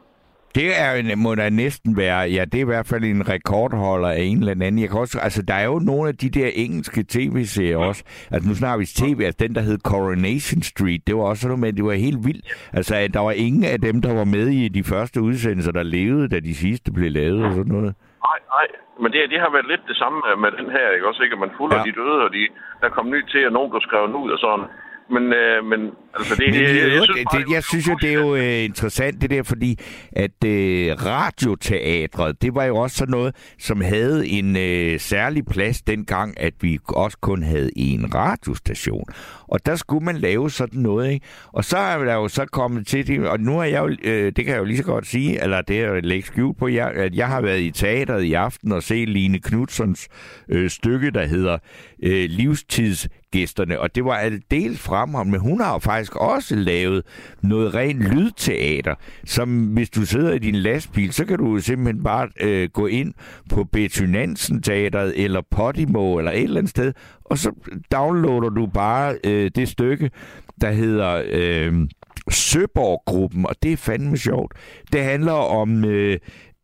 Det 0.58 0.68
er 0.84 0.90
en, 1.00 1.08
må 1.24 1.30
da 1.34 1.50
næsten 1.50 1.90
være, 1.96 2.18
ja, 2.36 2.42
det 2.50 2.58
er 2.60 2.66
i 2.68 2.72
hvert 2.72 2.88
fald 2.90 3.04
en 3.04 3.22
rekordholder 3.34 4.10
af 4.18 4.22
en 4.30 4.38
eller 4.38 4.52
anden. 4.52 4.78
Jeg 4.82 4.88
kan 4.90 4.98
også, 5.04 5.18
altså, 5.26 5.42
der 5.50 5.56
er 5.62 5.66
jo 5.72 5.78
nogle 5.90 6.04
af 6.08 6.16
de 6.22 6.28
der 6.38 6.48
engelske 6.64 7.00
tv-serier 7.14 7.78
også. 7.90 8.02
Altså, 8.32 8.48
nu 8.48 8.54
snakker 8.54 8.78
vi 8.82 8.86
tv, 9.02 9.18
altså 9.28 9.40
den, 9.44 9.54
der 9.56 9.62
hed 9.68 9.78
Coronation 9.92 10.62
Street, 10.72 11.02
det 11.06 11.14
var 11.16 11.26
også 11.32 11.44
noget 11.48 11.60
med, 11.64 11.72
det 11.72 11.84
var 11.84 11.92
helt 12.06 12.20
vildt. 12.28 12.46
Altså, 12.78 12.94
der 13.14 13.20
var 13.28 13.34
ingen 13.46 13.64
af 13.74 13.78
dem, 13.80 13.96
der 14.06 14.12
var 14.20 14.28
med 14.36 14.46
i 14.62 14.68
de 14.68 14.82
første 14.92 15.18
udsendelser, 15.28 15.72
der 15.78 15.82
levede, 15.82 16.28
da 16.34 16.38
de 16.48 16.54
sidste 16.54 16.88
blev 16.96 17.10
lavet 17.10 17.44
og 17.44 17.52
sådan 17.58 17.72
noget. 17.76 17.92
Nej, 18.28 18.38
nej. 18.54 18.66
Men 19.02 19.08
det, 19.12 19.20
det 19.32 19.38
har 19.44 19.50
været 19.56 19.68
lidt 19.72 19.84
det 19.90 19.96
samme 20.02 20.18
med 20.44 20.50
den 20.58 20.68
her, 20.76 20.86
ikke? 20.94 21.08
Også 21.10 21.22
ikke, 21.22 21.36
at 21.38 21.42
man 21.46 21.52
fulder 21.58 21.76
ja. 21.78 21.82
de 21.88 21.92
døde, 22.00 22.18
og 22.26 22.30
de, 22.36 22.42
der 22.82 22.88
kom 22.96 23.06
ny 23.14 23.20
til, 23.32 23.42
og 23.48 23.52
nogen 23.52 23.70
blev 23.70 23.82
skrevet 23.88 24.14
ud 24.22 24.30
og 24.36 24.38
sådan. 24.46 24.66
Men, 25.10 25.22
øh, 25.32 25.64
men 25.64 25.80
altså 26.14 26.34
det, 26.34 26.44
men, 26.46 26.54
jeg, 26.54 26.62
jeg, 26.62 27.02
synes, 27.02 27.26
det, 27.32 27.52
jeg 27.54 27.64
synes 27.64 27.88
jo, 27.88 27.96
det 28.00 28.10
er 28.10 28.14
jo 28.14 28.34
øh, 28.34 28.64
interessant 28.64 29.20
det 29.20 29.30
der, 29.30 29.42
fordi 29.42 29.78
at 30.12 30.44
øh, 30.44 30.96
radioteatret, 31.06 32.42
det 32.42 32.54
var 32.54 32.64
jo 32.64 32.76
også 32.76 32.96
sådan 32.96 33.10
noget, 33.10 33.34
som 33.58 33.80
havde 33.80 34.28
en 34.28 34.56
øh, 34.56 35.00
særlig 35.00 35.46
plads 35.46 35.82
dengang, 35.82 36.40
at 36.40 36.52
vi 36.60 36.78
også 36.88 37.18
kun 37.20 37.42
havde 37.42 37.70
en 37.76 38.14
radiostation. 38.14 39.04
Og 39.48 39.66
der 39.66 39.76
skulle 39.76 40.04
man 40.04 40.16
lave 40.16 40.50
sådan 40.50 40.80
noget, 40.80 41.12
ikke? 41.12 41.26
Og 41.52 41.64
så 41.64 41.76
er 41.78 42.04
der 42.04 42.14
jo 42.14 42.28
så 42.28 42.44
kommet 42.52 42.86
til 42.86 43.06
det, 43.06 43.28
og 43.28 43.40
nu 43.40 43.58
er 43.58 43.64
jeg 43.64 43.82
jo, 43.82 43.96
øh, 44.04 44.32
det 44.36 44.44
kan 44.44 44.54
jeg 44.54 44.58
jo 44.58 44.64
lige 44.64 44.78
så 44.78 44.84
godt 44.84 45.06
sige, 45.06 45.42
eller 45.42 45.60
det 45.60 45.80
er 45.80 45.88
jo 45.88 46.00
lægge 46.02 46.26
skjult 46.26 46.58
på, 46.58 46.68
jeg, 46.68 46.90
at 46.90 47.14
jeg 47.14 47.28
har 47.28 47.40
været 47.40 47.60
i 47.60 47.70
teateret 47.70 48.22
i 48.22 48.32
aften 48.32 48.72
og 48.72 48.82
set 48.82 49.08
Line 49.08 49.38
Knudsons 49.38 50.08
øh, 50.48 50.70
stykke, 50.70 51.10
der 51.10 51.26
hedder 51.26 51.58
øh, 52.02 52.30
Livstids 52.30 53.08
gæsterne, 53.32 53.80
og 53.80 53.94
det 53.94 54.04
var 54.04 54.14
aldeles 54.14 54.78
fremragende, 54.78 55.32
men 55.32 55.40
hun 55.40 55.60
har 55.60 55.72
jo 55.72 55.78
faktisk 55.78 56.16
også 56.16 56.56
lavet 56.56 57.02
noget 57.42 57.74
rent 57.74 58.02
lydteater, 58.02 58.94
som 59.24 59.64
hvis 59.66 59.90
du 59.90 60.06
sidder 60.06 60.32
i 60.32 60.38
din 60.38 60.54
lastbil, 60.54 61.12
så 61.12 61.24
kan 61.24 61.38
du 61.38 61.60
simpelthen 61.60 62.04
bare 62.04 62.28
øh, 62.40 62.68
gå 62.72 62.86
ind 62.86 63.14
på 63.50 63.64
Betynansen 63.64 64.62
Teateret 64.62 65.24
eller 65.24 65.42
Podimo 65.50 66.18
eller 66.18 66.32
et 66.32 66.42
eller 66.42 66.58
andet 66.58 66.70
sted, 66.70 66.92
og 67.30 67.38
så 67.38 67.50
downloader 67.92 68.48
du 68.48 68.66
bare 68.66 69.18
øh, 69.24 69.50
det 69.54 69.68
stykke, 69.68 70.10
der 70.60 70.70
hedder 70.70 71.22
øh, 71.32 71.88
Søborg-gruppen, 72.30 73.46
og 73.46 73.54
det 73.62 73.72
er 73.72 73.76
fandme 73.76 74.16
sjovt. 74.16 74.54
Det 74.92 75.02
handler 75.02 75.32
om 75.32 75.84
øh, 75.84 76.18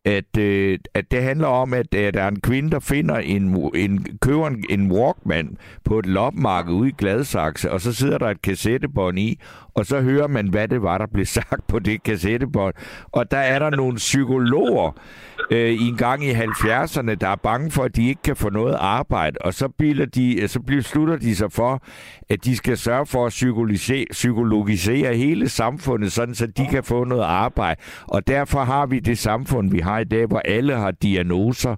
at, 0.05 0.37
øh, 0.37 0.79
at 0.93 1.11
det 1.11 1.23
handler 1.23 1.47
om, 1.47 1.73
at, 1.73 1.95
at 1.95 2.13
der 2.13 2.21
er 2.21 2.27
en 2.27 2.41
kvinde, 2.41 2.71
der 2.71 2.79
finder 2.79 3.15
en, 3.15 3.71
en 3.75 4.17
køber 4.21 4.47
en, 4.47 4.65
en 4.69 4.91
Walkman 4.91 5.57
på 5.83 5.99
et 5.99 6.05
lopmarked 6.05 6.73
ude 6.73 6.89
i 6.89 6.95
Gladsaxe, 6.97 7.71
og 7.71 7.81
så 7.81 7.93
sidder 7.93 8.17
der 8.17 8.27
et 8.27 8.41
kassettebånd 8.41 9.19
i, 9.19 9.39
og 9.75 9.85
så 9.85 10.01
hører 10.01 10.27
man, 10.27 10.47
hvad 10.47 10.67
det 10.67 10.81
var, 10.81 10.97
der 10.97 11.07
blev 11.13 11.25
sagt 11.39 11.67
på 11.67 11.79
det 11.79 12.03
kassettebånd. 12.03 12.73
Og 13.11 13.31
der 13.31 13.37
er 13.37 13.59
der 13.59 13.69
nogle 13.69 13.95
psykologer 13.95 14.91
øh, 15.51 15.69
i 15.69 15.87
en 15.87 15.97
gang 15.97 16.25
i 16.25 16.31
70'erne, 16.31 17.15
der 17.15 17.27
er 17.27 17.35
bange 17.35 17.71
for, 17.71 17.83
at 17.83 17.95
de 17.95 18.07
ikke 18.07 18.21
kan 18.21 18.35
få 18.35 18.49
noget 18.49 18.75
arbejde, 18.79 19.37
og 19.41 19.53
så, 19.53 19.65
øh, 19.65 19.71
bliver 19.77 20.05
de, 20.05 20.47
så 20.47 20.59
beslutter 20.59 21.15
de 21.15 21.35
sig 21.35 21.51
for, 21.51 21.83
at 22.29 22.45
de 22.45 22.57
skal 22.57 22.77
sørge 22.77 23.05
for 23.05 23.25
at 23.25 23.29
psykologisere, 23.29 24.05
psykologisere 24.11 25.15
hele 25.15 25.49
samfundet, 25.49 26.11
sådan 26.11 26.35
så 26.35 26.47
de 26.47 26.67
kan 26.71 26.83
få 26.83 27.03
noget 27.03 27.23
arbejde. 27.23 27.81
Og 28.07 28.27
derfor 28.27 28.63
har 28.63 28.85
vi 28.85 28.99
det 28.99 29.17
samfund, 29.17 29.71
vi 29.71 29.79
har 29.79 29.99
i 29.99 30.03
dag, 30.03 30.25
hvor 30.25 30.39
alle 30.39 30.75
har 30.75 30.91
diagnoser. 30.91 31.75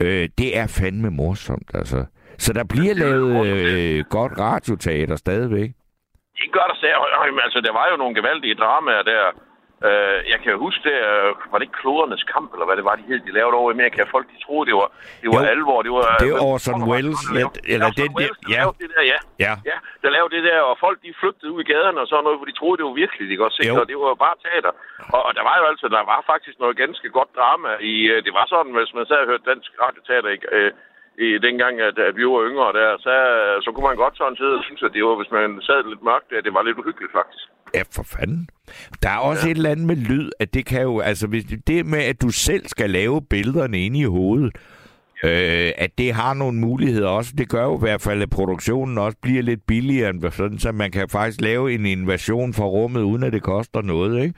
Øh, 0.00 0.28
det 0.38 0.58
er 0.58 0.66
fandme 0.66 1.10
morsomt, 1.10 1.70
altså. 1.74 2.04
Så 2.38 2.52
der 2.52 2.64
bliver 2.64 2.94
lavet 2.94 3.46
øh, 3.46 4.04
godt 4.10 4.32
radioteater 4.38 5.16
stadigvæk 5.16 5.72
de 6.40 6.46
gør 6.56 6.66
der 6.70 6.76
sær. 6.82 6.96
Altså, 7.46 7.60
der 7.66 7.72
var 7.78 7.86
jo 7.90 7.96
nogle 7.96 8.14
gevaldige 8.18 8.54
dramaer 8.62 9.02
der. 9.12 9.24
Uh, 9.88 10.18
jeg 10.32 10.38
kan 10.44 10.52
huske 10.66 10.82
det, 10.88 10.96
var 11.50 11.56
det 11.58 11.66
ikke 11.66 11.80
klodernes 11.82 12.24
kamp, 12.34 12.48
eller 12.54 12.66
hvad 12.68 12.76
det 12.80 12.86
var, 12.88 12.94
de 13.00 13.04
hed, 13.08 13.18
de 13.28 13.32
lavede 13.38 13.56
over 13.60 13.70
i 13.70 13.74
Amerika. 13.76 14.00
Folk, 14.14 14.26
de 14.32 14.38
troede, 14.44 14.64
det 14.70 14.76
var, 14.80 14.88
det 15.22 15.28
var 15.34 15.42
jo, 15.44 15.52
alvor. 15.54 15.78
Det 15.86 15.92
var, 15.98 16.06
det 16.24 16.32
var 16.32 16.40
Orson 16.50 16.82
Welles. 16.90 17.20
Lidt, 17.36 17.54
eller 17.74 17.88
det, 17.98 18.08
Welles, 18.18 18.38
der 18.46 18.54
ja. 18.56 18.62
det 18.80 18.88
der, 18.94 19.04
ja. 19.12 19.18
ja. 19.46 19.52
ja. 19.70 19.76
der 20.02 20.10
lavede 20.16 20.32
det 20.36 20.42
der, 20.50 20.60
og 20.70 20.74
folk, 20.84 20.96
de 21.04 21.10
flygtede 21.20 21.50
ud 21.54 21.60
i 21.64 21.68
gaderne 21.72 21.98
og 22.02 22.08
sådan 22.10 22.24
noget, 22.26 22.38
for 22.40 22.48
de 22.50 22.58
troede, 22.60 22.76
det 22.78 22.86
var 22.88 22.96
virkelig, 23.02 23.24
de 23.32 23.42
godt 23.44 23.54
set, 23.56 23.70
og 23.82 23.86
det 23.90 23.96
var 24.04 24.24
bare 24.26 24.36
teater. 24.44 24.72
Og, 25.14 25.20
og, 25.26 25.32
der 25.38 25.44
var 25.48 25.56
jo 25.60 25.64
altså, 25.72 25.86
der 25.96 26.02
var 26.12 26.20
faktisk 26.32 26.56
noget 26.62 26.80
ganske 26.82 27.08
godt 27.18 27.30
drama 27.38 27.70
i, 27.92 27.94
uh, 28.12 28.18
det 28.26 28.32
var 28.38 28.46
sådan, 28.52 28.72
hvis 28.78 28.94
man 28.98 29.06
sad 29.10 29.20
og 29.24 29.28
hørte 29.30 29.50
dansk 29.52 29.70
radioteater, 29.84 30.30
uh, 30.56 30.70
i 31.18 31.38
dengang, 31.46 31.80
at, 31.80 31.98
at 31.98 32.16
vi 32.16 32.24
var 32.26 32.42
yngre 32.50 32.72
der, 32.80 32.90
så, 32.98 33.14
så 33.64 33.72
kunne 33.72 33.88
man 33.88 33.96
godt 33.96 34.16
sådan 34.16 34.36
sidde 34.36 34.56
og 34.58 34.64
synes, 34.64 34.82
at 34.82 34.92
det 34.94 35.04
var, 35.04 35.16
hvis 35.16 35.32
man 35.32 35.60
sad 35.62 35.88
lidt 35.88 36.02
mørkt 36.02 36.30
der, 36.30 36.40
det 36.40 36.54
var 36.54 36.62
lidt 36.62 36.78
uhyggeligt 36.78 37.12
faktisk. 37.12 37.44
Ja, 37.74 37.82
for 37.96 38.04
fanden. 38.14 38.48
Der 39.02 39.10
er 39.10 39.18
også 39.18 39.46
ja. 39.46 39.50
et 39.50 39.56
eller 39.56 39.70
andet 39.70 39.86
med 39.86 39.96
lyd, 39.96 40.30
at 40.40 40.54
det 40.54 40.66
kan 40.66 40.82
jo, 40.82 41.00
altså 41.00 41.26
hvis 41.26 41.44
det 41.66 41.86
med, 41.86 42.02
at 42.12 42.22
du 42.22 42.30
selv 42.30 42.66
skal 42.66 42.90
lave 42.90 43.22
billederne 43.30 43.78
inde 43.86 43.98
i 44.00 44.04
hovedet, 44.04 44.52
øh, 45.24 45.72
at 45.84 45.98
det 45.98 46.12
har 46.12 46.34
nogle 46.34 46.58
muligheder 46.58 47.08
også. 47.08 47.32
Det 47.38 47.48
gør 47.48 47.64
jo 47.64 47.76
i 47.76 47.80
hvert 47.80 48.02
fald, 48.02 48.22
at 48.22 48.30
produktionen 48.30 48.98
også 48.98 49.18
bliver 49.22 49.42
lidt 49.42 49.60
billigere, 49.66 50.10
end 50.10 50.30
sådan, 50.30 50.58
så 50.58 50.72
man 50.72 50.90
kan 50.90 51.08
faktisk 51.08 51.40
lave 51.40 51.72
en 51.72 51.86
invasion 51.86 52.54
fra 52.54 52.64
rummet, 52.64 53.02
uden 53.02 53.22
at 53.22 53.32
det 53.32 53.42
koster 53.42 53.82
noget, 53.82 54.22
ikke? 54.22 54.34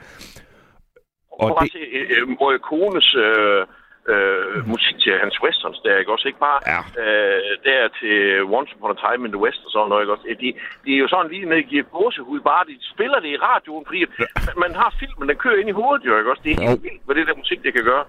Og, 1.33 1.57
og 1.57 1.65
det... 1.65 1.73
øh, 2.11 2.59
Kones 2.71 3.15
øh, 3.15 3.67
øh, 4.09 4.69
musik 4.73 4.97
til 5.05 5.13
hans 5.23 5.37
westerns 5.45 5.81
der, 5.85 5.99
ikke 5.99 6.13
også? 6.13 6.29
Ikke 6.29 6.45
bare 6.49 6.61
ja. 6.73 6.81
øh, 7.05 7.51
der 7.67 7.81
til 8.01 8.17
Once 8.57 8.73
Upon 8.75 8.95
a 8.97 8.99
Time 9.05 9.23
in 9.27 9.33
the 9.35 9.43
West 9.45 9.61
og 9.67 9.71
sådan 9.71 9.89
noget, 9.89 10.03
ikke 10.03 10.15
også? 10.15 10.27
De, 10.45 10.49
de 10.85 10.91
er 10.97 11.01
jo 11.05 11.09
sådan 11.09 11.31
lige 11.33 11.47
med 11.47 11.59
at 11.63 11.69
give 11.73 11.85
gåsehud, 11.97 12.41
bare 12.41 12.65
de 12.71 12.77
spiller 12.95 13.19
det 13.25 13.31
i 13.37 13.43
radioen, 13.49 13.85
fordi 13.89 14.01
ja. 14.01 14.27
man 14.65 14.73
har 14.81 14.91
filmen, 15.01 15.29
den 15.29 15.37
kører 15.45 15.59
ind 15.61 15.69
i 15.69 15.79
hovedet, 15.81 16.03
jo, 16.07 16.19
ikke 16.19 16.31
også? 16.33 16.43
Det 16.45 16.53
er 16.53 16.61
helt 16.69 16.83
vildt, 16.87 17.03
hvad 17.05 17.15
det 17.17 17.27
der 17.27 17.37
musik, 17.43 17.63
det 17.67 17.73
kan 17.77 17.85
gøre. 17.93 18.05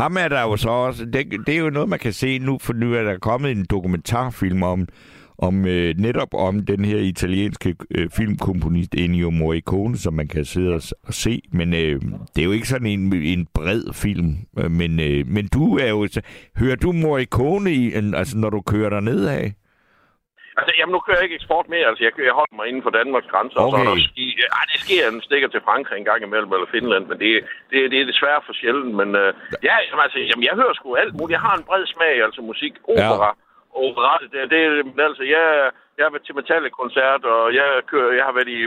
Ham 0.00 0.16
er 0.24 0.28
der 0.28 0.42
jo 0.42 0.56
så 0.56 0.70
også, 0.70 1.04
det, 1.04 1.22
det 1.46 1.54
er 1.54 1.62
jo 1.66 1.70
noget, 1.70 1.88
man 1.88 1.98
kan 1.98 2.12
se 2.12 2.38
nu, 2.38 2.58
for 2.64 2.72
nu 2.72 2.94
er 2.94 3.02
der 3.02 3.18
kommet 3.18 3.50
en 3.50 3.66
dokumentarfilm 3.70 4.62
om, 4.62 4.88
om 5.38 5.66
øh, 5.66 5.94
netop 6.06 6.34
om 6.34 6.54
den 6.66 6.84
her 6.84 6.98
italienske 6.98 7.76
øh, 7.96 8.10
filmkomponist 8.16 8.94
Ennio 8.94 9.30
Morricone, 9.30 9.96
som 9.96 10.14
man 10.14 10.28
kan 10.28 10.44
sidde 10.44 10.74
og, 10.74 10.82
og 11.08 11.14
se. 11.24 11.42
Men 11.52 11.68
øh, 11.74 11.96
det 12.32 12.40
er 12.40 12.48
jo 12.50 12.52
ikke 12.52 12.68
sådan 12.68 12.86
en, 12.86 13.14
en 13.14 13.46
bred 13.54 13.82
film. 14.04 14.30
Øh, 14.58 14.70
men, 14.70 14.92
øh, 15.08 15.26
men 15.26 15.48
du 15.56 15.64
er 15.84 15.88
jo... 15.88 16.08
Hører 16.60 16.76
du 16.76 16.92
Morricone 16.92 17.70
i, 17.72 17.82
en, 17.98 18.14
altså, 18.14 18.38
når 18.38 18.50
du 18.50 18.60
kører 18.72 18.90
der 18.90 19.00
nedad? 19.00 19.44
Altså, 20.58 20.72
jamen, 20.78 20.92
nu 20.94 21.00
kører 21.04 21.18
jeg 21.18 21.26
ikke 21.26 21.38
eksport 21.40 21.66
mere. 21.74 21.86
Altså, 21.90 22.02
jeg, 22.04 22.12
jeg 22.28 22.38
holder 22.40 22.56
mig 22.58 22.66
inden 22.68 22.82
for 22.86 22.92
Danmarks 23.00 23.30
grænser. 23.32 23.60
Okay. 23.60 23.86
Og 23.90 23.96
så 23.98 24.04
ski. 24.10 24.26
Ej, 24.58 24.64
det 24.72 24.78
sker, 24.84 25.10
den 25.14 25.22
stikker 25.28 25.48
til 25.48 25.60
Frankrig 25.68 25.96
en 25.98 26.08
gang 26.10 26.20
imellem, 26.22 26.52
eller 26.52 26.68
Finland, 26.76 27.04
men 27.10 27.18
det, 27.22 27.30
det, 27.70 27.78
det 27.92 27.98
er 28.00 28.10
desværre 28.12 28.40
for 28.46 28.54
sjældent. 28.60 28.94
Men 29.00 29.08
øh, 29.22 29.30
ja, 29.68 29.74
altså, 30.04 30.18
jamen, 30.30 30.44
jeg 30.48 30.54
hører 30.60 30.74
sgu 30.74 30.86
alt 31.02 31.14
muligt. 31.18 31.36
Jeg 31.36 31.44
har 31.46 31.54
en 31.56 31.68
bred 31.68 31.84
smag, 31.94 32.14
altså 32.26 32.40
musik, 32.50 32.74
opera, 32.94 33.28
ja 33.32 33.47
operette 33.74 34.28
der. 34.32 34.46
Det, 34.52 34.84
det, 34.96 35.02
altså, 35.08 35.22
jeg, 35.22 35.44
jeg 35.96 36.04
har 36.04 36.12
været 36.14 36.26
til 36.26 36.34
Metallica-koncert, 36.34 37.24
og 37.24 37.54
jeg, 37.54 37.66
kører, 37.90 38.12
jeg 38.18 38.24
har 38.24 38.34
været 38.38 38.50
i, 38.56 38.60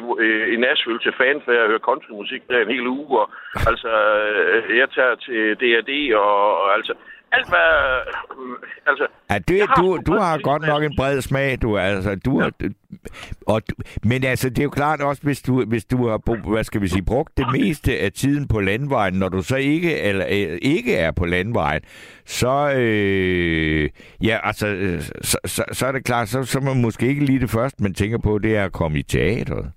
i 0.54 0.58
Nashville 0.66 1.00
til 1.00 1.14
fanfare 1.22 1.64
og 1.64 1.68
hører 1.68 1.88
countrymusik 1.90 2.42
der 2.48 2.60
en 2.60 2.76
hel 2.76 2.88
uge. 2.88 3.20
Og, 3.22 3.28
altså, 3.70 3.92
øh, 4.52 4.78
jeg 4.78 4.90
tager 4.90 5.16
til 5.16 5.42
D&D 5.62 5.92
og, 6.16 6.62
og 6.62 6.74
altså, 6.78 6.94
alt 7.32 7.50
hvad... 7.50 8.00
Altså, 8.86 9.08
ja, 9.30 9.38
det, 9.38 9.62
har 9.70 9.76
du, 9.76 10.00
du 10.06 10.14
har 10.14 10.40
godt 10.44 10.68
nok 10.68 10.84
en 10.84 10.94
bred 10.98 11.22
smag, 11.22 11.62
du 11.62 11.78
altså. 11.78 12.16
Du, 12.16 12.44
ja. 12.44 12.50
og, 13.48 13.62
men 14.04 14.24
altså, 14.24 14.50
det 14.50 14.60
er 14.60 14.64
jo 14.64 14.70
klart 14.70 15.02
også, 15.02 15.22
hvis 15.24 15.42
du, 15.42 15.66
hvis 15.66 15.86
du 15.86 16.08
har, 16.08 16.50
hvad 16.50 16.64
skal 16.64 16.82
vi 16.82 16.88
sige, 16.88 17.06
brugt 17.06 17.38
det 17.38 17.46
meste 17.52 18.00
af 18.00 18.12
tiden 18.12 18.48
på 18.48 18.60
landvejen, 18.60 19.14
når 19.14 19.30
du 19.30 19.42
så 19.42 19.56
ikke, 19.56 20.00
eller, 20.00 20.26
øh, 20.30 20.58
ikke 20.62 20.96
er 20.96 21.12
på 21.12 21.26
landvejen, 21.26 21.82
så, 22.26 22.74
øh, 22.76 23.90
ja, 24.24 24.40
altså, 24.44 24.68
øh, 24.68 25.02
så, 25.02 25.38
så, 25.46 25.64
så 25.72 25.88
er 25.88 25.92
det 25.92 26.06
klart, 26.06 26.30
så, 26.30 26.44
så 26.44 26.60
er 26.60 26.64
man 26.64 26.82
måske 26.82 27.08
ikke 27.08 27.26
lige 27.26 27.40
det 27.40 27.50
første, 27.50 27.84
man 27.84 27.94
tænker 27.94 28.18
på, 28.18 28.38
det 28.38 28.58
er 28.58 28.66
at 28.66 28.72
komme 28.72 29.00
i 29.00 29.04
teateret. 29.04 29.72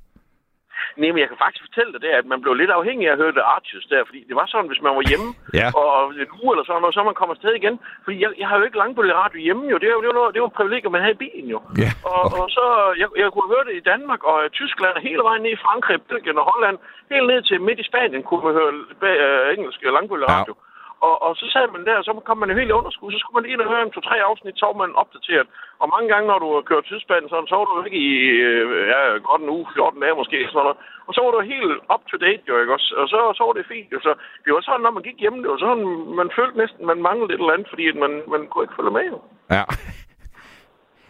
Nej, 1.01 1.11
men 1.12 1.20
jeg 1.22 1.28
kan 1.30 1.42
faktisk 1.45 1.64
fortælle 1.66 1.92
dig 1.92 2.01
det, 2.07 2.12
at 2.20 2.26
man 2.32 2.40
blev 2.42 2.55
lidt 2.55 2.72
afhængig 2.78 3.05
af 3.09 3.12
at 3.12 3.20
høre 3.22 3.36
The 3.38 3.49
Arches 3.55 3.86
der, 3.92 4.03
fordi 4.09 4.20
det 4.28 4.36
var 4.40 4.47
sådan, 4.49 4.70
hvis 4.70 4.84
man 4.86 4.95
var 4.99 5.05
hjemme 5.11 5.28
ja. 5.61 5.68
og 5.80 5.92
en 6.22 6.32
uge 6.40 6.51
eller 6.53 6.64
sådan 6.66 6.82
noget, 6.82 6.97
så 6.97 7.03
man 7.11 7.18
kommer 7.18 7.34
afsted 7.34 7.53
igen. 7.61 7.76
Fordi 8.05 8.16
jeg, 8.22 8.30
jeg 8.40 8.47
har 8.49 8.57
jo 8.59 8.66
ikke 8.66 8.80
langbølge 8.82 9.14
radio 9.22 9.38
hjemme 9.47 9.64
jo. 9.72 9.76
Det 9.82 9.88
jo, 9.95 10.01
det 10.03 10.09
jo, 10.11 10.16
noget, 10.18 10.34
det 10.34 10.40
jo 10.42 10.51
en 10.51 10.59
privilegium, 10.59 10.92
man 10.92 11.05
har 11.05 11.12
i 11.14 11.22
bilen 11.24 11.49
jo. 11.55 11.59
Ja. 11.82 11.90
Og, 12.12 12.22
og, 12.38 12.47
så, 12.57 12.64
jeg, 13.01 13.09
jeg 13.22 13.28
kunne 13.32 13.53
høre 13.55 13.66
det 13.68 13.74
i 13.76 13.86
Danmark 13.92 14.20
og 14.30 14.36
i 14.47 14.55
Tyskland, 14.61 14.95
hele 15.09 15.22
vejen 15.28 15.42
ned 15.42 15.53
i 15.57 15.64
Frankrig, 15.64 15.97
Belgien 16.11 16.40
og 16.42 16.47
Holland, 16.51 16.76
helt 17.12 17.26
ned 17.30 17.40
til 17.49 17.64
midt 17.66 17.80
i 17.82 17.88
Spanien 17.90 18.22
kunne 18.28 18.45
man 18.47 18.55
høre 18.59 18.72
uh, 19.09 19.45
engelsk 19.55 19.80
langbølge 19.97 20.26
radio. 20.36 20.55
Ja. 20.59 20.74
Og, 21.07 21.14
og 21.26 21.32
så 21.40 21.46
sad 21.55 21.66
man 21.74 21.86
der, 21.88 21.96
og 22.00 22.05
så 22.05 22.12
kom 22.28 22.38
man 22.38 22.50
jo 22.50 22.59
helt 22.59 22.72
i 22.72 22.78
underskud. 22.80 23.12
Så 23.12 23.18
skulle 23.18 23.36
man 23.36 23.44
lige 23.44 23.55
ind 23.55 23.64
og 23.64 23.72
høre 23.72 23.82
en 23.84 23.94
to-tre 23.94 24.16
afsnit, 24.30 24.59
så 24.59 24.66
var 24.70 24.78
man 24.82 25.00
opdateret. 25.02 25.48
Og 25.82 25.86
mange 25.94 26.09
gange, 26.12 26.26
når 26.28 26.38
du 26.44 26.48
kører 26.68 26.88
tidsspanden, 26.88 27.28
så 27.30 27.36
så 27.50 27.57
du 27.64 27.72
ikke 27.84 28.00
i 28.09 28.12
øh, 28.48 28.88
ja, 28.92 29.00
godt 29.28 29.42
en 29.42 29.55
uge, 29.57 29.66
14 29.74 30.00
dage 30.02 30.18
måske, 30.20 30.38
sådan 30.46 30.64
noget. 30.66 30.76
Og 31.07 31.12
så 31.14 31.20
var 31.24 31.30
du 31.32 31.40
helt 31.55 31.74
up 31.94 32.02
to 32.11 32.16
date, 32.26 32.44
jo, 32.48 32.55
ikke 32.61 32.74
også? 32.76 32.88
Og 33.00 33.07
så, 33.12 33.18
så 33.38 33.42
var 33.46 33.55
det 33.57 33.70
fint, 33.74 33.88
jo. 33.94 33.98
Så 34.07 34.12
det 34.44 34.50
var 34.55 34.61
sådan, 34.61 34.84
når 34.84 34.96
man 34.96 35.07
gik 35.09 35.18
hjem, 35.20 35.42
det 35.42 35.50
var 35.50 35.61
sådan, 35.66 35.86
man 36.20 36.28
følte 36.38 36.57
næsten, 36.62 36.82
man 36.90 36.98
manglede 37.09 37.32
et 37.34 37.40
eller 37.40 37.57
andet, 37.57 37.68
fordi 37.72 37.84
man, 38.05 38.12
man 38.32 38.42
kunne 38.46 38.64
ikke 38.64 38.78
følge 38.78 38.96
med, 38.98 39.07
jo. 39.12 39.18
Ja. 39.57 39.64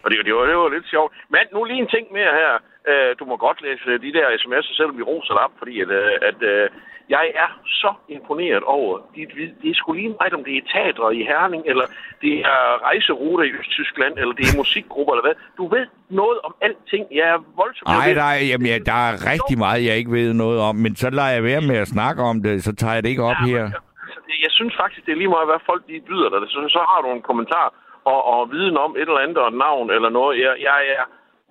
Og 0.03 0.07
det, 0.11 0.25
det, 0.27 0.33
var, 0.35 0.45
det 0.51 0.57
var 0.57 0.69
lidt 0.69 0.89
sjovt. 0.93 1.11
Men 1.33 1.43
nu 1.53 1.59
lige 1.63 1.81
en 1.83 1.93
ting 1.95 2.05
mere 2.17 2.33
her. 2.41 2.53
Uh, 2.91 3.11
du 3.19 3.23
må 3.25 3.35
godt 3.37 3.59
læse 3.61 3.97
de 4.05 4.13
der 4.17 4.27
sms'er, 4.43 4.73
selvom 4.75 4.97
vi 4.97 5.03
roser 5.03 5.33
op, 5.33 5.53
fordi 5.57 5.81
at, 5.81 5.89
uh, 5.89 6.29
at 6.29 6.39
uh, 6.53 6.65
jeg 7.09 7.25
er 7.43 7.49
så 7.65 7.93
imponeret 8.09 8.63
over 8.63 8.93
vid. 9.15 9.51
Det 9.61 9.69
er 9.69 9.75
sgu 9.75 9.93
lige 9.93 10.15
meget, 10.19 10.33
om 10.33 10.43
det 10.43 10.53
er 10.57 10.61
teatre 10.73 11.15
i 11.15 11.23
Herning, 11.23 11.63
eller 11.71 11.85
det 12.21 12.33
er 12.39 12.83
rejseruter 12.89 13.43
i 13.43 13.51
Østtyskland, 13.59 14.13
eller 14.17 14.33
det 14.39 14.45
er 14.47 14.57
musikgrupper, 14.57 15.13
eller 15.13 15.25
hvad. 15.27 15.37
Du 15.57 15.67
ved 15.75 15.87
noget 16.09 16.37
om 16.47 16.55
alting. 16.61 17.05
Jeg 17.11 17.27
er 17.35 17.39
voldsomt... 17.55 17.87
Nej, 17.87 18.11
er, 18.11 18.45
jamen, 18.51 18.67
ja, 18.67 18.77
der 18.91 18.99
er 19.09 19.13
rigtig 19.31 19.57
meget, 19.57 19.85
jeg 19.87 19.95
ikke 19.97 20.11
ved 20.11 20.33
noget 20.33 20.59
om, 20.69 20.75
men 20.75 20.95
så 20.95 21.09
lader 21.09 21.33
jeg 21.37 21.43
være 21.43 21.61
med 21.69 21.77
at 21.77 21.87
snakke 21.95 22.21
om 22.31 22.35
det, 22.43 22.63
så 22.63 22.75
tager 22.75 22.93
jeg 22.93 23.03
det 23.03 23.09
ikke 23.09 23.23
op 23.31 23.41
ja, 23.41 23.47
her. 23.51 23.63
Jeg, 23.65 23.81
altså, 24.05 24.19
jeg 24.45 24.51
synes 24.57 24.73
faktisk, 24.81 25.05
det 25.05 25.11
er 25.11 25.21
lige 25.23 25.35
meget, 25.35 25.47
hvad 25.51 25.61
folk 25.71 25.83
de 25.87 26.01
byder 26.09 26.29
dig. 26.29 26.39
Så, 26.53 26.59
så 26.77 26.81
har 26.89 26.99
du 27.01 27.09
en 27.17 27.25
kommentar 27.29 27.67
og, 28.11 28.19
og 28.33 28.51
viden 28.51 28.77
om 28.85 28.91
et 28.95 29.09
eller 29.09 29.23
andet 29.25 29.37
og 29.37 29.47
et 29.47 29.57
navn 29.67 29.87
eller 29.95 30.09
noget. 30.09 30.33
Jeg, 30.45 30.53
jeg 30.69 30.79
er 30.97 31.05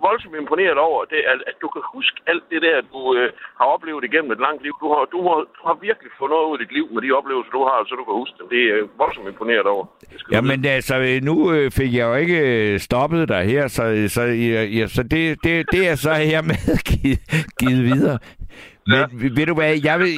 voldsomt 0.07 0.37
imponeret 0.43 0.79
over, 0.89 1.01
det, 1.13 1.21
at, 1.33 1.39
at 1.51 1.57
du 1.63 1.69
kan 1.75 1.83
huske 1.95 2.17
alt 2.31 2.45
det 2.53 2.61
der, 2.67 2.77
du 2.93 3.01
øh, 3.19 3.29
har 3.59 3.67
oplevet 3.75 4.05
igennem 4.09 4.31
et 4.37 4.41
langt 4.47 4.63
liv. 4.67 4.75
Du 4.85 4.89
har, 4.95 5.03
du, 5.15 5.19
har, 5.29 5.39
du 5.57 5.63
har 5.69 5.77
virkelig 5.89 6.11
fået 6.19 6.31
noget 6.35 6.47
ud 6.49 6.55
af 6.57 6.61
dit 6.65 6.73
liv 6.79 6.87
med 6.95 7.01
de 7.03 7.11
oplevelser, 7.19 7.53
du 7.59 7.63
har, 7.69 7.77
så 7.89 7.95
du 8.01 8.05
kan 8.09 8.17
huske 8.23 8.37
dem. 8.39 8.47
Det 8.55 8.61
er 8.71 8.77
øh, 8.79 8.99
voldsomt 9.03 9.29
imponeret 9.33 9.67
over. 9.75 9.85
Jamen 10.35 10.65
altså, 10.77 10.95
nu 11.29 11.35
øh, 11.55 11.71
fik 11.79 11.91
jeg 11.99 12.05
jo 12.11 12.15
ikke 12.15 12.39
øh, 12.53 12.81
stoppet 12.89 13.29
dig 13.29 13.43
her, 13.53 13.65
så, 13.77 13.83
så, 14.17 14.23
ja, 14.79 14.87
så 14.97 15.03
det, 15.03 15.23
det, 15.45 15.53
det 15.75 15.83
er 15.91 15.97
så 16.07 16.13
hermed 16.15 16.61
givet, 16.89 17.21
givet 17.61 17.85
videre. 17.93 18.19
Men 18.87 18.99
ja. 18.99 19.07
ved 19.37 19.47
du 19.47 19.55
hvad, 19.55 19.73
jeg 19.85 19.97
vil... 20.01 20.13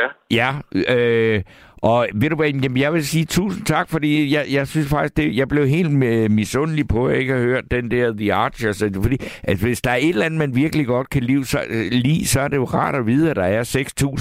Ja, 0.00 0.08
ja 0.38 0.50
øh, 0.96 1.42
Og 1.82 2.08
ved 2.14 2.30
du 2.30 2.36
hvad, 2.36 2.50
jamen, 2.50 2.76
jeg 2.78 2.92
vil 2.92 3.06
sige 3.06 3.24
tusind 3.24 3.66
tak, 3.66 3.88
fordi 3.88 4.34
jeg, 4.34 4.46
jeg 4.50 4.66
synes 4.66 4.90
faktisk, 4.90 5.16
det, 5.16 5.36
jeg 5.36 5.48
blev 5.48 5.66
helt 5.66 5.92
misundelig 6.30 6.88
på, 6.88 7.06
at 7.06 7.12
jeg 7.12 7.20
ikke 7.20 7.32
har 7.32 7.40
hørt 7.40 7.64
den 7.70 7.90
der 7.90 8.12
The 8.12 8.34
Archers. 8.34 8.82
Fordi 9.02 9.16
at 9.42 9.56
hvis 9.56 9.80
der 9.82 9.90
er 9.90 9.96
et 9.96 10.08
eller 10.08 10.26
andet, 10.26 10.38
man 10.38 10.56
virkelig 10.56 10.86
godt 10.86 11.10
kan 11.10 11.22
lide, 11.22 11.44
så, 11.44 11.58
øh, 11.68 11.86
lide, 11.90 12.28
så 12.28 12.40
er 12.40 12.48
det 12.48 12.56
jo 12.56 12.64
rart 12.64 12.94
at 12.94 13.06
vide, 13.06 13.30
at 13.30 13.36
der 13.36 13.44
er 13.44 13.64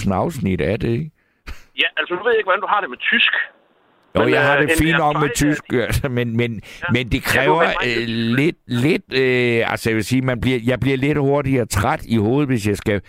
6.000 0.05 0.13
afsnit 0.13 0.61
af 0.61 0.79
det, 0.79 0.89
ikke? 0.89 1.11
Ja, 1.77 1.87
altså 1.97 2.15
du 2.15 2.23
ved 2.23 2.33
ikke, 2.37 2.47
hvordan 2.47 2.61
du 2.61 2.67
har 2.67 2.81
det 2.81 2.89
med 2.89 2.97
tysk. 2.97 3.31
Jo, 4.15 4.23
men, 4.23 4.33
jeg 4.33 4.45
har 4.45 4.57
øh, 4.57 4.61
det 4.61 4.71
fint 4.77 4.97
nok 4.97 5.21
med 5.21 5.29
tysk, 5.35 5.63
altså, 5.73 6.09
men, 6.09 6.37
men, 6.37 6.61
ja. 6.81 6.85
men 6.93 7.11
det 7.11 7.23
kræver 7.23 7.63
øh, 7.63 8.07
lidt, 8.07 8.55
lidt 8.67 9.03
øh, 9.13 9.71
altså 9.71 9.89
jeg 9.89 9.95
vil 9.95 10.03
sige, 10.03 10.21
man 10.21 10.41
bliver, 10.41 10.59
jeg 10.63 10.79
bliver 10.79 10.97
lidt 10.97 11.17
hurtigere 11.17 11.65
træt 11.65 12.05
i 12.05 12.17
hovedet, 12.17 12.47
hvis 12.49 12.67
jeg 12.67 12.77
skal 12.77 13.01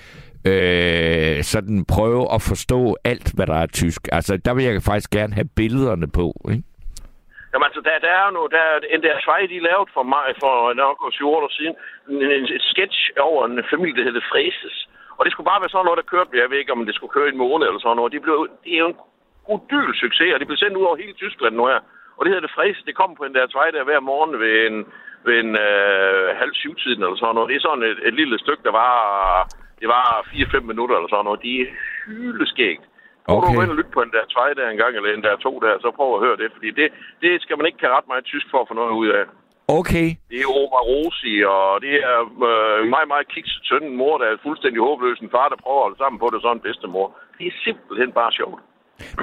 øh, 0.51 1.43
sådan 1.53 1.84
prøve 1.95 2.24
at 2.34 2.40
forstå 2.51 2.97
alt, 3.05 3.28
hvad 3.36 3.47
der 3.47 3.59
er 3.64 3.66
tysk. 3.66 4.03
Altså, 4.12 4.32
der 4.36 4.55
vil 4.55 4.64
jeg 4.64 4.82
faktisk 4.82 5.11
gerne 5.11 5.34
have 5.34 5.49
billederne 5.57 6.09
på, 6.18 6.26
ikke? 6.51 6.64
Jamen 7.53 7.66
altså, 7.68 7.80
der, 7.86 7.95
der 8.07 8.12
er 8.20 8.26
jo 8.38 8.45
der 8.57 8.66
en 8.95 9.03
der 9.07 9.14
svej, 9.24 9.43
de 9.53 9.66
lavede 9.68 9.90
for 9.97 10.05
mig 10.14 10.28
for 10.43 10.55
nok 10.82 10.97
7 11.12 11.28
år 11.28 11.49
siden, 11.59 11.74
en, 12.09 12.45
et 12.57 12.64
sketch 12.72 12.99
over 13.28 13.40
en 13.47 13.59
familie, 13.72 13.97
der 13.99 14.09
hedder 14.09 14.30
Fræses. 14.32 14.76
Og 15.18 15.22
det 15.24 15.32
skulle 15.32 15.51
bare 15.51 15.62
være 15.62 15.74
sådan 15.74 15.86
noget, 15.86 16.01
der 16.01 16.12
kørte, 16.12 16.40
jeg 16.43 16.51
ved 16.51 16.59
ikke, 16.59 16.76
om 16.76 16.86
det 16.86 16.95
skulle 16.95 17.16
køre 17.16 17.28
en 17.28 17.43
måned 17.45 17.66
eller 17.66 17.82
sådan 17.82 17.99
noget. 18.01 18.12
Det, 18.14 18.22
blev, 18.22 18.38
det 18.64 18.72
er 18.74 18.82
jo 18.84 18.88
en 18.93 19.01
udyl 19.55 19.90
succes, 20.05 20.32
og 20.34 20.38
det 20.40 20.49
blev 20.49 20.61
sendt 20.61 20.78
ud 20.80 20.88
over 20.88 21.03
hele 21.03 21.16
Tyskland 21.22 21.55
nu 21.57 21.64
her. 21.72 21.80
Og 22.16 22.20
det 22.20 22.30
hedder 22.30 22.47
det 22.47 22.57
Fræses, 22.57 22.86
det 22.88 22.99
kom 23.01 23.14
på 23.14 23.24
en 23.24 23.34
der 23.34 23.53
svej 23.55 23.70
der 23.70 23.84
hver 23.84 24.01
morgen 24.01 24.40
ved 24.43 24.55
en, 24.68 24.76
ved 25.26 25.36
en 25.45 25.53
øh, 25.66 26.26
halv 26.40 26.55
syv-tiden 26.55 27.03
eller 27.03 27.18
sådan 27.18 27.34
noget. 27.34 27.51
Det 27.51 27.57
er 27.57 27.66
sådan 27.68 27.84
et, 27.90 27.99
et 28.09 28.14
lille 28.20 28.38
stykke, 28.38 28.62
der 28.68 28.74
var 28.82 28.93
det 29.83 29.89
var 29.97 30.07
4-5 30.33 30.61
minutter 30.70 30.95
eller 30.97 31.11
sådan 31.11 31.26
noget. 31.28 31.45
De 31.47 31.53
er 31.62 31.68
hyldeskægt. 32.07 32.85
Okay. 33.35 33.55
du 33.55 33.61
at 33.61 33.78
lytte 33.78 33.95
på 33.97 34.03
en 34.03 34.12
der 34.16 34.24
tvej 34.35 34.51
der 34.59 34.66
en 34.68 34.80
gang, 34.83 34.93
eller 34.97 35.11
en 35.11 35.26
der 35.26 35.45
to 35.47 35.53
der, 35.64 35.74
så 35.85 35.89
prøv 35.99 36.09
at 36.14 36.22
høre 36.26 36.37
det. 36.43 36.49
Fordi 36.57 36.70
det, 36.80 36.89
det 37.22 37.33
skal 37.43 37.57
man 37.59 37.66
ikke 37.68 37.80
kan 37.83 37.95
ret 37.97 38.09
meget 38.12 38.24
tysk 38.33 38.47
for 38.51 38.59
at 38.61 38.68
få 38.68 38.74
noget 38.74 38.95
ud 39.03 39.09
af. 39.18 39.24
Okay. 39.80 40.09
Det 40.30 40.39
er 40.45 40.55
Oma 40.61 40.80
Rosi, 40.91 41.35
og 41.57 41.70
det 41.85 41.95
er 42.11 42.18
øh, 42.49 42.78
meget, 42.95 43.09
meget 43.12 43.26
kikset 43.35 43.62
søn, 43.68 43.85
en 43.91 43.97
mor, 44.01 44.14
der 44.18 44.26
er 44.28 44.45
fuldstændig 44.47 44.80
håbløs, 44.87 45.18
en 45.18 45.35
far, 45.37 45.49
der 45.49 45.62
prøver 45.64 45.80
at 45.80 45.87
holde 45.87 46.01
sammen 46.03 46.18
på 46.22 46.26
det, 46.33 46.43
sådan 46.43 46.57
en 46.57 46.66
bedstemor. 46.66 47.07
Det 47.39 47.47
er 47.47 47.57
simpelthen 47.66 48.12
bare 48.20 48.33
sjovt. 48.39 48.61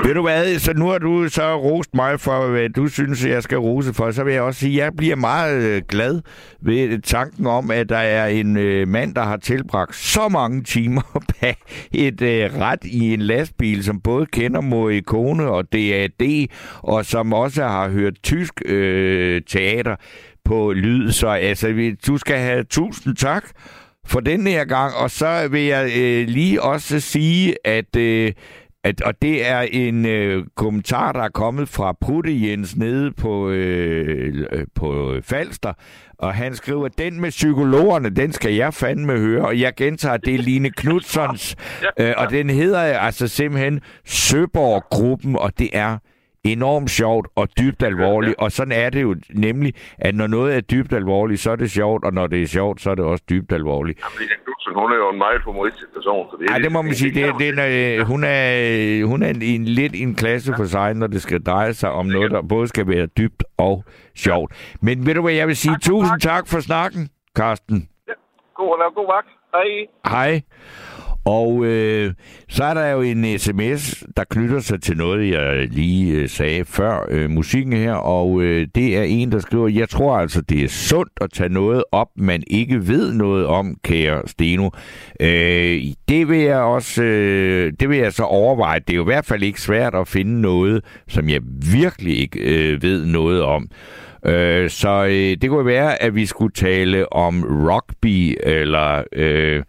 Ved 0.05 0.13
du 0.13 0.21
hvad, 0.21 0.59
så 0.59 0.73
nu 0.73 0.87
har 0.87 0.97
du 0.97 1.29
så 1.29 1.55
rost 1.55 1.95
mig 1.95 2.19
for, 2.19 2.47
hvad 2.47 2.69
du 2.69 2.87
synes, 2.87 3.25
jeg 3.25 3.43
skal 3.43 3.57
rose 3.57 3.93
for. 3.93 4.11
Så 4.11 4.23
vil 4.23 4.33
jeg 4.33 4.41
også 4.41 4.59
sige, 4.59 4.81
at 4.81 4.85
jeg 4.85 4.93
bliver 4.97 5.15
meget 5.15 5.63
øh, 5.63 5.81
glad 5.89 6.21
ved 6.61 7.01
tanken 7.01 7.47
om, 7.47 7.71
at 7.71 7.89
der 7.89 7.97
er 7.97 8.27
en 8.27 8.57
øh, 8.57 8.87
mand, 8.87 9.15
der 9.15 9.23
har 9.23 9.37
tilbragt 9.37 9.95
så 9.95 10.29
mange 10.29 10.63
timer 10.63 11.21
bag 11.41 11.55
et 11.91 12.21
øh, 12.21 12.57
ret 12.59 12.83
i 12.83 13.13
en 13.13 13.21
lastbil, 13.21 13.83
som 13.83 14.01
både 14.01 14.25
kender 14.25 14.61
Morricone 14.61 15.43
og 15.47 15.73
DAD, 15.73 16.47
og 16.77 17.05
som 17.05 17.33
også 17.33 17.63
har 17.63 17.89
hørt 17.89 18.13
tysk 18.23 18.53
øh, 18.65 19.41
teater 19.47 19.95
på 20.45 20.73
lyd. 20.73 21.11
Så 21.11 21.27
altså, 21.27 21.93
du 22.07 22.17
skal 22.17 22.37
have 22.37 22.63
tusind 22.63 23.15
tak 23.15 23.43
for 24.05 24.19
den 24.19 24.47
her 24.47 24.65
gang. 24.65 24.95
Og 24.95 25.11
så 25.11 25.47
vil 25.51 25.63
jeg 25.63 25.91
øh, 25.97 26.27
lige 26.27 26.61
også 26.61 26.99
sige, 26.99 27.55
at 27.67 27.95
øh, 27.95 28.31
at, 28.83 29.01
og 29.01 29.13
det 29.21 29.47
er 29.47 29.59
en 29.61 30.05
øh, 30.05 30.45
kommentar, 30.55 31.11
der 31.11 31.19
er 31.19 31.29
kommet 31.29 31.69
fra 31.69 31.93
Prutte 32.01 32.49
Jens 32.49 32.77
nede 32.77 33.11
på, 33.11 33.49
øh 33.49 34.65
på 34.75 35.15
Falster, 35.23 35.73
og 36.17 36.33
han 36.33 36.55
skriver, 36.55 36.87
den 36.87 37.21
med 37.21 37.29
psykologerne, 37.29 38.09
den 38.09 38.33
skal 38.33 38.53
jeg 38.53 38.73
fandme 38.73 39.17
høre, 39.17 39.45
og 39.45 39.59
jeg 39.59 39.73
gentager, 39.75 40.17
det 40.17 40.35
er 40.35 40.39
Line 40.39 40.69
Knudsons, 40.69 41.55
øh, 41.99 42.13
og 42.17 42.29
den 42.29 42.49
hedder 42.49 42.79
altså 42.79 43.27
simpelthen 43.27 43.81
Søborg-gruppen, 44.05 45.35
og 45.35 45.59
det 45.59 45.69
er 45.73 45.97
enormt 46.43 46.89
sjovt 46.89 47.27
og 47.35 47.47
dybt 47.59 47.83
alvorligt. 47.83 48.35
Og 48.37 48.51
sådan 48.51 48.71
er 48.71 48.89
det 48.89 49.01
jo 49.01 49.15
nemlig, 49.33 49.73
at 49.97 50.15
når 50.15 50.27
noget 50.27 50.55
er 50.55 50.61
dybt 50.61 50.93
alvorligt, 50.93 51.41
så 51.41 51.51
er 51.51 51.55
det 51.55 51.71
sjovt, 51.71 52.05
og 52.05 52.13
når 52.13 52.27
det 52.27 52.41
er 52.41 52.47
sjovt, 52.47 52.81
så 52.81 52.91
er 52.91 52.95
det 52.95 53.05
også 53.05 53.23
dybt 53.29 53.51
alvorligt. 53.51 53.99
Jamen, 53.99 54.29
Knudsen, 54.45 54.81
hun 54.81 54.91
er 54.91 54.95
jo 54.95 55.09
en 55.09 55.17
meget 55.17 55.41
humoristisk 55.41 55.93
person. 55.93 56.27
Så 56.31 56.37
det, 56.39 56.49
Ej, 56.49 56.57
det 56.57 56.71
må 56.71 56.81
man 56.81 56.93
sige. 56.93 57.13
Det, 57.13 57.33
det, 57.39 57.57
det, 57.57 57.97
er, 57.97 58.03
hun 58.03 58.23
er, 58.23 59.05
hun 59.05 59.23
er 59.23 59.29
en, 59.41 59.65
lidt 59.65 59.93
en 59.95 60.15
klasse 60.15 60.53
for 60.57 60.65
sig, 60.65 60.93
når 60.93 61.07
det 61.07 61.21
skal 61.21 61.43
dreje 61.43 61.73
sig 61.73 61.91
om 61.91 62.05
noget, 62.05 62.31
der 62.31 62.41
både 62.41 62.67
skal 62.67 62.87
være 62.87 63.05
dybt 63.05 63.43
og 63.57 63.83
sjovt. 64.15 64.75
Men 64.81 65.05
ved 65.05 65.13
du 65.13 65.21
hvad, 65.21 65.33
jeg 65.33 65.47
vil 65.47 65.55
sige 65.55 65.75
tusind 65.81 66.19
tak 66.21 66.47
for 66.47 66.59
snakken, 66.59 67.09
Karsten. 67.35 67.89
Ja, 68.07 68.13
god, 68.55 68.93
god 68.95 69.07
vagt. 69.07 69.27
Hej. 69.53 69.87
Hej. 70.05 70.41
Og 71.29 71.65
øh, 71.65 72.13
så 72.47 72.63
er 72.63 72.73
der 72.73 72.87
jo 72.87 73.01
en 73.01 73.39
sms, 73.39 74.03
der 74.17 74.23
knytter 74.29 74.59
sig 74.59 74.81
til 74.81 74.97
noget, 74.97 75.31
jeg 75.31 75.67
lige 75.71 76.13
øh, 76.13 76.29
sagde 76.29 76.65
før 76.65 77.05
øh, 77.09 77.29
musikken 77.29 77.73
her, 77.73 77.93
og 77.93 78.41
øh, 78.41 78.67
det 78.75 78.97
er 78.97 79.03
en, 79.03 79.31
der 79.31 79.39
skriver, 79.39 79.67
jeg 79.67 79.89
tror 79.89 80.17
altså, 80.17 80.41
det 80.41 80.63
er 80.63 80.67
sundt 80.67 81.11
at 81.21 81.31
tage 81.31 81.49
noget 81.49 81.83
op, 81.91 82.07
man 82.15 82.43
ikke 82.47 82.87
ved 82.87 83.13
noget 83.13 83.45
om, 83.45 83.75
kære 83.83 84.21
Steno. 84.25 84.69
Øh, 85.19 85.81
det 86.09 86.29
vil 86.29 86.39
jeg 86.39 86.59
også, 86.59 87.03
øh, 87.03 87.73
det 87.79 87.89
vil 87.89 87.97
jeg 87.97 88.13
så 88.13 88.23
overveje. 88.23 88.79
Det 88.79 88.93
er 88.93 88.97
jo 88.97 89.03
i 89.03 89.13
hvert 89.13 89.25
fald 89.25 89.43
ikke 89.43 89.61
svært 89.61 89.95
at 89.95 90.07
finde 90.07 90.41
noget, 90.41 90.83
som 91.07 91.29
jeg 91.29 91.41
virkelig 91.71 92.19
ikke 92.19 92.39
øh, 92.39 92.81
ved 92.81 93.05
noget 93.05 93.41
om. 93.41 93.67
Øh, 94.25 94.69
så 94.69 95.05
øh, 95.05 95.37
det 95.41 95.49
kunne 95.49 95.65
være, 95.65 96.01
at 96.03 96.15
vi 96.15 96.25
skulle 96.25 96.53
tale 96.53 97.13
om 97.13 97.43
rugby, 97.43 98.37
eller 98.43 99.03
øh, 99.13 99.63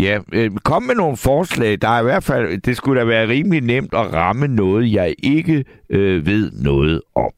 Ja, 0.00 0.18
øh, 0.32 0.50
kom 0.64 0.82
med 0.82 0.94
nogle 0.94 1.16
forslag. 1.16 1.78
Der 1.82 1.88
er 1.88 2.00
i 2.00 2.02
hvert 2.02 2.24
fald, 2.24 2.60
det 2.60 2.76
skulle 2.76 3.00
da 3.00 3.06
være 3.06 3.28
rimelig 3.28 3.60
nemt 3.60 3.94
at 3.94 4.12
ramme 4.12 4.48
noget, 4.48 4.92
jeg 4.92 5.14
ikke 5.22 5.64
øh, 5.90 6.26
ved 6.26 6.52
noget 6.52 7.02
om. 7.14 7.30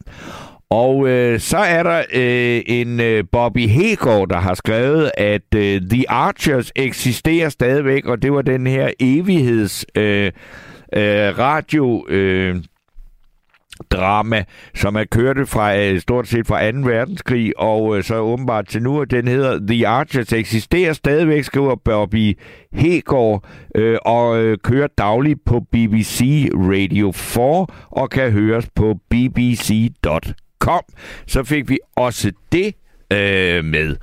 Og 0.71 1.09
øh, 1.09 1.41
så 1.41 1.59
er 1.59 1.83
der 1.83 1.99
øh, 2.15 2.63
en 2.67 3.01
øh, 3.01 3.25
Bobby 3.33 3.69
Hegård, 3.69 4.29
der 4.29 4.39
har 4.39 4.55
skrevet, 4.55 5.11
at 5.17 5.55
øh, 5.55 5.81
The 5.91 6.11
Archers 6.11 6.73
eksisterer 6.77 7.49
stadigvæk, 7.49 8.07
og 8.07 8.23
det 8.23 8.33
var 8.33 8.43
den 8.43 8.67
her 8.67 8.91
evigheds 9.01 9.87
øh, 9.95 10.33
øh, 10.93 11.39
radio... 11.39 12.07
Øh, 12.09 12.57
drama, 13.91 14.45
som 14.75 14.97
er 14.97 15.05
kørte 15.05 15.47
fra 15.47 15.79
øh, 15.79 16.01
stort 16.01 16.29
set 16.29 16.47
fra 16.47 16.71
2. 16.71 16.79
verdenskrig, 16.79 17.53
og 17.59 17.97
øh, 17.97 18.05
så 18.05 18.17
åbenbart 18.17 18.69
til 18.69 18.83
nu, 18.83 19.05
den 19.05 19.29
hedder 19.29 19.59
The 19.69 19.87
Archers, 19.87 20.33
eksisterer 20.33 20.93
stadigvæk, 20.93 21.45
skriver 21.45 21.75
Bobby 21.75 22.39
Hegård, 22.73 23.45
øh, 23.75 23.99
og 24.03 24.43
øh, 24.43 24.59
kører 24.65 24.89
dagligt 24.99 25.45
på 25.45 25.61
BBC 25.61 26.49
Radio 26.55 27.13
4, 27.13 27.67
og 27.91 28.11
kan 28.11 28.33
høres 28.33 28.67
på 28.75 28.95
bbc.com. 29.11 30.83
Så 31.27 31.45
fik 31.45 31.71
vi 31.71 31.79
også 31.97 32.33
det 32.53 32.75
øh, 33.13 33.65
med. 33.65 33.97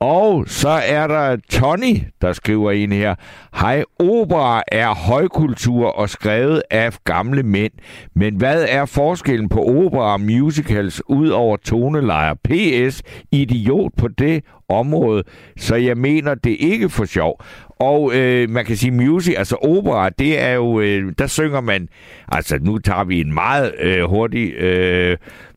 Og 0.00 0.44
så 0.48 0.68
er 0.68 1.06
der 1.06 1.36
Tony, 1.50 1.96
der 2.20 2.32
skriver 2.32 2.70
ind 2.70 2.92
her. 2.92 3.14
Hej, 3.60 3.84
opera 4.00 4.62
er 4.68 4.94
højkultur 4.94 5.86
og 5.86 6.08
skrevet 6.08 6.62
af 6.70 6.92
gamle 7.04 7.42
mænd. 7.42 7.72
Men 8.14 8.36
hvad 8.36 8.66
er 8.68 8.84
forskellen 8.84 9.48
på 9.48 9.62
opera 9.62 10.12
og 10.12 10.20
musicals 10.20 11.02
ud 11.08 11.28
over 11.28 11.56
tonelejer? 11.56 12.34
PS, 12.34 13.02
idiot 13.32 13.92
på 13.96 14.08
det 14.08 14.44
område, 14.68 15.22
så 15.56 15.76
jeg 15.76 15.96
mener 15.96 16.34
det 16.34 16.56
ikke 16.60 16.88
for 16.88 17.04
sjov. 17.04 17.42
Og 17.80 18.12
øh, 18.14 18.50
man 18.50 18.64
kan 18.64 18.76
sige 18.76 18.90
music, 18.90 19.34
altså 19.36 19.56
opera, 19.56 20.08
det 20.08 20.42
er 20.42 20.52
jo, 20.52 20.80
øh, 20.80 21.12
der 21.18 21.26
synger 21.26 21.60
man, 21.60 21.88
altså 22.28 22.58
nu 22.60 22.78
tager 22.78 23.04
vi 23.04 23.20
en 23.20 23.34
meget 23.34 23.74
øh, 23.80 24.04
hurtig 24.04 24.54
øh, 24.54 25.16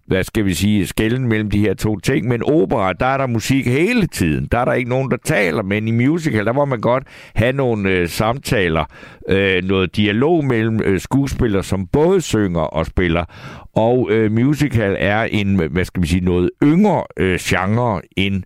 hvad 0.09 0.23
skal 0.23 0.45
vi 0.45 0.53
sige, 0.53 0.87
skælden 0.87 1.27
mellem 1.27 1.49
de 1.49 1.59
her 1.59 1.73
to 1.73 1.99
ting. 1.99 2.27
Men 2.27 2.43
opera, 2.43 2.93
der 2.93 3.05
er 3.05 3.17
der 3.17 3.27
musik 3.27 3.67
hele 3.67 4.07
tiden. 4.07 4.47
Der 4.51 4.57
er 4.57 4.65
der 4.65 4.73
ikke 4.73 4.89
nogen, 4.89 5.11
der 5.11 5.17
taler. 5.23 5.63
Men 5.63 5.87
i 5.87 5.91
musical, 5.91 6.45
der 6.45 6.53
må 6.53 6.65
man 6.65 6.81
godt 6.81 7.03
have 7.35 7.53
nogle 7.53 7.89
øh, 7.89 8.09
samtaler, 8.09 8.85
øh, 9.29 9.63
noget 9.63 9.95
dialog 9.95 10.45
mellem 10.45 10.81
øh, 10.83 10.99
skuespillere, 10.99 11.63
som 11.63 11.87
både 11.87 12.21
synger 12.21 12.61
og 12.61 12.85
spiller. 12.85 13.25
Og 13.75 14.07
øh, 14.11 14.31
musical 14.31 14.95
er 14.99 15.23
en, 15.23 15.55
hvad 15.55 15.85
skal 15.85 16.03
vi 16.03 16.07
sige, 16.07 16.25
noget 16.25 16.49
yngre 16.63 17.03
øh, 17.17 17.39
genre 17.41 18.01
end 18.17 18.43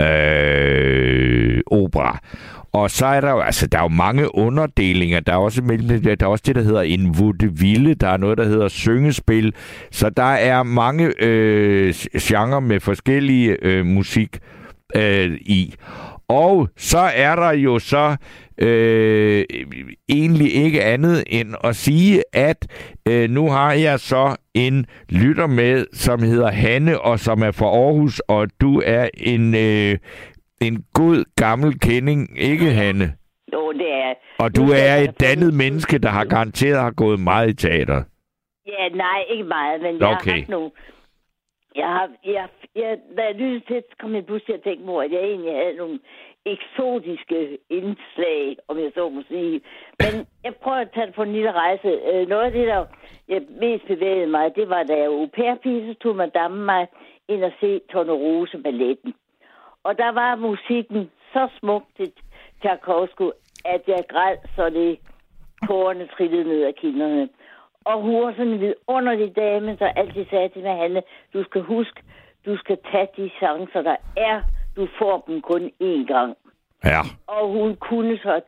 øh, 0.00 1.60
opera. 1.66 2.18
Og 2.72 2.90
så 2.90 3.06
er 3.06 3.20
der 3.20 3.30
jo, 3.30 3.40
altså, 3.40 3.66
der 3.66 3.78
er 3.78 3.82
jo 3.82 3.88
mange 3.88 4.34
underdelinger. 4.34 5.20
Der 5.20 5.32
er 5.32 5.36
også, 5.36 5.60
der 6.04 6.16
er 6.20 6.26
også 6.26 6.42
det, 6.46 6.56
der 6.56 6.62
hedder 6.62 6.82
en 6.82 7.18
vaudeville. 7.18 7.94
Der 7.94 8.08
er 8.08 8.16
noget, 8.16 8.38
der 8.38 8.44
hedder 8.44 8.68
syngespil. 8.68 9.54
Så 9.90 10.10
der 10.10 10.22
er 10.22 10.62
mange 10.62 11.12
øh, 11.22 11.94
genrer 12.20 12.60
med 12.60 12.80
forskellige 12.80 13.56
øh, 13.62 13.86
musik 13.86 14.38
øh, 14.96 15.32
i. 15.40 15.74
Og 16.28 16.68
så 16.76 16.98
er 16.98 17.36
der 17.36 17.52
jo 17.52 17.78
så 17.78 18.16
øh, 18.58 19.44
egentlig 20.08 20.54
ikke 20.54 20.84
andet 20.84 21.24
end 21.26 21.54
at 21.64 21.76
sige, 21.76 22.22
at 22.32 22.66
øh, 23.08 23.30
nu 23.30 23.50
har 23.50 23.72
jeg 23.72 24.00
så 24.00 24.36
en 24.54 24.86
lytter 25.08 25.46
med, 25.46 25.86
som 25.92 26.22
hedder 26.22 26.50
Hanne, 26.50 27.00
og 27.00 27.20
som 27.20 27.42
er 27.42 27.50
fra 27.50 27.66
Aarhus, 27.66 28.18
og 28.18 28.48
du 28.60 28.82
er 28.86 29.08
en 29.16 29.54
øh, 29.54 29.98
en 30.66 30.84
god 30.94 31.24
gammel 31.36 31.80
kending, 31.80 32.38
ikke 32.38 32.64
Hanne? 32.64 33.06
Jo, 33.52 33.72
det 33.72 33.92
er. 33.92 34.14
Og 34.38 34.56
du 34.56 34.62
er 34.62 34.94
et 35.04 35.20
dannet 35.20 35.54
menneske, 35.54 35.98
der 35.98 36.08
har 36.08 36.24
garanteret 36.24 36.80
har 36.80 36.90
gået 36.90 37.20
meget 37.20 37.48
i 37.48 37.54
teater. 37.54 38.02
Ja, 38.66 38.88
nej, 38.88 39.24
ikke 39.30 39.44
meget, 39.44 39.80
men 39.80 39.98
jeg 40.00 40.08
okay. 40.08 40.30
har 40.30 40.38
haft 40.38 40.48
nogle... 40.48 40.70
Jeg 41.74 41.88
har, 41.88 42.08
jeg, 42.24 42.48
jeg, 42.76 42.98
da 43.16 43.22
jeg 43.22 43.34
lyttede 43.34 43.64
til, 43.66 43.82
kom 44.00 44.14
jeg 44.14 44.26
pludselig 44.26 44.62
tænke 44.62 44.84
på, 44.84 44.98
at 44.98 45.12
jeg 45.12 45.20
egentlig 45.20 45.52
havde 45.52 45.76
nogle 45.76 45.98
eksotiske 46.46 47.58
indslag, 47.70 48.56
om 48.68 48.78
jeg 48.78 48.90
så 48.94 49.08
må 49.08 49.22
sige. 49.28 49.60
Men 50.00 50.26
jeg 50.44 50.54
prøver 50.62 50.76
at 50.76 50.90
tage 50.94 51.06
det 51.06 51.14
på 51.14 51.22
en 51.22 51.32
lille 51.32 51.52
rejse. 51.52 51.88
Øh, 51.88 52.28
noget 52.28 52.44
af 52.44 52.52
det, 52.52 52.66
der 52.66 52.84
jeg 53.28 53.42
mest 53.60 53.86
bevægede 53.86 54.26
mig, 54.26 54.54
det 54.56 54.68
var, 54.68 54.82
da 54.82 54.94
jeg 54.96 55.10
var 55.10 55.16
au 55.16 55.28
så 55.88 55.94
tog 56.00 56.16
madame 56.16 56.64
mig 56.64 56.86
ind 57.28 57.44
og 57.44 57.52
se 57.60 57.80
Tornerose 57.92 58.58
balletten. 58.58 59.14
Og 59.84 59.98
der 59.98 60.12
var 60.12 60.36
musikken 60.36 61.10
så 61.32 61.48
smukt 61.60 61.96
til 61.96 62.12
Tchaikovsky, 62.60 63.28
at 63.64 63.82
jeg 63.86 64.04
græd, 64.08 64.36
så 64.56 64.70
det 64.70 64.98
tårerne 65.66 66.08
trillede 66.16 66.44
ned 66.44 66.62
af 66.62 66.74
kinderne. 66.74 67.28
Og 67.84 68.02
hun 68.02 68.22
var 68.22 68.32
sådan 68.32 68.52
en 68.52 68.60
vidunderlig 68.60 69.36
dame, 69.36 69.76
der 69.76 69.88
altid 69.88 70.26
sagde 70.30 70.48
til 70.48 70.62
mig, 70.62 70.76
Hanne, 70.76 71.02
du 71.34 71.44
skal 71.44 71.62
huske, 71.62 72.02
du 72.46 72.56
skal 72.56 72.78
tage 72.90 73.08
de 73.16 73.30
chancer, 73.38 73.82
der 73.82 73.96
er. 74.16 74.42
Du 74.76 74.88
får 74.98 75.24
dem 75.26 75.40
kun 75.40 75.70
én 75.82 76.06
gang. 76.06 76.36
Ja. 76.84 77.00
Og 77.26 77.48
hun 77.48 77.76
kunne 77.76 78.18
så 78.18 78.40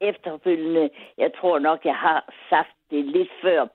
efterfølgende, 0.00 0.90
jeg 1.18 1.30
tror 1.40 1.58
nok, 1.58 1.84
jeg 1.84 1.96
har 1.96 2.32
sagt 2.50 2.76
det 2.90 3.04
lidt 3.04 3.30
før, 3.42 3.66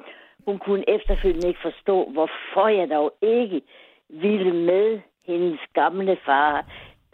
hun 0.45 0.59
kunne 0.59 0.89
efterfølgende 0.89 1.47
ikke 1.47 1.59
forstå, 1.61 2.09
hvorfor 2.09 2.67
jeg 2.67 2.89
dog 2.89 3.13
ikke 3.21 3.61
ville 4.09 4.53
med 4.53 4.99
hendes 5.25 5.59
gamle 5.73 6.17
far 6.25 6.65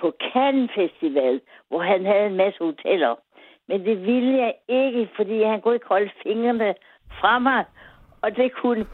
på 0.04 0.10
Cannes 0.34 0.72
Festival, 0.76 1.41
hvor 1.70 1.82
han 1.91 2.06
havde 2.06 2.26
en 2.26 2.41
masse 2.43 2.60
hoteller. 2.60 3.16
Men 3.68 3.86
det 3.86 3.97
ville 4.06 4.38
jeg 4.38 4.54
ikke, 4.68 5.10
fordi 5.16 5.43
han 5.43 5.62
kunne 5.62 5.74
ikke 5.74 5.93
holde 5.95 6.12
fingrene 6.24 6.76
fra 7.20 7.39
mig. 7.39 7.66
Og 8.22 8.36
det 8.36 8.54
kunne 8.54 8.86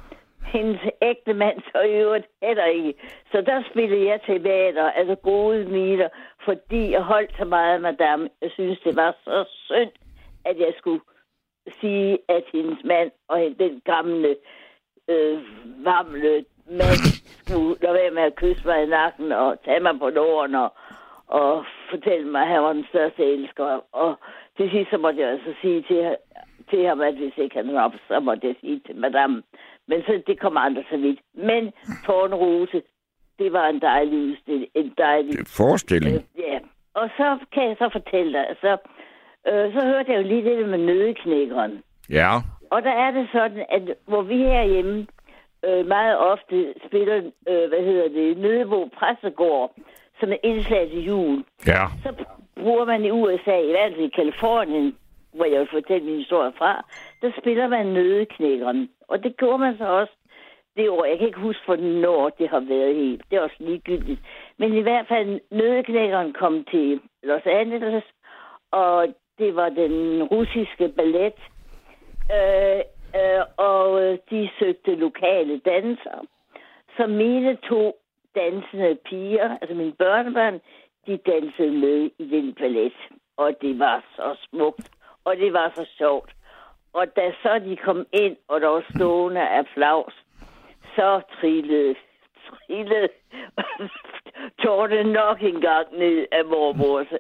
hendes 0.54 0.82
ægte 1.02 1.34
mand 1.34 1.62
så 1.72 1.80
i 1.82 1.94
øvrigt 2.04 2.28
heller 2.44 2.66
ikke. 2.66 2.94
Så 3.32 3.42
der 3.42 3.64
spillede 3.70 4.06
jeg 4.10 4.22
teater, 4.22 4.92
altså 4.92 5.16
gode 5.16 5.66
miler, 5.66 6.10
fordi 6.46 6.92
jeg 6.92 7.02
holdt 7.02 7.32
så 7.38 7.46
meget, 7.46 7.74
af 7.74 7.82
madame. 7.82 8.30
Jeg 8.42 8.52
synes, 8.52 8.80
det 8.80 8.96
var 8.96 9.16
så 9.24 9.46
synd, 9.66 9.92
at 10.46 10.60
jeg 10.60 10.74
skulle 10.78 11.02
sige, 11.82 12.18
at 12.28 12.44
hendes 12.54 12.84
mand 12.84 13.12
og 13.28 13.40
den 13.60 13.82
gamle 13.86 14.36
øh, 15.08 15.40
varmle 15.86 16.46
mand 16.66 17.02
skulle 17.42 17.76
lade 17.82 17.94
være 17.94 18.12
med 18.12 18.24
at 18.24 18.36
kysse 18.36 18.68
mig 18.68 18.84
i 18.84 18.86
nakken 18.86 19.32
og 19.32 19.58
tage 19.66 19.80
mig 19.80 20.00
på 20.00 20.10
låren 20.10 20.56
og, 20.56 20.74
og 21.30 21.66
fortælle 21.90 22.28
mig, 22.28 22.42
at 22.42 22.48
han 22.48 22.64
var 22.64 22.74
den 22.74 22.86
største 22.90 23.24
elsker. 23.34 23.66
Og 23.92 24.20
til 24.58 24.72
sidst 24.72 24.90
så 24.90 24.98
måtte 24.98 25.22
jeg 25.22 25.30
altså 25.30 25.54
sige 25.62 25.82
til, 25.82 26.16
til 26.70 26.88
ham, 26.88 27.02
at 27.02 27.16
hvis 27.16 27.38
ikke 27.38 27.56
han 27.56 27.74
var 27.74 27.96
så 28.08 28.20
måtte 28.20 28.48
jeg 28.48 28.56
sige 28.62 28.82
til 28.86 28.96
madame. 28.96 29.44
Men 29.88 30.02
så, 30.02 30.22
det 30.28 30.40
kommer 30.40 30.60
aldrig 30.60 30.86
så 30.90 30.98
vidt. 30.98 31.20
Men 31.34 31.72
Tårnrose, 32.06 32.82
det 33.40 33.54
var 33.54 33.68
en 33.68 33.82
dejlig 33.82 34.20
udstilling. 34.20 34.72
En 34.76 34.94
dejlig... 34.98 35.34
Forestilling. 35.48 36.16
Øh, 36.16 36.24
ja. 36.38 36.60
Og 36.94 37.10
så 37.18 37.38
kan 37.54 37.64
jeg 37.70 37.76
så 37.80 37.90
fortælle 37.92 38.34
dig, 38.34 38.46
så, 38.62 38.78
øh, 39.48 39.74
så 39.74 39.86
hørte 39.86 40.12
jeg 40.12 40.18
jo 40.18 40.28
lige 40.28 40.44
det 40.44 40.70
med 40.70 40.78
nødeknækkeren. 40.78 41.84
Ja. 42.10 42.32
Og 42.72 42.84
der 42.84 42.92
er 42.92 43.12
det 43.12 43.30
sådan, 43.32 43.66
at 43.70 43.98
hvor 44.08 44.22
vi 44.22 44.38
herhjemme 44.38 45.08
øh, 45.66 45.86
meget 45.86 46.18
ofte 46.18 46.74
spiller, 46.88 47.18
øh, 47.50 47.70
hvad 47.70 47.84
hedder 47.86 48.10
det, 48.10 48.38
Nødebo 48.38 48.90
Præstegård, 48.98 49.72
som 50.20 50.32
er 50.32 50.38
indslag 50.44 50.90
til 50.90 51.06
jul. 51.06 51.44
Ja. 51.68 51.86
Så 52.04 52.14
bruger 52.56 52.86
man 52.86 53.06
i 53.06 53.12
USA, 53.12 53.58
i 53.60 53.72
hvert 53.72 53.94
fald 53.94 54.06
i 54.06 54.16
Kalifornien, 54.16 54.96
hvor 55.34 55.46
jeg 55.46 55.60
vil 55.60 55.68
fortælle 55.72 56.06
min 56.06 56.18
historie 56.18 56.52
fra, 56.58 56.86
der 57.22 57.32
spiller 57.42 57.68
man 57.68 57.86
nødeknækkeren. 57.86 58.90
Og 59.08 59.24
det 59.24 59.38
gjorde 59.38 59.58
man 59.58 59.78
så 59.78 59.86
også 59.86 60.14
det 60.76 60.90
år. 60.90 61.06
Jeg 61.06 61.18
kan 61.18 61.28
ikke 61.28 61.40
huske, 61.40 61.66
hvornår 61.66 62.30
det 62.30 62.50
har 62.50 62.60
været 62.60 62.96
helt. 62.96 63.22
Det 63.30 63.38
er 63.38 63.42
også 63.42 63.56
ligegyldigt. 63.60 64.20
Men 64.58 64.74
i 64.74 64.82
hvert 64.82 65.08
fald, 65.08 65.40
nødeknækkeren 65.52 66.34
kom 66.34 66.66
til 66.72 67.00
Los 67.24 67.46
Angeles, 67.46 68.04
og 68.72 69.08
det 69.38 69.56
var 69.56 69.70
den 69.70 70.24
russiske 70.24 70.88
ballet. 70.98 71.40
Øh, 72.38 72.82
øh, 73.20 73.44
og 73.58 74.18
de 74.30 74.50
søgte 74.60 74.96
lokale 74.96 75.60
dansere. 75.60 76.22
Så 76.98 77.08
mine 77.08 77.58
to 77.70 77.94
dansende 78.42 78.96
piger, 78.96 79.58
altså 79.62 79.76
mine 79.76 79.94
børnebørn, 79.94 80.60
de 81.08 81.18
dansede 81.18 81.72
med 81.72 82.10
i 82.20 82.26
den 82.36 82.54
ballet. 82.54 82.98
Og 83.38 83.50
det 83.62 83.80
var 83.80 84.04
så 84.16 84.38
smukt, 84.50 84.90
og 85.26 85.38
det 85.38 85.54
var 85.54 85.72
så 85.76 85.86
sjovt. 85.98 86.32
Og 86.94 87.16
da 87.16 87.32
så 87.44 87.60
de 87.60 87.76
kom 87.76 88.06
ind, 88.14 88.36
og 88.48 88.62
der 88.62 88.68
var 88.68 88.86
stående 88.96 89.50
applaus, 89.50 90.14
så 90.96 91.22
trillede, 91.40 91.96
trillede 92.48 93.10
tårne 94.64 95.04
nok 95.04 95.42
en 95.42 95.62
gang 95.62 95.88
ned 95.98 96.26
af 96.32 96.46
mormors 96.46 97.12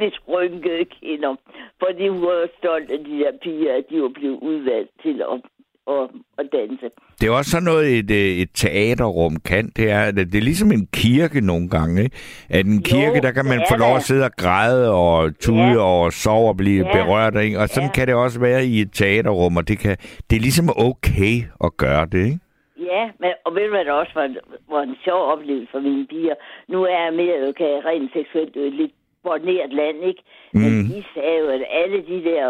lidt 0.00 0.18
rynkede 0.28 0.84
kinder. 0.84 1.36
Fordi 1.82 2.08
hun 2.08 2.22
var 2.22 2.48
stolt 2.58 2.90
af 2.90 2.98
de 2.98 3.18
der 3.18 3.32
piger, 3.42 3.76
at 3.76 3.84
de 3.90 4.02
var 4.02 4.08
blevet 4.08 4.38
udvalgt 4.42 4.90
til 5.02 5.22
at 5.22 5.40
og, 5.86 6.10
og 6.38 6.44
danse. 6.52 6.86
Det 7.20 7.26
er 7.28 7.32
også 7.32 7.50
sådan 7.50 7.64
noget, 7.64 7.98
et, 7.98 8.10
øh, 8.10 8.42
et 8.42 8.50
teaterrum 8.54 9.36
kan. 9.36 9.72
Det 9.76 9.90
er, 9.90 10.10
det 10.10 10.34
er 10.34 10.40
ligesom 10.50 10.72
en 10.72 10.86
kirke 10.92 11.40
nogle 11.40 11.68
gange. 11.68 12.02
Ikke? 12.04 12.16
At 12.50 12.66
en 12.66 12.82
kirke, 12.82 13.16
jo, 13.16 13.22
der 13.22 13.32
kan 13.32 13.44
man 13.44 13.60
få 13.70 13.76
lov 13.76 13.96
at 13.96 14.02
sidde 14.02 14.24
og 14.24 14.32
græde 14.36 14.92
og 14.92 15.38
tude 15.38 15.76
ja. 15.78 15.78
og 15.78 16.12
sove 16.12 16.48
og 16.48 16.56
blive 16.56 16.86
ja. 16.86 16.92
berørt. 16.92 17.36
Ikke? 17.44 17.58
Og 17.58 17.68
sådan 17.68 17.88
ja. 17.88 17.92
kan 17.92 18.06
det 18.06 18.14
også 18.14 18.40
være 18.40 18.64
i 18.66 18.80
et 18.80 18.92
teaterrum, 18.92 19.56
og 19.56 19.68
det, 19.68 19.78
kan, 19.78 19.96
det 20.30 20.36
er 20.36 20.40
ligesom 20.40 20.68
okay 20.76 21.36
at 21.64 21.76
gøre 21.76 22.06
det. 22.06 22.24
Ikke? 22.24 22.38
Ja, 22.78 23.04
men, 23.20 23.30
og 23.44 23.54
ved 23.54 23.62
du 23.64 23.70
hvad, 23.70 23.84
det 23.84 23.92
også 23.92 24.12
var, 24.14 24.28
var 24.68 24.82
en 24.82 24.96
sjov 25.04 25.20
oplevelse 25.32 25.68
for 25.72 25.80
mine 25.80 26.06
piger. 26.06 26.34
Nu 26.68 26.82
er 26.82 26.98
jeg 27.04 27.12
mere, 27.14 27.48
okay, 27.48 27.72
rent 27.88 28.12
seksuelt 28.12 28.56
lidt 28.80 28.92
borneret 29.24 29.72
land, 29.80 29.98
ikke? 30.10 30.22
Men 30.52 30.70
mm. 30.76 30.84
de 30.88 31.04
sagde 31.14 31.38
jo, 31.42 31.46
at 31.56 31.64
alle 31.80 31.98
de 32.10 32.18
der 32.30 32.44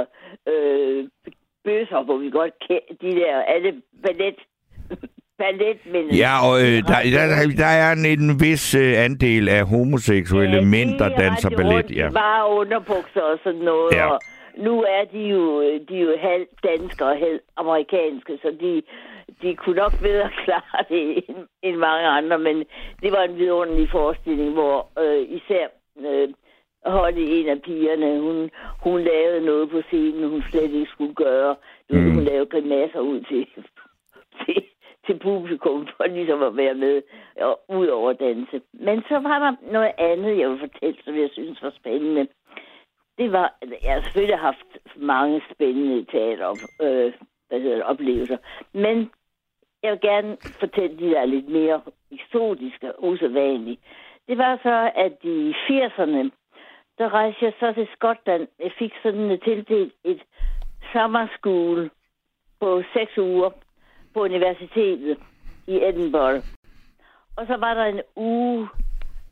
øh, 0.52 1.08
bøsser, 1.64 2.02
hvor 2.02 2.16
vi 2.16 2.30
godt 2.30 2.54
kender 2.66 2.94
de 3.02 3.10
der, 3.20 3.42
alle 3.54 3.82
ballet, 4.02 4.38
balletmænd. 5.42 6.10
Ja, 6.24 6.32
og 6.48 6.54
øh, 6.64 6.76
der, 6.90 6.98
der, 7.16 7.56
der 7.64 7.72
er 7.82 7.92
en, 7.92 8.06
en 8.06 8.40
vis 8.40 8.74
øh, 8.74 9.04
andel 9.04 9.48
af 9.48 9.66
homoseksuelle 9.66 10.56
ja, 10.56 10.64
mænd, 10.64 10.90
der 10.98 11.08
danser 11.08 11.50
ballet. 11.50 11.96
Ja, 11.96 12.10
bare 12.10 12.42
underbukser 12.60 13.20
og 13.32 13.38
sådan 13.44 13.60
noget. 13.60 13.92
Ja. 13.92 14.06
Og 14.06 14.20
nu 14.56 14.82
er 14.82 15.04
de 15.12 15.22
jo, 15.34 15.62
de 15.88 15.94
er 15.98 16.04
jo 16.08 16.16
halv 16.20 16.46
danske 16.64 17.04
og 17.04 17.16
halv 17.18 17.40
amerikanske, 17.56 18.38
så 18.42 18.48
de, 18.60 18.82
de 19.42 19.56
kunne 19.56 19.76
nok 19.76 19.92
bedre 20.02 20.30
klare 20.44 20.80
det 20.88 21.24
end, 21.28 21.36
end 21.62 21.76
mange 21.76 22.06
andre, 22.08 22.38
men 22.38 22.56
det 23.02 23.12
var 23.12 23.22
en 23.22 23.36
vidunderlig 23.38 23.90
forestilling, 23.90 24.52
hvor 24.52 24.88
øh, 24.98 25.22
især 25.38 25.66
øh, 26.06 26.28
Holly, 26.86 27.20
en 27.20 27.48
af 27.48 27.62
pigerne, 27.62 28.20
hun, 28.20 28.50
hun 28.82 29.00
lavede 29.00 29.46
noget 29.46 29.70
på 29.70 29.82
scenen, 29.82 30.30
hun 30.30 30.42
slet 30.42 30.70
ikke 30.70 30.90
skulle 30.90 31.14
gøre. 31.14 31.56
Nu, 31.90 32.00
mm. 32.00 32.14
Hun 32.14 32.24
lavede 32.24 32.46
grimasser 32.46 33.00
ud 33.00 33.20
til, 33.20 33.46
til, 34.46 34.64
til 35.06 35.18
publikum, 35.18 35.88
for 35.96 36.04
ligesom 36.06 36.42
at 36.42 36.56
være 36.56 36.74
med, 36.74 37.02
og 37.40 37.60
ud 37.68 37.86
over 37.86 38.12
danse. 38.12 38.60
Men 38.72 39.02
så 39.08 39.18
var 39.18 39.38
der 39.38 39.72
noget 39.72 39.92
andet, 39.98 40.38
jeg 40.38 40.50
vil 40.50 40.58
fortælle, 40.58 40.98
som 41.04 41.16
jeg 41.16 41.30
synes 41.32 41.62
var 41.62 41.72
spændende. 41.76 42.28
Det 43.18 43.32
var, 43.32 43.54
jeg 43.82 43.92
har 43.94 44.02
selvfølgelig 44.02 44.38
haft 44.38 44.66
mange 44.96 45.42
spændende 45.54 46.04
teater, 46.04 46.50
øh, 46.82 47.12
hvad 47.48 47.60
hedder 47.60 47.76
det, 47.76 47.84
oplevelser. 47.84 48.36
Men 48.72 49.10
jeg 49.82 49.92
vil 49.92 50.00
gerne 50.00 50.36
fortælle 50.60 50.98
de 50.98 51.10
der 51.10 51.24
lidt 51.24 51.48
mere 51.48 51.80
eksotiske 52.12 52.92
og 52.92 53.04
usædvanlige. 53.04 53.78
Det 54.28 54.38
var 54.38 54.58
så, 54.62 54.90
at 54.94 55.16
i 55.22 55.54
80'erne, 55.68 56.30
der 56.98 57.14
rejste 57.14 57.44
jeg 57.44 57.52
så 57.60 57.72
til 57.72 57.88
Skotland. 57.96 58.48
Jeg 58.58 58.72
fik 58.78 58.92
sådan 59.02 59.30
et 59.30 59.42
tildelt 59.42 59.94
et 60.04 60.22
summer 60.92 61.26
school 61.38 61.90
på 62.60 62.82
seks 62.94 63.18
uger 63.18 63.50
på 64.14 64.20
universitetet 64.20 65.18
i 65.66 65.74
Edinburgh. 65.88 66.42
Og 67.36 67.46
så 67.46 67.56
var 67.56 67.74
der 67.74 67.84
en 67.84 68.00
uge, 68.16 68.68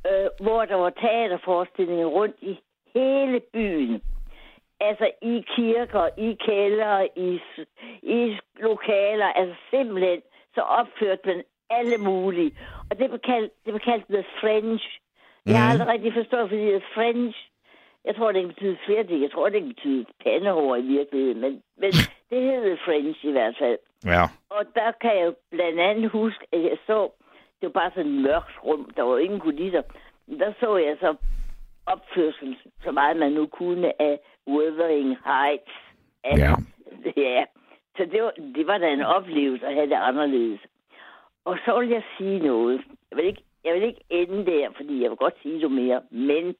øh, 0.06 0.28
hvor 0.40 0.64
der 0.64 0.74
var 0.74 0.90
teaterforestillinger 0.90 2.06
rundt 2.06 2.36
i 2.40 2.58
hele 2.94 3.40
byen. 3.52 4.02
Altså 4.80 5.10
i 5.22 5.44
kirker, 5.56 6.08
i 6.18 6.36
kælder, 6.46 7.06
i, 7.16 7.40
i 8.02 8.38
lokaler. 8.60 9.26
Altså 9.26 9.56
simpelthen, 9.70 10.20
så 10.54 10.60
opførte 10.60 11.22
man 11.26 11.42
alle 11.70 11.98
mulige. 11.98 12.52
Og 12.90 12.98
det 12.98 13.08
blev 13.10 13.20
kaldt, 13.20 13.52
det 13.64 13.72
blev 13.72 13.80
kaldt 13.80 14.06
The 14.06 14.24
French. 14.40 15.00
Jeg 15.46 15.58
har 15.62 15.72
mhm. 15.72 15.72
aldrig 15.72 15.88
rigtig 15.94 16.12
forstået, 16.14 16.48
fordi 16.48 16.70
The 16.70 16.82
French, 16.94 17.51
jeg 18.04 18.16
tror, 18.16 18.32
det 18.32 18.38
ikke 18.38 18.54
betyder 18.54 18.76
flere 18.86 19.04
ting. 19.04 19.22
Jeg 19.22 19.30
tror, 19.30 19.48
det 19.48 19.56
ikke 19.56 19.68
betyder 19.68 20.04
pandehår 20.24 20.76
i 20.76 20.82
virkeligheden. 20.82 21.40
Men, 21.40 21.62
men 21.76 21.92
det 22.30 22.40
hedder 22.42 22.76
French 22.84 23.24
i 23.24 23.30
hvert 23.30 23.56
fald. 23.58 23.78
Ja. 24.04 24.22
Og 24.50 24.64
der 24.74 24.92
kan 25.00 25.18
jeg 25.18 25.32
blandt 25.50 25.80
andet 25.80 26.10
huske, 26.10 26.46
at 26.52 26.62
jeg 26.62 26.76
så, 26.86 27.10
det 27.60 27.66
var 27.66 27.80
bare 27.80 27.90
sådan 27.94 28.12
et 28.12 28.22
mørkt 28.22 28.64
rum. 28.64 28.90
Der 28.96 29.02
var 29.02 29.18
ingen 29.18 29.40
kulisser. 29.40 29.82
Men 30.26 30.40
der 30.40 30.52
så 30.60 30.76
jeg 30.76 30.96
så 31.00 31.14
opførsel, 31.86 32.56
så 32.84 32.90
meget 32.92 33.16
man 33.16 33.32
nu 33.32 33.46
kunne 33.46 34.02
af 34.02 34.18
Wuthering 34.46 35.16
Heights. 35.24 35.72
Af, 36.24 36.38
ja. 36.38 36.54
Ja, 37.16 37.44
Så 37.96 38.04
det 38.12 38.22
var, 38.22 38.32
det 38.54 38.66
var 38.66 38.78
da 38.78 38.88
en 38.88 39.02
oplevelse 39.02 39.66
at 39.66 39.74
have 39.74 39.86
det 39.86 39.94
anderledes. 39.94 40.60
Og 41.44 41.58
så 41.64 41.80
vil 41.80 41.88
jeg 41.88 42.02
sige 42.18 42.38
noget. 42.38 42.80
Jeg 43.10 43.16
vil 43.16 43.26
ikke, 43.26 43.42
jeg 43.64 43.74
vil 43.74 43.82
ikke 43.82 44.04
ende 44.10 44.46
der, 44.46 44.70
fordi 44.76 45.02
jeg 45.02 45.10
vil 45.10 45.18
godt 45.18 45.34
sige 45.42 45.58
noget 45.58 45.72
mere. 45.72 46.00
Men 46.10 46.54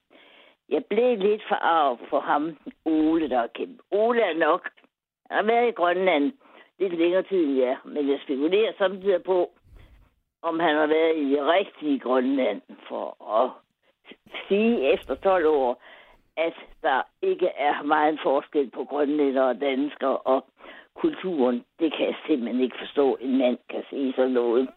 jeg 0.73 0.85
blev 0.85 1.19
lidt 1.19 1.43
forarvet 1.49 2.01
for 2.11 2.21
ham, 2.21 2.57
Ole, 2.85 3.29
der 3.29 3.41
er 3.41 3.47
kæmpe. 3.47 3.83
Ole 3.91 4.23
er 4.23 4.35
nok. 4.35 4.71
Han 5.31 5.37
har 5.37 5.53
været 5.53 5.69
i 5.69 5.79
Grønland 5.81 6.33
lidt 6.79 6.99
længere 6.99 7.23
tid 7.23 7.57
ja. 7.57 7.77
Men 7.85 8.11
jeg 8.11 8.19
spekulerer 8.25 8.73
samtidig 8.79 9.23
på, 9.23 9.51
om 10.43 10.61
han 10.61 10.77
har 10.77 10.87
været 10.87 11.17
i 11.17 11.31
det 11.31 11.43
rigtige 11.43 11.99
Grønland 11.99 12.61
for 12.89 13.07
at 13.43 13.51
sige 14.49 14.93
efter 14.93 15.15
12 15.15 15.47
år, 15.47 15.83
at 16.37 16.55
der 16.83 17.03
ikke 17.23 17.49
er 17.49 17.83
meget 17.83 18.19
forskel 18.23 18.71
på 18.71 18.85
grønlænder 18.85 19.43
og 19.43 19.61
danskere, 19.61 20.17
og 20.17 20.45
kulturen, 20.95 21.65
det 21.79 21.93
kan 21.97 22.07
jeg 22.07 22.17
simpelthen 22.27 22.61
ikke 22.61 22.79
forstå, 22.79 23.17
en 23.21 23.39
mand 23.39 23.59
kan 23.71 23.83
sige 23.91 24.13
sådan 24.17 24.31
noget. 24.31 24.69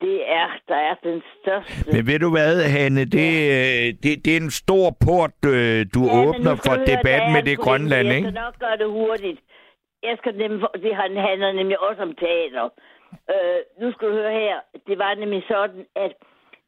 Det 0.00 0.18
er, 0.40 0.48
der 0.68 0.74
er 0.88 0.94
den 1.02 1.22
største... 1.36 1.92
Men 1.92 2.06
ved 2.06 2.18
du 2.18 2.30
hvad, 2.30 2.54
Hanne, 2.76 3.04
det, 3.04 3.32
ja. 3.48 3.86
Øh, 3.86 3.86
det, 4.02 4.12
det 4.24 4.30
er 4.36 4.40
en 4.46 4.50
stor 4.50 4.86
port, 5.06 5.38
øh, 5.54 5.80
du 5.94 6.02
ja, 6.06 6.12
åbner 6.22 6.54
for 6.66 6.74
debatten 6.92 7.30
med 7.36 7.42
det 7.48 7.58
Grønland, 7.58 8.08
ikke? 8.08 8.26
Jeg 8.26 8.32
skal 8.32 8.42
nok 8.46 8.58
gøre 8.64 8.76
det 8.82 8.88
hurtigt. 9.00 9.40
Jeg 10.02 10.14
skal 10.20 10.34
nemlig, 10.36 10.68
det 10.84 10.94
handler 10.96 11.52
nemlig 11.52 11.78
også 11.88 12.02
om 12.02 12.14
teater. 12.14 12.68
Øh, 13.32 13.60
nu 13.80 13.92
skal 13.92 14.08
du 14.08 14.12
høre 14.12 14.32
her, 14.32 14.56
det 14.86 14.98
var 14.98 15.14
nemlig 15.14 15.42
sådan, 15.48 15.84
at 15.96 16.12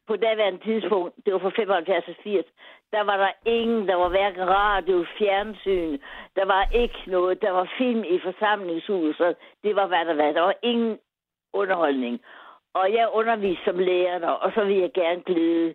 på 0.07 0.15
daværende 0.15 0.63
tidspunkt, 0.63 1.13
det 1.25 1.33
var 1.33 1.39
fra 1.39 1.51
75 1.55 2.05
til 2.05 2.15
80, 2.23 2.45
der 2.91 3.03
var 3.03 3.17
der 3.17 3.31
ingen, 3.45 3.87
der 3.87 3.95
var 3.95 4.09
hverken 4.09 4.47
radio, 4.49 5.05
fjernsyn, 5.17 5.97
der 6.35 6.45
var 6.45 6.63
ikke 6.73 6.99
noget, 7.07 7.41
der 7.41 7.51
var 7.51 7.67
film 7.77 8.03
i 8.03 8.19
forsamlingshuset, 8.23 9.35
det 9.63 9.75
var 9.75 9.87
hvad 9.87 10.05
der 10.05 10.13
var. 10.13 10.31
Der 10.31 10.41
var 10.41 10.55
ingen 10.63 10.97
underholdning. 11.53 12.21
Og 12.73 12.93
jeg 12.93 13.09
underviste 13.13 13.63
som 13.65 13.79
lærer, 13.79 14.27
og 14.27 14.51
så 14.55 14.65
vil 14.65 14.77
jeg 14.77 14.91
gerne 14.93 15.21
glæde 15.21 15.73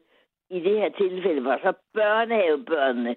i 0.51 0.61
det 0.61 0.79
her 0.79 0.89
tilfælde 0.89 1.45
var 1.45 1.59
så 1.63 1.73
børnehavebørnene. 1.95 3.17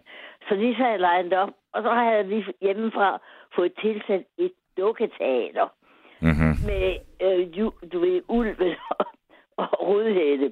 Så 0.49 0.55
de 0.55 0.75
sad 0.77 0.97
legnet 0.97 1.33
op, 1.33 1.49
og 1.73 1.83
så 1.83 1.89
havde 1.89 2.27
vi 2.27 2.45
hjemmefra 2.61 3.19
fået 3.55 3.73
tilsat 3.81 4.23
et 4.37 4.51
dukketeater. 4.77 5.67
Mm-hmm. 6.21 6.53
Med, 6.67 6.95
øh, 7.21 7.71
du 7.93 7.99
ved, 7.99 8.21
ulven 8.27 8.75
og, 8.89 9.05
og 9.61 9.87
rødhætte. 9.87 10.51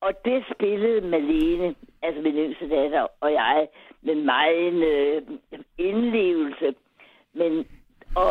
Og 0.00 0.24
det 0.24 0.44
spillede 0.54 1.08
Malene, 1.08 1.74
altså 2.02 2.22
min 2.22 2.34
yngste 2.34 2.68
datter 2.68 3.06
og 3.20 3.32
jeg, 3.32 3.68
med 4.02 4.14
meget 4.14 4.72
øh, 4.72 5.22
indlevelse. 5.78 6.74
Men, 7.34 7.66
og 8.16 8.30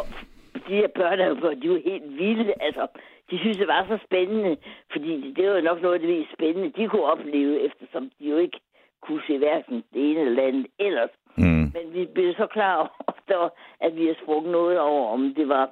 de 0.68 0.74
her 0.76 0.88
børn, 0.88 1.20
de 1.62 1.70
var 1.70 1.90
helt 1.90 2.18
vilde. 2.18 2.54
Altså, 2.62 2.88
de 3.32 3.40
synes, 3.40 3.58
det 3.58 3.68
var 3.68 3.86
så 3.88 3.98
spændende, 4.06 4.58
fordi 4.92 5.34
det 5.38 5.50
var 5.50 5.62
nok 5.62 5.82
noget 5.82 5.94
af 5.94 6.00
det 6.00 6.10
mest 6.10 6.34
spændende, 6.34 6.72
de 6.78 6.88
kunne 6.88 7.12
opleve, 7.14 7.60
eftersom 7.60 8.12
de 8.20 8.26
jo 8.30 8.38
ikke 8.38 8.60
kunne 9.02 9.22
se 9.28 9.38
hverken 9.38 9.76
det 9.94 10.12
ene 10.12 10.20
eller 10.20 10.44
andet 10.44 10.68
ellers. 10.80 11.10
Mm. 11.38 11.66
Men 11.76 11.86
vi 11.94 12.06
blev 12.06 12.34
så 12.34 12.48
klar 12.48 12.76
over, 12.78 13.50
at 13.86 13.96
vi 13.96 14.08
har 14.08 14.16
sprunget 14.24 14.52
noget 14.52 14.80
over, 14.80 15.14
om 15.14 15.34
det 15.36 15.50
var 15.50 15.70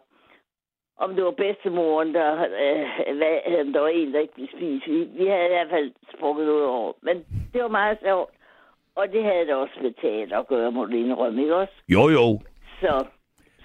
om 0.97 1.15
det 1.15 1.23
var 1.23 1.31
bedstemoren, 1.31 2.13
der, 2.13 2.31
øh, 2.33 3.17
hvad, 3.17 3.73
der 3.73 3.79
var 3.79 3.87
en, 3.87 4.13
der 4.13 4.19
ikke 4.19 4.33
blev 4.33 4.47
spist. 4.47 4.87
Vi, 4.87 5.07
vi 5.19 5.25
havde 5.27 5.45
i 5.45 5.53
hvert 5.55 5.69
fald 5.69 5.91
sprunget 6.15 6.47
noget 6.47 6.65
over. 6.65 6.93
Men 7.01 7.15
det 7.53 7.61
var 7.61 7.67
meget 7.67 7.97
sjovt. 8.03 8.31
Og 8.95 9.11
det 9.11 9.23
havde 9.23 9.45
det 9.47 9.53
også 9.53 9.73
med 9.81 9.93
teater 10.01 10.39
at 10.39 10.47
gøre, 10.47 10.71
må 10.71 10.85
du 10.85 10.91
indrømme, 10.91 11.41
ikke 11.41 11.55
også? 11.55 11.73
Jo, 11.89 12.09
jo. 12.09 12.39
Så, 12.81 13.05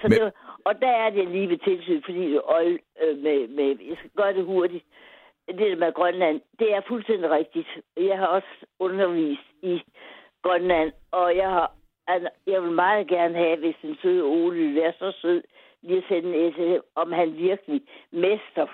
så 0.01 0.03
Men... 0.03 0.11
det 0.11 0.23
var, 0.25 0.33
og 0.65 0.81
der 0.81 0.89
er 0.89 1.11
det 1.11 1.29
lige 1.29 1.49
ved 1.49 1.59
tilsyn, 1.59 2.03
fordi 2.03 2.33
det 2.33 2.43
øl, 2.61 2.79
øh, 3.03 3.19
med, 3.19 3.49
med, 3.49 3.69
jeg 3.89 3.97
skal 3.99 4.11
gøre 4.17 4.35
det 4.35 4.45
hurtigt. 4.45 4.85
Det 5.49 5.59
der 5.59 5.77
med 5.77 5.93
Grønland, 5.93 6.41
det 6.59 6.75
er 6.75 6.81
fuldstændig 6.89 7.31
rigtigt. 7.31 7.69
Jeg 7.97 8.19
har 8.19 8.27
også 8.27 8.67
undervist 8.79 9.49
i 9.63 9.83
Grønland, 10.43 10.93
og 11.11 11.37
jeg 11.37 11.51
har 11.51 11.73
altså, 12.07 12.29
jeg 12.47 12.63
vil 12.63 12.71
meget 12.71 13.09
gerne 13.09 13.35
have, 13.35 13.57
hvis 13.57 13.77
den 13.83 13.97
søde 14.03 14.23
Ole 14.23 14.57
vil 14.57 14.75
være 14.75 14.93
så 14.99 15.13
sød, 15.13 15.43
lige 15.83 15.99
at 15.99 16.05
sende 16.09 16.37
en 16.37 16.81
om 16.95 17.13
han 17.13 17.37
virkelig 17.37 17.83
mester 18.11 18.67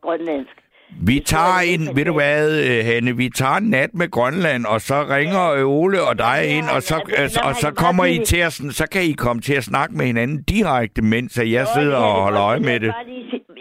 grønlandsk. 0.00 0.67
Vi 0.90 1.20
tager 1.20 1.58
en, 1.72 1.96
ved 1.96 2.04
du 2.04 2.12
hvad, 2.12 2.44
øh, 2.68 2.84
Hanne, 2.84 3.16
vi 3.16 3.28
tager 3.28 3.56
en 3.56 3.70
nat 3.70 3.94
med 3.94 4.10
Grønland, 4.10 4.66
og 4.66 4.80
så 4.80 4.94
ringer. 5.16 5.64
Ole 5.64 5.98
og 6.08 6.18
dig 6.18 6.40
ja, 6.44 6.56
ind, 6.56 6.66
og 6.76 6.82
så, 6.82 6.96
altså, 7.16 7.40
og 7.48 7.54
så 7.54 7.68
kommer 7.84 8.04
I 8.04 8.18
til 8.30 8.40
at, 8.48 8.52
så 8.52 8.86
kan 8.92 9.02
I 9.02 9.12
komme 9.12 9.42
til 9.42 9.54
at 9.60 9.64
snakke 9.64 9.94
med 9.98 10.06
hinanden 10.06 10.42
direkte, 10.42 11.02
mens 11.02 11.38
jeg 11.56 11.66
sidder 11.66 11.96
og 11.96 12.22
holder 12.22 12.42
øje 12.42 12.60
med 12.60 12.80
det. 12.80 12.90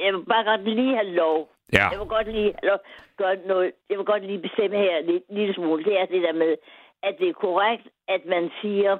Jeg 0.03 0.13
vil 0.13 0.25
bare 0.33 0.43
godt 0.51 0.63
lige 0.79 0.95
have 0.95 1.11
lov. 1.23 1.49
Ja. 1.73 1.87
Jeg 1.93 1.99
vil 1.99 2.07
godt 2.07 2.27
lige 2.31 2.53
lov, 2.63 2.79
gøre 3.17 3.35
noget. 3.47 3.71
Jeg 3.89 3.97
vil 3.97 4.05
godt 4.05 4.23
lige 4.25 4.41
bestemme 4.47 4.77
her 4.77 5.01
lidt 5.11 5.23
lille 5.29 5.53
smule. 5.53 5.83
Det 5.83 5.99
er 6.01 6.05
det 6.05 6.21
der 6.27 6.33
med, 6.33 6.55
at 7.03 7.13
det 7.19 7.29
er 7.29 7.33
korrekt, 7.33 7.87
at 8.07 8.21
man 8.25 8.49
siger, 8.61 8.97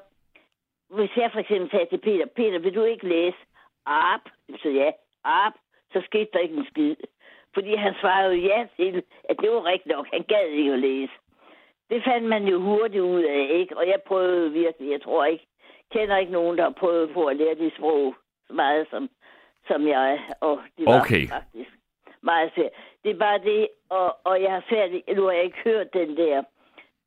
hvis 0.96 1.12
jeg 1.18 1.30
for 1.34 1.40
eksempel 1.40 1.70
sagde 1.72 1.90
til 1.90 2.02
Peter, 2.08 2.26
Peter, 2.36 2.60
vil 2.60 2.76
du 2.76 2.84
ikke 2.84 3.08
læse? 3.08 3.38
Arp, 3.86 4.26
så 4.62 4.70
ja, 4.70 4.90
Arp, 5.24 5.54
så 5.94 6.02
skete 6.06 6.30
der 6.34 6.40
ikke 6.40 6.56
en 6.56 6.68
skid. 6.72 6.96
Fordi 7.58 7.76
han 7.76 7.94
svarede 8.02 8.36
jo 8.36 8.42
ja 8.48 8.68
til, 8.76 9.04
at 9.30 9.36
det 9.42 9.50
var 9.52 9.66
rigtigt 9.66 9.96
nok. 9.96 10.08
Han 10.14 10.24
gad 10.24 10.48
ikke 10.48 10.74
at 10.74 10.80
læse. 10.80 11.14
Det 11.90 12.04
fandt 12.04 12.28
man 12.28 12.44
jo 12.48 12.60
hurtigt 12.60 13.04
ud 13.04 13.24
af, 13.24 13.48
ikke? 13.54 13.78
Og 13.78 13.88
jeg 13.88 14.02
prøvede 14.08 14.52
virkelig, 14.52 14.92
jeg 14.92 15.02
tror 15.02 15.26
ikke, 15.26 15.46
kender 15.92 16.18
ikke 16.18 16.32
nogen, 16.32 16.58
der 16.58 16.64
har 16.64 16.76
prøvet 16.80 17.14
på 17.14 17.26
at 17.26 17.38
lære 17.38 17.56
det 17.56 17.74
sprog 17.78 18.16
så 18.48 18.54
meget 18.54 18.88
som, 18.90 19.10
som 19.68 19.88
jeg. 19.88 20.20
Og 20.42 20.60
det 20.78 20.86
var 20.86 21.00
okay. 21.00 21.28
faktisk 21.28 21.72
meget 22.22 22.52
svært. 22.56 22.72
Det 23.04 23.12
er 23.12 23.20
bare 23.20 23.40
det, 23.40 23.68
og, 23.90 24.18
og 24.24 24.42
jeg 24.42 24.52
har 24.52 24.64
færdig, 24.70 25.04
nu 25.16 25.24
har 25.24 25.32
jeg 25.32 25.44
ikke 25.44 25.64
hørt 25.64 25.94
den 25.94 26.18
der 26.18 26.44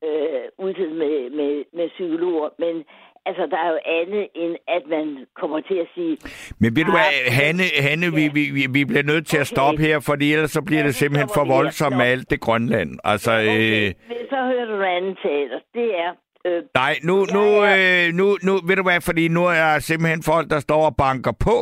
øh, 0.05 0.45
udtid 0.59 0.91
med, 0.91 1.31
med, 1.31 1.65
med 1.73 1.89
psykologer, 1.89 2.49
men 2.59 2.85
Altså, 3.31 3.47
der 3.55 3.61
er 3.66 3.70
jo 3.74 3.78
andet 3.99 4.24
end, 4.43 4.55
at 4.76 4.83
man 4.95 5.07
kommer 5.41 5.61
til 5.61 5.78
at 5.85 5.89
sige... 5.95 6.14
Men 6.61 6.76
ved 6.76 6.85
du 6.89 6.93
hvad, 6.99 7.11
Hanne, 7.41 7.64
Hanne 7.87 8.07
ja. 8.07 8.16
vi, 8.18 8.24
vi, 8.57 8.66
vi 8.76 8.83
bliver 8.91 9.07
nødt 9.12 9.26
til 9.26 9.37
okay. 9.37 9.41
at 9.41 9.53
stoppe 9.55 9.81
her, 9.83 9.97
for 10.07 10.14
ellers 10.33 10.51
så 10.51 10.62
bliver 10.68 10.83
ja, 10.83 10.87
det 10.87 10.95
simpelthen 10.95 11.31
for 11.39 11.45
voldsomt 11.57 11.97
med 11.97 12.07
alt 12.14 12.31
det 12.31 12.41
Grønland. 12.41 12.91
Altså, 13.05 13.33
ja, 13.33 13.39
okay. 13.39 13.87
øh... 13.87 13.95
Så 14.33 14.39
hører 14.51 14.66
du 14.70 14.74
noget 14.83 14.97
andet 14.97 15.18
teater. 15.22 15.59
Det 15.74 15.89
er... 16.05 16.11
Øh, 16.47 16.62
Nej, 16.74 16.95
nu, 17.09 17.16
nu, 17.37 17.45
øh, 17.72 18.05
nu, 18.20 18.26
nu, 18.47 18.53
ved 18.68 18.76
du 18.76 18.85
hvad, 18.89 19.01
fordi 19.09 19.24
nu 19.28 19.43
er 19.47 19.64
der 19.72 19.78
simpelthen 19.78 20.22
folk, 20.33 20.47
der 20.55 20.61
står 20.61 20.83
og 20.91 20.97
banker 21.05 21.35
på, 21.49 21.57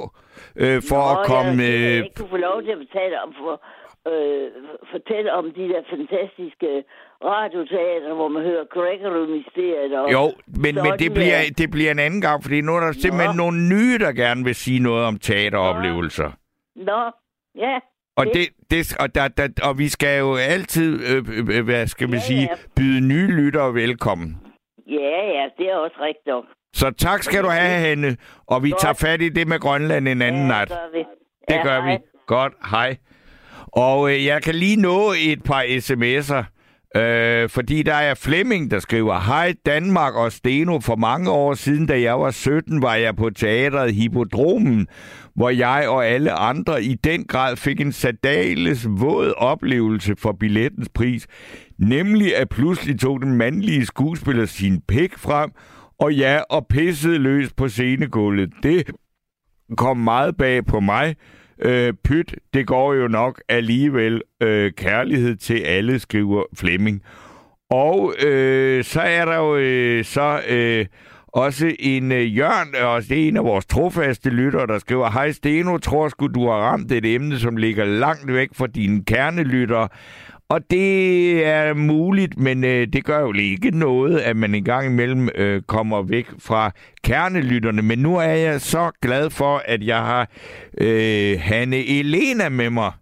øh, 0.62 0.78
for 0.90 1.02
Nå, 1.04 1.12
at 1.14 1.18
komme... 1.30 1.62
Jeg, 1.62 1.80
jeg 1.80 2.04
ikke 2.04 2.18
kunne 2.18 2.34
få 2.36 2.42
lov 2.48 2.56
til 2.62 2.72
at 2.76 2.82
betale 2.86 3.16
om 3.24 3.30
for, 3.40 3.54
øh, 4.12 4.46
fortælle 4.94 5.28
om 5.38 5.44
de 5.58 5.64
der 5.72 5.82
fantastiske 5.94 6.70
radioteater, 7.24 8.14
hvor 8.14 8.28
man 8.28 8.42
hører 8.42 8.64
Gregory-mysteriet. 8.64 9.98
Og 9.98 10.12
jo, 10.12 10.32
men, 10.46 10.74
men 10.74 10.92
det, 10.98 11.14
bliver, 11.14 11.38
det 11.58 11.70
bliver 11.70 11.90
en 11.90 11.98
anden 11.98 12.20
gang, 12.20 12.42
fordi 12.42 12.60
nu 12.60 12.76
er 12.76 12.80
der 12.80 12.92
simpelthen 12.92 13.36
Nå. 13.36 13.42
nogle 13.42 13.68
nye, 13.68 13.98
der 13.98 14.12
gerne 14.12 14.44
vil 14.44 14.54
sige 14.54 14.80
noget 14.80 15.04
om 15.04 15.18
teateroplevelser. 15.18 16.30
Nå, 16.76 17.10
ja. 17.56 17.78
Og, 18.16 18.26
det, 18.26 18.48
det, 18.70 18.96
og, 19.00 19.14
der, 19.14 19.28
der, 19.28 19.48
og 19.62 19.78
vi 19.78 19.88
skal 19.88 20.18
jo 20.18 20.36
altid, 20.36 21.00
øh, 21.10 21.24
øh, 21.58 21.64
hvad 21.64 21.86
skal 21.86 22.08
man 22.08 22.18
ja, 22.18 22.24
sige, 22.24 22.40
ja. 22.40 22.56
byde 22.76 23.00
nye 23.08 23.26
lyttere 23.26 23.74
velkommen. 23.74 24.36
Ja, 24.86 25.18
ja, 25.36 25.44
det 25.58 25.70
er 25.70 25.76
også 25.76 25.96
rigtigt. 26.00 26.58
Så 26.72 26.90
tak 26.90 27.22
skal 27.22 27.42
du 27.42 27.48
have, 27.48 27.88
Henne. 27.88 28.16
Og 28.46 28.62
vi 28.62 28.70
Godt. 28.70 28.80
tager 28.80 28.94
fat 28.94 29.22
i 29.22 29.28
det 29.28 29.48
med 29.48 29.58
Grønland 29.58 30.08
en 30.08 30.22
anden 30.22 30.50
ja, 30.50 30.58
nat. 30.58 30.68
Det 30.68 30.76
gør 30.76 30.90
vi. 30.92 31.04
Det 31.48 31.54
ja, 31.54 31.62
gør 31.62 31.80
hej. 31.80 31.92
vi. 31.92 31.98
Godt, 32.26 32.52
hej. 32.70 32.96
Og 33.72 34.10
øh, 34.12 34.26
jeg 34.26 34.42
kan 34.42 34.54
lige 34.54 34.76
nå 34.82 35.12
et 35.30 35.42
par 35.44 35.62
sms'er. 35.62 36.57
Øh, 36.96 37.48
fordi 37.48 37.82
der 37.82 37.94
er 37.94 38.14
Flemming, 38.14 38.70
der 38.70 38.78
skriver, 38.78 39.20
Hej 39.20 39.54
Danmark 39.66 40.14
og 40.14 40.32
Steno. 40.32 40.80
For 40.80 40.96
mange 40.96 41.30
år 41.30 41.54
siden, 41.54 41.86
da 41.86 42.00
jeg 42.00 42.20
var 42.20 42.30
17, 42.30 42.82
var 42.82 42.94
jeg 42.94 43.16
på 43.16 43.30
teatret 43.30 43.94
Hippodromen, 43.94 44.86
hvor 45.34 45.50
jeg 45.50 45.88
og 45.88 46.06
alle 46.06 46.32
andre 46.32 46.84
i 46.84 46.94
den 46.94 47.24
grad 47.24 47.56
fik 47.56 47.80
en 47.80 47.92
sadales 47.92 48.86
våd 48.88 49.34
oplevelse 49.36 50.14
for 50.18 50.32
billettens 50.40 50.88
pris. 50.88 51.26
Nemlig 51.78 52.36
at 52.36 52.48
pludselig 52.48 53.00
tog 53.00 53.22
den 53.22 53.34
mandlige 53.34 53.86
skuespiller 53.86 54.46
sin 54.46 54.80
pik 54.88 55.18
frem, 55.18 55.50
og 56.00 56.14
ja, 56.14 56.40
og 56.50 56.66
pissede 56.66 57.18
løs 57.18 57.52
på 57.52 57.68
scenegulvet. 57.68 58.50
Det 58.62 58.90
kom 59.76 59.96
meget 59.96 60.36
bag 60.36 60.66
på 60.66 60.80
mig, 60.80 61.16
Øh, 61.62 61.92
pyt, 62.04 62.34
det 62.54 62.66
går 62.66 62.94
jo 62.94 63.08
nok 63.08 63.42
alligevel 63.48 64.22
øh, 64.42 64.72
kærlighed 64.72 65.36
til 65.36 65.58
alle, 65.58 65.98
skriver 65.98 66.42
Flemming. 66.56 67.02
Og 67.70 68.14
øh, 68.26 68.84
så 68.84 69.00
er 69.00 69.24
der 69.24 69.36
jo 69.36 69.56
øh, 69.56 70.04
så 70.04 70.40
øh, 70.48 70.86
også 71.28 71.74
en 71.78 72.12
øh, 72.12 72.36
Jørn, 72.36 72.74
og 72.82 73.02
det 73.02 73.24
er 73.24 73.28
en 73.28 73.36
af 73.36 73.44
vores 73.44 73.66
trofaste 73.66 74.30
lyttere, 74.30 74.66
der 74.66 74.78
skriver, 74.78 75.10
Hej 75.10 75.32
Steno, 75.32 75.78
tror 75.78 76.08
sgu 76.08 76.26
du 76.26 76.48
har 76.48 76.56
ramt 76.56 76.92
et 76.92 77.14
emne, 77.14 77.38
som 77.38 77.56
ligger 77.56 77.84
langt 77.84 78.32
væk 78.32 78.48
fra 78.54 78.66
dine 78.66 79.04
kernelyttere. 79.04 79.88
Og 80.50 80.70
det 80.70 81.46
er 81.46 81.74
muligt, 81.74 82.38
men 82.38 82.64
øh, 82.64 82.86
det 82.86 83.04
gør 83.04 83.20
jo 83.20 83.32
ikke 83.32 83.70
noget, 83.70 84.18
at 84.20 84.36
man 84.36 84.54
en 84.54 84.64
gang 84.64 84.86
imellem 84.86 85.28
øh, 85.34 85.62
kommer 85.62 86.02
væk 86.02 86.26
fra 86.38 86.70
kernelytterne. 87.04 87.82
Men 87.82 87.98
nu 87.98 88.16
er 88.16 88.22
jeg 88.22 88.60
så 88.60 88.90
glad 89.02 89.30
for, 89.30 89.62
at 89.64 89.82
jeg 89.86 89.98
har 90.04 90.30
øh, 90.80 91.40
Hanne 91.40 91.76
Elena 91.98 92.48
med 92.48 92.70
mig. 92.70 92.92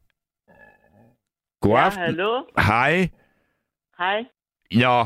God 1.61 1.78
aften. 1.78 2.01
Ja, 2.01 2.07
hallo. 2.07 2.42
Hej. 2.59 3.09
Hej. 3.99 4.24
Ja, 4.74 5.05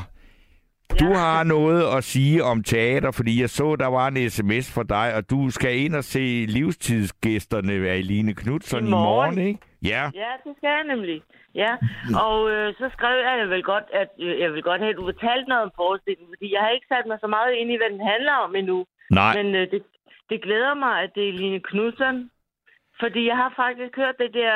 du 1.01 1.09
ja. 1.09 1.15
har 1.15 1.45
noget 1.45 1.97
at 1.97 2.05
sige 2.05 2.45
om 2.45 2.63
teater, 2.63 3.11
fordi 3.11 3.41
jeg 3.41 3.51
så, 3.51 3.77
der 3.77 3.87
var 3.87 4.09
en 4.09 4.31
sms 4.31 4.73
for 4.73 4.83
dig, 4.83 5.15
og 5.15 5.31
du 5.31 5.51
skal 5.51 5.79
ind 5.79 5.95
og 5.95 6.05
se 6.05 6.47
livstidsgæsterne 6.49 7.73
af 7.73 7.97
Eline 7.97 8.35
Knudsen 8.35 8.87
i 8.87 8.91
morgen. 8.91 9.33
i 9.33 9.37
morgen, 9.37 9.39
ikke? 9.39 9.61
Ja. 9.83 10.11
Ja, 10.15 10.31
det 10.45 10.57
skal 10.57 10.69
jeg 10.69 10.85
nemlig. 10.97 11.23
Ja, 11.55 11.73
og 12.25 12.51
øh, 12.51 12.75
så 12.75 12.91
skrev 12.93 13.17
jeg, 13.27 13.51
vil 13.51 13.63
godt, 13.63 13.85
at 13.93 14.11
øh, 14.19 14.41
jeg 14.41 14.53
vil 14.53 14.63
godt 14.63 14.81
have, 14.81 14.91
at 14.91 14.97
du 14.97 15.05
fortalte 15.05 15.49
noget 15.49 15.63
om 15.63 15.73
forestillingen, 15.77 16.35
fordi 16.37 16.53
jeg 16.53 16.61
har 16.61 16.71
ikke 16.71 16.87
sat 16.93 17.07
mig 17.07 17.19
så 17.21 17.27
meget 17.27 17.53
ind 17.55 17.73
i, 17.73 17.77
hvad 17.77 17.91
den 17.91 18.07
handler 18.13 18.33
om 18.33 18.55
endnu. 18.57 18.87
Nej. 19.11 19.43
Men 19.43 19.55
øh, 19.55 19.71
det, 19.71 19.83
det 20.31 20.43
glæder 20.43 20.75
mig, 20.75 21.03
at 21.03 21.11
det 21.15 21.29
er 21.29 21.33
Line 21.33 21.61
Knudsen, 21.61 22.31
fordi 23.01 23.27
jeg 23.27 23.37
har 23.37 23.53
faktisk 23.57 23.97
hørt 23.97 24.15
det 24.19 24.35
der, 24.35 24.55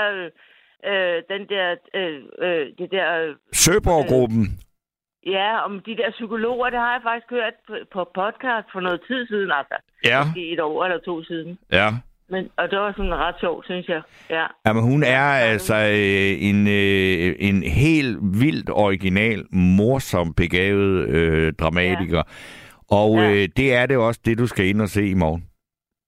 øh, 0.91 1.23
den 1.33 1.49
der, 1.49 1.77
øh, 1.95 2.23
øh, 2.39 2.67
det 2.79 2.91
der... 2.91 3.09
Øh, 3.23 3.35
Søborg-gruppen. 3.53 4.43
Øh, 4.43 5.33
ja, 5.37 5.65
om 5.65 5.81
de 5.81 5.97
der 5.97 6.11
psykologer, 6.11 6.71
det 6.71 6.79
har 6.79 6.93
jeg 6.93 7.03
faktisk 7.03 7.31
hørt 7.31 7.55
på, 7.67 7.75
på 7.93 8.11
podcast 8.15 8.67
for 8.73 8.81
noget 8.81 9.01
tid 9.07 9.27
siden, 9.27 9.51
altså. 9.59 9.77
Ja. 10.05 10.25
Måske 10.25 10.53
et 10.53 10.61
år 10.61 10.85
eller 10.85 10.99
to 10.99 11.25
siden. 11.25 11.59
Ja. 11.73 11.89
Men, 12.31 12.49
og 12.57 12.71
det 12.71 12.79
var 12.79 12.93
sådan 12.97 13.15
ret 13.15 13.35
sjovt, 13.41 13.65
synes 13.65 13.89
jeg. 13.89 14.03
Ja. 14.31 14.47
Jamen, 14.67 14.83
hun 14.83 15.03
er 15.03 15.21
altså 15.21 15.75
øh, 15.75 16.49
en, 16.49 16.69
øh, 16.69 17.37
en 17.39 17.63
helt 17.63 18.19
vildt 18.23 18.71
original, 18.71 19.45
morsom, 19.53 20.35
begavet 20.35 21.09
øh, 21.09 21.53
dramatiker. 21.53 22.17
Ja. 22.17 22.97
Og 22.97 23.17
ja. 23.17 23.31
øh, 23.31 23.49
det 23.57 23.75
er 23.75 23.87
det 23.87 23.97
også 23.97 24.21
det, 24.25 24.39
du 24.39 24.47
skal 24.47 24.67
ind 24.67 24.81
og 24.81 24.89
se 24.89 25.09
i 25.09 25.15
morgen. 25.15 25.45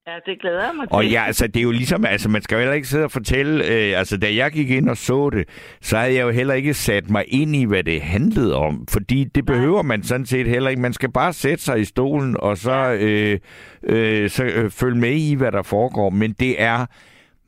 Ja, 0.06 0.12
det 0.26 0.40
glæder 0.40 0.64
jeg 0.64 0.72
mig 0.76 0.88
til. 0.88 0.94
Og 0.96 1.06
ja, 1.06 1.24
altså, 1.26 1.46
det 1.46 1.56
er 1.56 1.62
jo 1.62 1.70
ligesom, 1.70 2.04
altså, 2.04 2.28
man 2.28 2.42
skal 2.42 2.54
jo 2.54 2.58
heller 2.58 2.74
ikke 2.74 2.88
sidde 2.88 3.04
og 3.04 3.10
fortælle, 3.10 3.64
øh, 3.66 3.98
altså, 3.98 4.16
da 4.16 4.34
jeg 4.34 4.52
gik 4.52 4.70
ind 4.70 4.88
og 4.88 4.96
så 4.96 5.30
det, 5.30 5.48
så 5.80 5.98
havde 5.98 6.14
jeg 6.14 6.22
jo 6.22 6.30
heller 6.30 6.54
ikke 6.54 6.74
sat 6.74 7.10
mig 7.10 7.24
ind 7.28 7.56
i, 7.56 7.64
hvad 7.64 7.84
det 7.84 8.02
handlede 8.02 8.54
om, 8.54 8.86
fordi 8.90 9.24
det 9.24 9.48
Nej. 9.48 9.54
behøver 9.54 9.82
man 9.82 10.02
sådan 10.02 10.26
set 10.26 10.46
heller 10.46 10.70
ikke. 10.70 10.82
Man 10.82 10.92
skal 10.92 11.12
bare 11.12 11.32
sætte 11.32 11.64
sig 11.64 11.80
i 11.80 11.84
stolen, 11.84 12.36
og 12.40 12.58
så, 12.58 12.92
øh, 13.00 13.38
øh, 13.82 14.30
så 14.30 14.44
øh, 14.44 14.70
følge 14.70 14.96
med 15.00 15.12
i, 15.12 15.34
hvad 15.34 15.52
der 15.52 15.62
foregår. 15.62 16.10
Men 16.10 16.32
det 16.32 16.62
er 16.62 16.86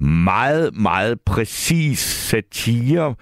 meget, 0.05 0.77
meget 0.77 1.21
præcis 1.21 1.99
satire 1.99 3.15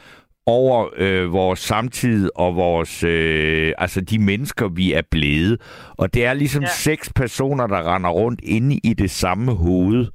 over 0.46 0.88
øh, 0.96 1.32
vores 1.32 1.58
samtid 1.58 2.30
og 2.34 2.56
vores 2.56 3.04
øh, 3.04 3.72
altså 3.78 4.00
de 4.00 4.18
mennesker, 4.18 4.68
vi 4.68 4.92
er 4.92 5.02
blevet. 5.10 5.60
Og 5.98 6.14
det 6.14 6.24
er 6.24 6.34
ligesom 6.34 6.62
ja. 6.62 6.68
seks 6.68 7.12
personer, 7.12 7.66
der 7.66 7.94
render 7.94 8.10
rundt 8.10 8.40
inde 8.44 8.80
i 8.84 8.94
det 8.94 9.10
samme 9.10 9.54
hoved 9.54 10.06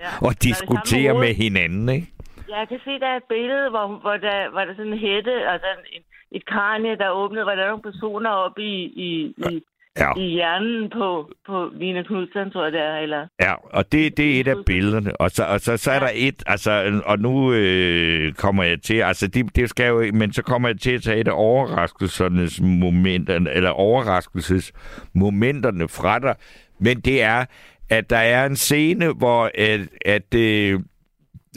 ja. 0.00 0.10
og 0.26 0.42
diskuterer 0.42 1.14
med 1.14 1.34
hinanden, 1.34 1.88
ikke? 1.88 2.06
Ja, 2.48 2.58
jeg 2.58 2.68
kan 2.68 2.80
se, 2.84 2.90
der 2.90 3.06
er 3.06 3.16
et 3.16 3.28
billede, 3.28 3.70
hvor, 3.70 3.86
hvor, 4.00 4.16
der, 4.16 4.50
hvor 4.50 4.60
der 4.60 4.70
er 4.70 4.76
sådan 4.76 4.92
en 4.92 4.98
hætte, 4.98 5.32
altså 5.52 5.66
en, 5.92 6.02
et 6.32 6.46
kranie, 6.46 6.96
der 6.96 7.04
er 7.04 7.10
åbnet, 7.10 7.42
hvor 7.42 7.52
der 7.52 7.62
er 7.62 7.68
nogle 7.68 7.82
personer 7.82 8.30
oppe 8.30 8.62
i, 8.62 8.76
i, 9.06 9.34
i 9.50 9.62
ja. 9.98 10.12
i 10.16 10.28
hjernen 10.28 10.90
på, 10.90 11.30
på 11.46 11.70
Line 11.74 12.04
Knudsen, 12.04 12.50
tror 12.50 12.64
jeg 12.64 12.72
det 12.72 12.80
er. 12.80 12.96
Eller... 12.96 13.26
Ja, 13.40 13.54
og 13.72 13.92
det, 13.92 14.16
det 14.16 14.36
er 14.36 14.40
et 14.40 14.48
af 14.48 14.56
billederne. 14.66 15.20
Og 15.20 15.30
så, 15.30 15.44
og 15.44 15.60
så, 15.60 15.76
så 15.76 15.90
er 15.90 15.94
ja. 15.94 16.00
der 16.00 16.10
et, 16.14 16.42
altså, 16.46 17.02
og 17.06 17.18
nu 17.18 17.52
øh, 17.52 18.32
kommer 18.32 18.62
jeg 18.62 18.82
til, 18.82 18.94
altså 18.94 19.26
det, 19.26 19.56
det 19.56 19.70
skal 19.70 19.88
jo, 19.88 20.10
men 20.12 20.32
så 20.32 20.42
kommer 20.42 20.68
jeg 20.68 20.80
til 20.80 20.92
at 20.92 21.02
tage 21.02 21.20
et 21.20 21.28
af 21.28 21.32
overraskelsernes 21.34 22.60
momenter, 22.60 23.34
eller 23.34 23.70
overraskelsesmomenterne 23.70 25.88
fra 25.88 26.18
dig. 26.18 26.34
Men 26.80 27.00
det 27.00 27.22
er, 27.22 27.44
at 27.90 28.10
der 28.10 28.16
er 28.16 28.46
en 28.46 28.56
scene, 28.56 29.12
hvor 29.12 29.50
at, 29.54 29.80
at, 30.04 30.34
øh, 30.34 30.80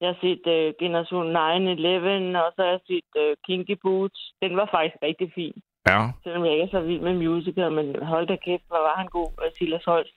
Jeg 0.00 0.08
har 0.08 0.18
set 0.20 0.44
uh, 0.46 0.68
Generation 0.82 1.26
9-11, 1.36 2.38
og 2.44 2.52
så 2.54 2.60
har 2.64 2.70
jeg 2.74 2.80
set 2.86 3.10
uh, 3.22 3.32
Kinky 3.46 3.76
Boots. 3.82 4.20
Den 4.42 4.56
var 4.56 4.68
faktisk 4.70 4.96
rigtig 5.02 5.32
fin. 5.34 5.56
Ja. 5.88 6.00
Selvom 6.22 6.44
jeg 6.44 6.52
ikke 6.52 6.64
er 6.64 6.70
så 6.70 6.80
vild 6.80 7.00
med 7.00 7.14
musical, 7.14 7.72
men 7.72 8.02
hold 8.02 8.26
da 8.26 8.36
kæft, 8.36 8.66
hvor 8.68 8.82
var 8.88 8.96
han 8.96 9.06
god, 9.06 9.30
Silas 9.56 9.84
Holst. 9.84 10.14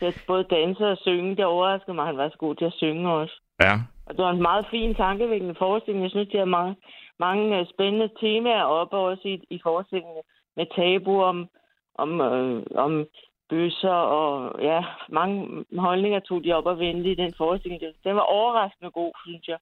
Jeg 0.00 0.12
både 0.26 0.44
danse 0.44 0.86
og 0.88 0.98
synge, 0.98 1.36
det 1.36 1.44
overraskede 1.44 1.94
mig, 1.94 2.06
han 2.06 2.16
var 2.16 2.28
så 2.28 2.38
god 2.38 2.54
til 2.54 2.64
at 2.64 2.72
synge 2.72 3.12
også. 3.12 3.34
Ja. 3.62 3.74
Og 4.06 4.16
det 4.16 4.24
var 4.24 4.30
en 4.30 4.42
meget 4.42 4.66
fin, 4.70 4.94
tankevækkende 4.94 5.54
forestilling. 5.54 6.02
Jeg 6.02 6.10
synes, 6.10 6.28
det 6.28 6.40
er 6.40 6.44
mange, 6.44 6.76
mange 7.18 7.58
øh, 7.58 7.66
spændende 7.72 8.10
temaer 8.20 8.62
op 8.62 8.92
også 8.92 9.28
i, 9.28 9.46
i 9.50 9.60
forestillingen 9.62 10.16
med 10.56 10.66
tabu 10.76 11.22
om, 11.22 11.48
om, 11.94 12.20
øh, 12.20 12.62
om 12.74 13.06
bøsser 13.48 13.98
og 14.18 14.62
ja, 14.62 14.80
mange 15.08 15.64
holdninger 15.78 16.20
tog 16.20 16.44
de 16.44 16.52
op 16.52 16.66
og 16.66 16.78
vendte 16.78 17.10
i 17.10 17.14
den 17.14 17.34
forestilling. 17.36 17.82
Den 18.04 18.14
var 18.14 18.20
overraskende 18.20 18.90
god, 18.90 19.12
synes 19.26 19.48
jeg. 19.48 19.58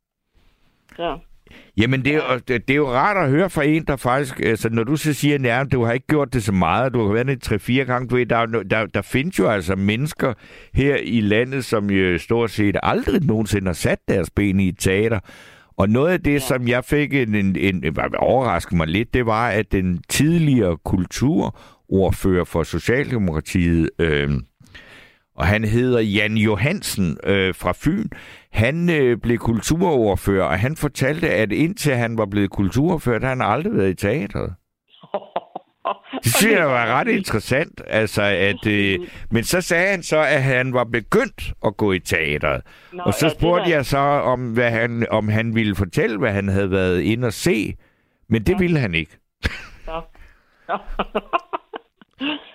Så. 0.97 1.19
Jamen, 1.77 2.05
det 2.05 2.15
er, 2.15 2.17
jo, 2.17 2.39
det, 2.49 2.71
er 2.71 2.75
jo 2.75 2.89
rart 2.89 3.17
at 3.17 3.31
høre 3.31 3.51
fra 3.51 3.65
en, 3.65 3.85
der 3.85 3.97
faktisk... 3.97 4.41
Altså, 4.41 4.69
når 4.69 4.85
du 4.85 4.97
så 4.97 5.15
siger, 5.15 5.61
at 5.61 5.73
du 5.73 5.85
har 5.85 5.93
ikke 5.93 6.07
gjort 6.07 6.33
det 6.33 6.43
så 6.43 6.53
meget, 6.53 6.95
du 6.95 7.07
har 7.07 7.13
været 7.13 7.27
det 7.27 7.43
tre-fire 7.43 7.85
gange, 7.85 8.09
du 8.09 8.17
ved, 8.17 8.27
der, 8.27 8.47
der, 8.47 8.87
der 8.87 9.03
findes 9.03 9.39
jo 9.39 9.49
altså 9.49 9.77
mennesker 9.77 10.35
her 10.75 10.97
i 10.97 11.21
landet, 11.21 11.65
som 11.65 11.91
jo 11.91 12.19
stort 12.19 12.51
set 12.51 12.77
aldrig 12.83 13.27
nogensinde 13.27 13.67
har 13.67 13.73
sat 13.73 13.99
deres 14.09 14.31
ben 14.31 14.61
i 14.61 14.69
et 14.69 14.79
teater. 14.79 15.21
Og 15.77 15.89
noget 15.89 16.13
af 16.13 16.21
det, 16.21 16.33
ja. 16.33 16.39
som 16.39 16.69
jeg 16.69 16.85
fik 16.85 17.15
en, 17.15 17.35
en, 17.35 17.57
en, 17.57 17.85
en 17.85 17.97
overraskede 18.19 18.77
mig 18.77 18.87
lidt, 18.87 19.15
det 19.15 19.27
var, 19.27 19.49
at 19.49 19.73
den 19.73 20.03
tidligere 20.09 20.77
kulturordfører 20.85 22.45
for 22.45 22.63
Socialdemokratiet, 22.63 23.91
øh, 23.99 24.31
og 25.37 25.47
han 25.47 25.65
hedder 25.65 26.01
Jan 26.01 26.37
Johansen 26.37 27.19
øh, 27.25 27.55
fra 27.55 27.73
Fyn, 27.77 28.09
han 28.53 28.91
øh, 28.91 29.19
blev 29.19 29.39
kulturordfører, 29.39 30.45
og 30.45 30.59
han 30.59 30.77
fortalte, 30.77 31.31
at 31.31 31.53
indtil 31.53 31.95
han 31.95 32.19
var 32.19 32.27
blevet 32.27 32.51
kulturordfører, 32.51 33.19
der 33.19 33.29
han 33.29 33.43
aldrig 33.43 33.77
været 33.77 33.91
i 33.91 33.95
teatret. 33.95 34.55
Det 36.25 36.35
synes 36.35 36.59
jeg 36.59 36.67
var 36.67 36.87
ret 36.87 37.09
interessant. 37.09 37.83
Altså, 37.87 38.23
at, 38.23 38.67
øh, 38.67 38.99
men 39.31 39.45
så 39.45 39.61
sagde 39.61 39.91
han 39.91 40.03
så, 40.03 40.19
at 40.19 40.43
han 40.43 40.73
var 40.73 40.85
begyndt 40.85 41.53
at 41.67 41.77
gå 41.77 41.93
i 41.93 41.99
teateret. 41.99 42.63
Nå, 42.93 43.03
og 43.03 43.15
så 43.15 43.29
spurgte 43.29 43.71
jeg 43.71 43.87
så, 43.87 43.99
om, 43.99 44.53
hvad 44.53 44.71
han, 44.71 45.07
om 45.11 45.29
han 45.29 45.55
ville 45.55 45.75
fortælle, 45.75 46.19
hvad 46.19 46.33
han 46.33 46.49
havde 46.49 46.71
været 46.71 47.01
inde 47.01 47.27
og 47.27 47.33
se. 47.33 47.75
Men 48.29 48.43
det 48.43 48.53
ja. 48.53 48.59
ville 48.59 48.79
han 48.79 48.95
ikke. 48.95 49.19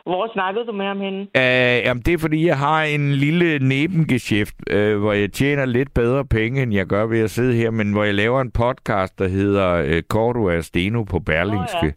Hvor 0.06 0.34
snakkede 0.34 0.66
du 0.66 0.72
med 0.72 0.86
ham 0.86 1.00
henne? 1.00 1.20
Uh, 1.20 1.86
jamen, 1.86 2.04
det 2.04 2.14
er, 2.14 2.18
fordi 2.18 2.48
jeg 2.48 2.58
har 2.58 2.84
en 2.84 3.12
lille 3.12 3.60
nebengeschæft, 3.60 4.56
uh, 4.74 4.98
hvor 5.00 5.14
jeg 5.14 5.32
tjener 5.32 5.66
lidt 5.66 5.94
bedre 5.94 6.26
penge, 6.26 6.64
end 6.64 6.74
jeg 6.74 6.86
gør 6.86 7.06
ved 7.06 7.20
at 7.20 7.30
sidde 7.30 7.54
her, 7.54 7.72
men 7.72 7.92
hvor 7.92 8.04
jeg 8.04 8.14
laver 8.14 8.42
en 8.42 8.52
podcast, 8.52 9.20
der 9.20 9.28
hedder 9.28 9.84
uh, 9.84 10.02
Cordua 10.10 10.62
Steno 10.62 11.04
på 11.04 11.20
Berlingske. 11.20 11.78
Oh, 11.78 11.86
ja. 11.86 11.92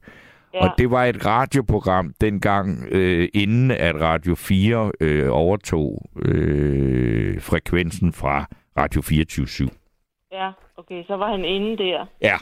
Ja. 0.55 0.69
Og 0.69 0.75
det 0.79 0.91
var 0.91 1.05
et 1.05 1.27
radioprogram 1.27 2.15
dengang, 2.21 2.87
øh, 2.91 3.29
inden 3.35 3.71
at 3.71 4.01
Radio 4.01 4.35
4 4.35 4.93
øh, 5.01 5.29
overtog 5.31 6.11
øh, 6.23 7.41
frekvensen 7.41 8.13
fra 8.13 8.45
Radio 8.79 9.03
24 9.03 9.47
/7. 9.47 9.69
Ja, 10.33 10.51
okay, 10.77 11.05
så 11.07 11.17
var 11.17 11.31
han 11.31 11.45
inde 11.45 11.77
der. 11.77 12.07
Ja, 12.23 12.37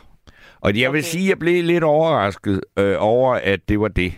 og 0.60 0.78
jeg 0.78 0.88
okay. 0.88 0.96
vil 0.96 1.04
sige, 1.04 1.24
at 1.24 1.28
jeg 1.28 1.38
blev 1.38 1.64
lidt 1.64 1.84
overrasket 1.84 2.60
øh, 2.78 2.96
over, 2.98 3.34
at 3.34 3.68
det 3.68 3.80
var 3.80 3.88
det. 3.88 4.12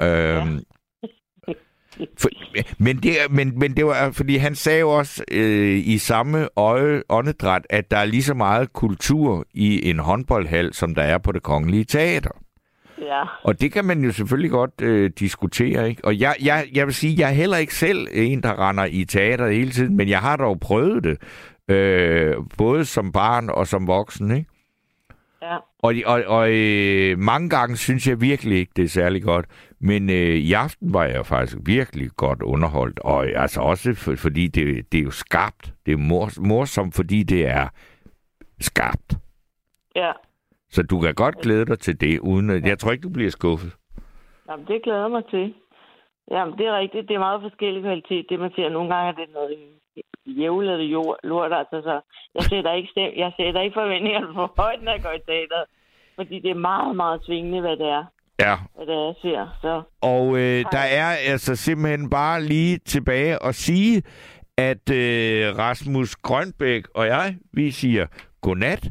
Øhm, 0.00 0.60
for, 2.20 2.28
men, 2.78 2.96
det, 2.96 3.12
men, 3.30 3.58
men 3.58 3.76
det 3.76 3.86
var, 3.86 4.10
fordi 4.10 4.36
han 4.36 4.54
sagde 4.54 4.80
jo 4.80 4.90
også 4.90 5.24
øh, 5.30 5.86
i 5.86 5.98
samme 5.98 6.48
øje, 6.56 7.02
åndedræt, 7.08 7.66
at 7.70 7.90
der 7.90 7.96
er 7.96 8.04
lige 8.04 8.22
så 8.22 8.34
meget 8.34 8.72
kultur 8.72 9.46
i 9.54 9.90
en 9.90 9.98
håndboldhal, 9.98 10.74
som 10.74 10.94
der 10.94 11.02
er 11.02 11.18
på 11.18 11.32
det 11.32 11.42
kongelige 11.42 11.84
teater. 11.84 12.41
Ja. 13.02 13.22
Og 13.42 13.60
det 13.60 13.72
kan 13.72 13.84
man 13.84 14.04
jo 14.04 14.12
selvfølgelig 14.12 14.50
godt 14.50 14.80
øh, 14.82 15.10
diskutere, 15.18 15.88
ikke? 15.88 16.04
Og 16.04 16.20
jeg, 16.20 16.34
jeg, 16.42 16.68
jeg 16.74 16.86
vil 16.86 16.94
sige, 16.94 17.14
jeg 17.18 17.28
er 17.28 17.34
heller 17.34 17.56
ikke 17.56 17.74
selv 17.74 18.08
en, 18.12 18.42
der 18.42 18.68
render 18.68 18.84
i 18.84 19.04
teater 19.04 19.48
hele 19.48 19.70
tiden, 19.70 19.96
men 19.96 20.08
jeg 20.08 20.18
har 20.18 20.36
dog 20.36 20.60
prøvet 20.60 21.04
det, 21.04 21.18
øh, 21.68 22.36
både 22.58 22.84
som 22.84 23.12
barn 23.12 23.50
og 23.50 23.66
som 23.66 23.86
voksen, 23.86 24.36
ikke? 24.36 24.50
Ja. 25.42 25.56
Og, 25.78 25.94
og, 26.06 26.22
og 26.26 26.50
øh, 26.52 27.18
mange 27.18 27.50
gange 27.50 27.76
synes 27.76 28.06
jeg 28.06 28.20
virkelig 28.20 28.58
ikke, 28.58 28.72
det 28.76 28.84
er 28.84 28.88
særlig 28.88 29.22
godt. 29.22 29.46
Men 29.80 30.10
øh, 30.10 30.16
i 30.16 30.52
aften 30.52 30.94
var 30.94 31.04
jeg 31.04 31.26
faktisk 31.26 31.58
virkelig 31.62 32.10
godt 32.16 32.42
underholdt. 32.42 32.98
Og 32.98 33.26
altså 33.26 33.60
også 33.60 33.94
for, 33.94 34.14
fordi 34.16 34.48
det, 34.48 34.92
det 34.92 35.00
er 35.00 35.04
jo 35.04 35.10
skarpt. 35.10 35.74
Det 35.86 35.92
er 35.92 35.96
mors, 35.96 36.40
morsomt, 36.40 36.94
fordi 36.94 37.22
det 37.22 37.46
er 37.46 37.68
skarpt. 38.60 39.14
Ja. 39.96 40.12
Så 40.74 40.82
du 40.82 41.00
kan 41.00 41.14
godt 41.14 41.36
glæde 41.44 41.66
dig 41.66 41.78
til 41.78 42.00
det, 42.00 42.20
uden 42.20 42.50
at... 42.50 42.66
Jeg 42.66 42.78
tror 42.78 42.92
ikke, 42.92 43.02
du 43.02 43.14
bliver 43.18 43.30
skuffet. 43.30 43.72
Jamen, 44.48 44.66
det 44.66 44.82
glæder 44.82 45.08
mig 45.08 45.24
til. 45.30 45.54
Jamen, 46.30 46.58
det 46.58 46.66
er 46.66 46.78
rigtigt. 46.78 47.08
Det 47.08 47.14
er 47.14 47.18
meget 47.28 47.42
forskellig 47.42 47.82
kvalitet. 47.82 48.26
Det, 48.28 48.40
man 48.40 48.52
ser 48.56 48.68
nogle 48.68 48.94
gange, 48.94 49.08
er 49.12 49.16
det 49.20 49.34
noget 49.34 49.56
jævlet 50.26 50.80
jord, 50.80 51.16
lort. 51.22 51.52
Altså, 51.52 51.80
så 51.82 52.00
jeg 52.34 52.42
sætter 52.42 52.72
ikke, 52.72 52.88
stem, 52.90 53.10
jeg 53.16 53.32
sætter 53.36 53.60
ikke 53.60 53.74
forventningerne 53.74 54.34
for 54.34 54.52
højt, 54.56 54.82
når 54.82 54.92
jeg 54.92 55.02
går 55.02 55.12
i 55.12 55.22
teater. 55.26 55.64
Fordi 56.16 56.40
det 56.40 56.50
er 56.50 56.54
meget, 56.70 56.96
meget 56.96 57.20
svingende, 57.24 57.60
hvad 57.60 57.76
det 57.76 57.88
er. 57.88 58.04
Ja. 58.40 58.54
Hvad 58.76 58.86
det 58.86 58.94
er, 58.94 59.06
jeg 59.06 59.14
ser. 59.22 59.58
Så. 59.62 59.82
Og 60.00 60.26
øh, 60.36 60.64
der 60.72 60.84
er 61.02 61.16
altså 61.32 61.56
simpelthen 61.56 62.10
bare 62.10 62.42
lige 62.42 62.78
tilbage 62.78 63.44
at 63.44 63.54
sige, 63.54 64.02
at 64.56 64.90
øh, 64.90 65.58
Rasmus 65.58 66.16
Grønbæk 66.16 66.82
og 66.94 67.06
jeg, 67.06 67.36
vi 67.52 67.70
siger 67.70 68.06
godnat. 68.40 68.90